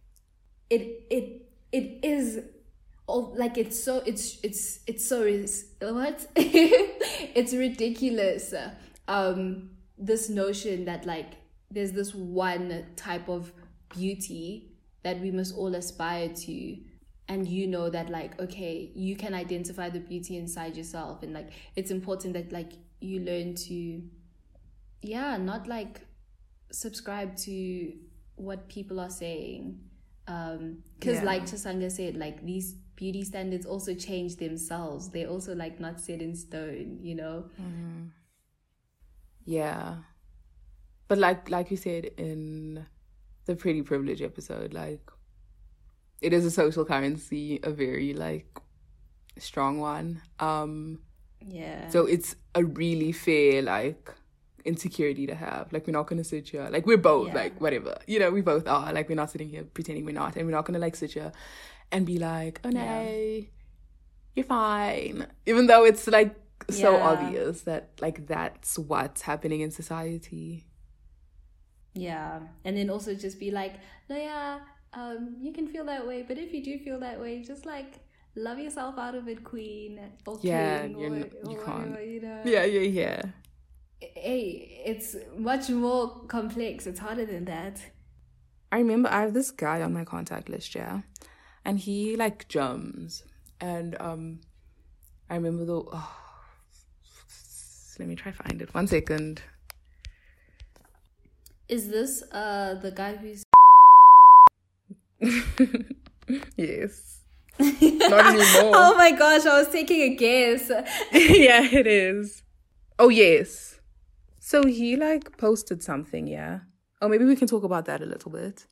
it 0.68 0.82
it 1.10 1.26
it 1.72 2.04
is 2.04 2.40
oh 3.08 3.32
like 3.36 3.56
it's 3.58 3.82
so 3.82 4.02
it's 4.06 4.38
it's 4.42 4.80
it's 4.86 5.08
so 5.08 5.22
is 5.22 5.66
what? 5.80 6.26
It's 6.36 7.52
ridiculous. 7.52 8.54
Um 9.08 9.70
this 9.98 10.28
notion 10.28 10.84
that 10.86 11.06
like 11.06 11.34
there's 11.70 11.92
this 11.92 12.14
one 12.14 12.86
type 12.96 13.28
of 13.28 13.52
beauty 13.90 14.72
that 15.02 15.20
we 15.20 15.30
must 15.30 15.56
all 15.56 15.74
aspire 15.74 16.28
to 16.28 16.76
and 17.28 17.46
you 17.48 17.66
know 17.66 17.88
that 17.90 18.08
like 18.10 18.40
okay 18.40 18.90
you 18.94 19.16
can 19.16 19.34
identify 19.34 19.88
the 19.88 19.98
beauty 20.00 20.36
inside 20.36 20.76
yourself 20.76 21.22
and 21.22 21.32
like 21.32 21.50
it's 21.74 21.90
important 21.90 22.34
that 22.34 22.52
like 22.52 22.72
you 23.00 23.20
learn 23.20 23.54
to 23.54 24.02
yeah 25.02 25.36
not 25.36 25.66
like 25.66 26.00
subscribe 26.72 27.36
to 27.36 27.92
what 28.36 28.68
people 28.68 29.00
are 29.00 29.10
saying. 29.10 29.80
Um 30.28 30.82
because 30.98 31.18
Yeah. 31.18 31.24
like 31.24 31.42
Chasanga 31.44 31.90
said 31.90 32.16
like 32.16 32.44
these 32.44 32.76
beauty 32.96 33.22
standards 33.22 33.66
also 33.66 33.94
change 33.94 34.36
themselves 34.36 35.10
they're 35.10 35.28
also 35.28 35.54
like 35.54 35.78
not 35.78 36.00
set 36.00 36.20
in 36.22 36.34
stone 36.34 36.98
you 37.02 37.14
know 37.14 37.44
Yeah. 39.44 39.96
But 41.08 41.18
like 41.18 41.50
like 41.50 41.70
you 41.70 41.76
said 41.76 42.06
in 42.16 42.84
the 43.44 43.54
pretty 43.54 43.82
privilege 43.82 44.22
episode, 44.22 44.74
like 44.74 45.08
it 46.20 46.32
is 46.32 46.44
a 46.44 46.50
social 46.50 46.84
currency, 46.84 47.60
a 47.62 47.70
very 47.70 48.12
like 48.12 48.48
strong 49.38 49.78
one. 49.78 50.20
Um 50.40 51.00
yeah 51.48 51.88
so 51.90 52.06
it's 52.06 52.34
a 52.56 52.64
really 52.64 53.12
fair 53.12 53.62
like 53.62 54.10
insecurity 54.64 55.26
to 55.28 55.34
have. 55.36 55.72
Like 55.72 55.86
we're 55.86 55.92
not 55.92 56.08
gonna 56.08 56.24
sit 56.24 56.48
here 56.48 56.68
like 56.72 56.86
we're 56.86 56.96
both 56.96 57.28
Yeah. 57.28 57.34
like 57.34 57.60
whatever. 57.60 57.98
You 58.08 58.18
know, 58.18 58.30
we 58.32 58.40
both 58.40 58.66
are. 58.66 58.92
Like 58.92 59.08
we're 59.08 59.14
not 59.14 59.30
sitting 59.30 59.48
here 59.48 59.62
pretending 59.62 60.04
we're 60.04 60.10
not 60.12 60.34
and 60.34 60.44
we're 60.46 60.52
not 60.58 60.64
gonna 60.64 60.80
like 60.80 60.96
sit 60.96 61.12
here 61.12 61.30
and 61.92 62.06
be 62.06 62.18
like, 62.18 62.60
Oh 62.64 62.70
no, 62.70 62.80
Yeah. 62.80 63.40
you're 64.34 64.44
fine. 64.46 65.26
Even 65.46 65.66
though 65.66 65.84
it's 65.84 66.06
like 66.06 66.34
so 66.70 66.96
Yeah. 66.96 67.02
obvious 67.02 67.62
that 67.62 67.90
like 68.00 68.26
that's 68.26 68.78
what's 68.78 69.22
happening 69.22 69.60
in 69.60 69.70
society. 69.70 70.66
yeah 71.94 72.40
and 72.64 72.76
then 72.76 72.90
also 72.90 73.14
just 73.14 73.38
be 73.40 73.50
like 73.50 73.74
no 74.10 74.16
yeah 74.16 74.58
um 74.92 75.36
you 75.40 75.52
can 75.52 75.66
feel 75.66 75.84
that 75.84 76.06
way 76.06 76.22
but 76.22 76.36
if 76.38 76.52
you 76.52 76.62
do 76.62 76.78
feel 76.78 77.00
that 77.00 77.18
way 77.20 77.42
just 77.42 77.64
like 77.64 78.00
love 78.34 78.58
yourself 78.58 78.98
out 78.98 79.14
of 79.14 79.28
it 79.28 79.42
queen 79.44 79.98
or 80.26 80.36
Yeah, 80.42 80.84
king 80.84 80.94
you're 80.94 81.10
or, 81.10 81.16
n- 81.16 81.30
you 81.48 81.56
or 81.56 81.64
can't. 81.64 81.90
whatever, 81.90 82.04
you 82.04 82.20
know 82.20 82.40
Yeah, 82.44 82.64
yeah, 82.64 82.80
yeah. 82.80 83.22
hey 84.00 84.82
it's 84.84 85.16
much 85.38 85.70
more 85.70 86.24
complex 86.28 86.86
it's 86.86 87.00
harder 87.00 87.24
than 87.24 87.44
that 87.46 87.80
I 88.72 88.78
remember 88.78 89.08
I 89.08 89.22
have 89.22 89.32
this 89.32 89.50
guy 89.50 89.80
on 89.80 89.92
my 89.94 90.04
contact 90.04 90.48
list, 90.48 90.74
yeah, 90.74 91.00
and 91.66 91.80
he 91.80 92.16
like 92.16 92.48
jumps, 92.48 93.24
and 93.60 93.96
um, 94.00 94.40
I 95.28 95.34
remember 95.34 95.64
the. 95.64 95.82
Oh, 95.92 96.16
let 97.98 98.08
me 98.08 98.14
try 98.14 98.30
find 98.30 98.62
it. 98.62 98.72
One 98.72 98.86
second. 98.86 99.42
is 101.68 101.88
this 101.88 102.22
uh 102.30 102.78
the 102.80 102.92
guy 102.92 103.16
who's 103.16 103.42
yes. 106.56 107.20
Not 107.58 108.26
anymore. 108.26 108.72
oh 108.82 108.94
my 108.96 109.10
gosh 109.10 109.46
i 109.46 109.58
was 109.58 109.68
taking 109.70 110.02
a 110.02 110.14
guess 110.14 110.70
yeah, 111.12 111.64
it 111.80 111.86
is. 111.86 112.44
Oh 112.98 113.08
yes. 113.08 113.80
So 114.38 114.64
he 114.66 114.94
like 114.94 115.36
posted 115.36 115.82
something, 115.82 116.28
yeah. 116.28 116.60
Oh, 117.02 117.08
maybe 117.08 117.24
we 117.24 117.34
can 117.34 117.48
talk 117.48 117.64
about 117.64 117.86
that 117.86 118.02
a 118.02 118.06
little 118.06 118.30
bit. 118.30 118.66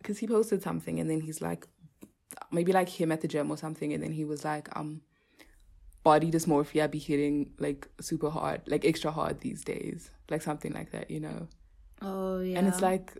Because 0.00 0.18
he 0.18 0.28
posted 0.28 0.62
something 0.62 1.00
and 1.00 1.10
then 1.10 1.20
he's 1.20 1.42
like, 1.42 1.66
maybe 2.50 2.72
like 2.72 2.88
him 2.88 3.12
at 3.12 3.20
the 3.20 3.28
gym 3.28 3.50
or 3.50 3.56
something, 3.56 3.92
and 3.92 4.02
then 4.02 4.12
he 4.12 4.24
was 4.24 4.44
like, 4.44 4.68
um, 4.76 5.02
body 6.02 6.30
dysmorphia 6.30 6.90
be 6.90 6.98
hitting 6.98 7.50
like 7.58 7.88
super 8.00 8.30
hard, 8.30 8.62
like 8.66 8.84
extra 8.84 9.10
hard 9.10 9.40
these 9.40 9.64
days, 9.64 10.10
like 10.30 10.42
something 10.42 10.72
like 10.72 10.90
that, 10.92 11.10
you 11.10 11.20
know. 11.20 11.48
oh 12.02 12.40
yeah 12.40 12.56
And 12.56 12.66
it's 12.68 12.82
like, 12.82 13.14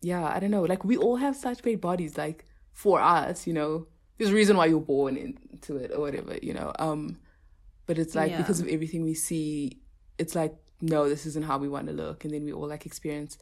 yeah, 0.00 0.24
I 0.24 0.38
don't 0.40 0.50
know. 0.50 0.62
Like 0.62 0.84
we 0.84 0.96
all 0.96 1.16
have 1.16 1.36
such 1.36 1.62
great 1.62 1.80
bodies. 1.80 2.16
Like 2.16 2.46
for 2.72 3.00
us, 3.00 3.46
you 3.46 3.52
know, 3.52 3.86
there's 4.16 4.30
a 4.30 4.34
reason 4.34 4.56
why 4.56 4.66
you're 4.66 4.80
born 4.80 5.16
into 5.16 5.76
it 5.76 5.92
or 5.94 6.00
whatever, 6.00 6.36
you 6.42 6.54
know. 6.54 6.72
Um, 6.78 7.18
but 7.86 7.98
it's 7.98 8.14
like 8.14 8.30
Yeah. 8.30 8.36
because 8.36 8.60
of 8.60 8.68
everything 8.68 9.02
we 9.04 9.14
see, 9.14 9.80
it's 10.18 10.34
like 10.34 10.54
no, 10.80 11.08
this 11.08 11.26
isn't 11.26 11.44
how 11.46 11.58
we 11.58 11.68
want 11.68 11.88
to 11.88 11.92
look, 11.92 12.24
and 12.24 12.34
then 12.34 12.44
we 12.44 12.52
all 12.52 12.68
like 12.68 12.86
experience 12.86 13.38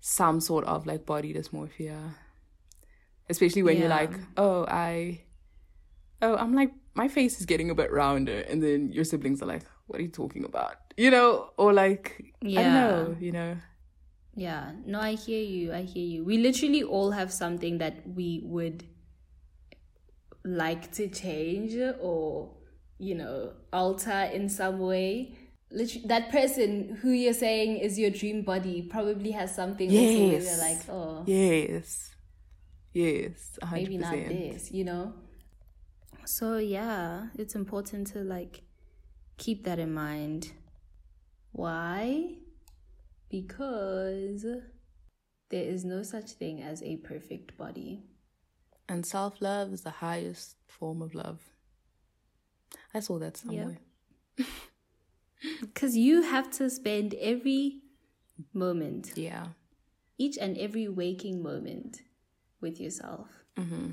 some 0.00 0.40
sort 0.40 0.64
of 0.66 0.86
like 0.86 1.06
body 1.06 1.34
dysmorphia. 1.34 2.14
Especially 3.28 3.62
when 3.62 3.78
you're 3.78 3.88
like, 3.88 4.12
oh, 4.36 4.64
I, 4.68 5.22
oh, 6.20 6.36
I'm 6.36 6.54
like, 6.54 6.72
my 6.94 7.08
face 7.08 7.40
is 7.40 7.46
getting 7.46 7.70
a 7.70 7.74
bit 7.74 7.90
rounder. 7.92 8.40
And 8.48 8.62
then 8.62 8.92
your 8.92 9.04
siblings 9.04 9.42
are 9.42 9.46
like, 9.46 9.62
what 9.86 9.98
are 9.98 10.02
you 10.02 10.08
talking 10.08 10.44
about? 10.44 10.74
You 10.96 11.10
know, 11.10 11.50
or 11.56 11.72
like, 11.72 12.34
I 12.44 12.48
Yeah. 12.48 12.62
don't 12.64 12.74
know, 12.74 13.16
you 13.20 13.32
know. 13.32 13.56
Yeah, 14.34 14.72
no, 14.86 14.98
I 15.00 15.12
hear 15.14 15.42
you. 15.42 15.72
I 15.72 15.82
hear 15.82 16.04
you. 16.06 16.24
We 16.24 16.38
literally 16.38 16.82
all 16.82 17.10
have 17.10 17.32
something 17.32 17.78
that 17.78 18.06
we 18.08 18.40
would 18.44 18.84
like 20.44 20.90
to 20.92 21.08
change 21.08 21.74
or, 22.00 22.50
you 22.98 23.14
know, 23.14 23.52
alter 23.72 24.30
in 24.32 24.48
some 24.48 24.78
way. 24.80 25.36
Literally, 25.70 26.06
that 26.08 26.30
person 26.30 26.98
who 27.00 27.10
you're 27.10 27.32
saying 27.32 27.76
is 27.78 27.98
your 27.98 28.10
dream 28.10 28.42
body 28.42 28.82
probably 28.82 29.30
has 29.32 29.54
something 29.54 29.88
also 29.88 30.28
where 30.28 30.32
Yes. 30.32 30.44
they're 30.44 30.68
like, 30.74 30.88
oh, 30.90 31.24
Yes. 31.26 32.11
Yes. 32.92 33.58
100%. 33.62 33.72
maybe 33.72 33.98
not 33.98 34.12
this, 34.12 34.70
you 34.70 34.84
know? 34.84 35.14
So, 36.24 36.58
yeah, 36.58 37.28
it's 37.36 37.54
important 37.54 38.06
to 38.08 38.20
like 38.20 38.62
keep 39.38 39.64
that 39.64 39.78
in 39.78 39.92
mind. 39.92 40.52
Why? 41.52 42.36
Because 43.28 44.44
there 45.48 45.64
is 45.64 45.84
no 45.84 46.02
such 46.02 46.30
thing 46.32 46.62
as 46.62 46.82
a 46.82 46.96
perfect 46.98 47.56
body. 47.56 48.04
And 48.88 49.04
self 49.06 49.40
love 49.40 49.72
is 49.72 49.82
the 49.82 49.90
highest 49.90 50.56
form 50.66 51.02
of 51.02 51.14
love. 51.14 51.40
I 52.94 53.00
saw 53.00 53.18
that 53.18 53.36
somewhere. 53.36 53.78
Because 55.60 55.96
you 55.96 56.22
have 56.22 56.50
to 56.52 56.70
spend 56.70 57.14
every 57.14 57.80
moment, 58.52 59.12
Yeah. 59.16 59.48
each 60.16 60.38
and 60.38 60.56
every 60.56 60.88
waking 60.88 61.42
moment 61.42 62.02
with 62.62 62.80
yourself. 62.80 63.28
Mm-hmm. 63.58 63.90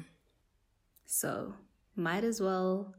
So, 1.06 1.54
might 1.96 2.24
as 2.24 2.40
well 2.40 2.96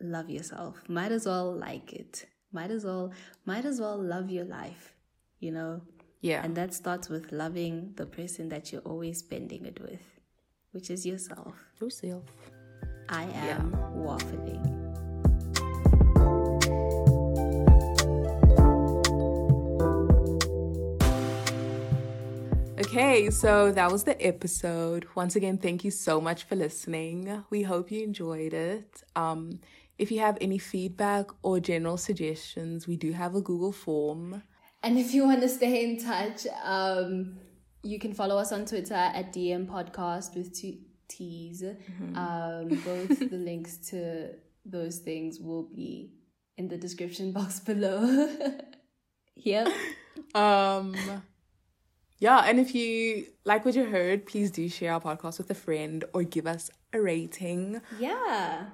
love 0.00 0.30
yourself. 0.30 0.88
Might 0.88 1.12
as 1.12 1.26
well 1.26 1.52
like 1.52 1.92
it. 1.92 2.26
Might 2.52 2.70
as 2.70 2.84
well, 2.84 3.12
might 3.44 3.64
as 3.64 3.80
well 3.80 4.00
love 4.00 4.30
your 4.30 4.44
life, 4.44 4.94
you 5.40 5.50
know? 5.50 5.82
Yeah. 6.20 6.44
And 6.44 6.54
that 6.56 6.72
starts 6.72 7.08
with 7.08 7.32
loving 7.32 7.92
the 7.96 8.06
person 8.06 8.48
that 8.50 8.72
you're 8.72 8.82
always 8.82 9.18
spending 9.18 9.66
it 9.66 9.80
with, 9.80 10.02
which 10.70 10.90
is 10.90 11.04
yourself. 11.04 11.54
yourself. 11.80 12.24
I 13.08 13.24
am 13.24 13.72
waffling. 13.96 14.81
Okay, 22.94 23.30
so 23.30 23.72
that 23.72 23.90
was 23.90 24.04
the 24.04 24.22
episode. 24.22 25.06
Once 25.14 25.34
again, 25.34 25.56
thank 25.56 25.82
you 25.82 25.90
so 25.90 26.20
much 26.20 26.44
for 26.44 26.56
listening. 26.56 27.42
We 27.48 27.62
hope 27.62 27.90
you 27.90 28.02
enjoyed 28.02 28.52
it. 28.52 29.02
Um, 29.16 29.60
if 29.96 30.12
you 30.12 30.20
have 30.20 30.36
any 30.42 30.58
feedback 30.58 31.30
or 31.42 31.58
general 31.58 31.96
suggestions, 31.96 32.86
we 32.86 32.98
do 32.98 33.12
have 33.12 33.34
a 33.34 33.40
Google 33.40 33.72
form. 33.72 34.42
And 34.82 34.98
if 34.98 35.14
you 35.14 35.24
want 35.24 35.40
to 35.40 35.48
stay 35.48 35.84
in 35.84 36.04
touch, 36.04 36.46
um, 36.62 37.38
you 37.82 37.98
can 37.98 38.12
follow 38.12 38.36
us 38.36 38.52
on 38.52 38.66
Twitter 38.66 38.92
at 38.92 39.32
DM 39.32 39.66
Podcast 39.66 40.36
with 40.36 40.54
two 40.54 40.76
T's. 41.08 41.64
Um, 42.14 42.68
both 42.84 43.18
the 43.30 43.38
links 43.48 43.78
to 43.88 44.34
those 44.66 44.98
things 44.98 45.40
will 45.40 45.70
be 45.74 46.12
in 46.58 46.68
the 46.68 46.76
description 46.76 47.32
box 47.32 47.58
below. 47.70 48.28
yep. 49.36 49.68
Um, 50.34 50.94
yeah, 52.22 52.44
and 52.46 52.60
if 52.60 52.72
you 52.72 53.26
like 53.44 53.64
what 53.64 53.74
you 53.74 53.84
heard, 53.84 54.26
please 54.26 54.52
do 54.52 54.68
share 54.68 54.92
our 54.92 55.00
podcast 55.00 55.38
with 55.38 55.50
a 55.50 55.56
friend 55.56 56.04
or 56.12 56.22
give 56.22 56.46
us 56.46 56.70
a 56.92 57.00
rating. 57.00 57.80
Yeah. 57.98 58.66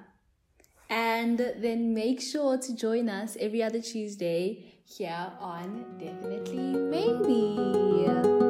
And 0.87 1.39
then 1.39 1.95
make 1.95 2.21
sure 2.21 2.59
to 2.59 2.75
join 2.75 3.09
us 3.09 3.37
every 3.39 3.63
other 3.63 3.81
Tuesday 3.81 4.75
here 4.85 5.31
on 5.39 5.97
Definitely 5.97 6.59
Maybe. 6.59 8.48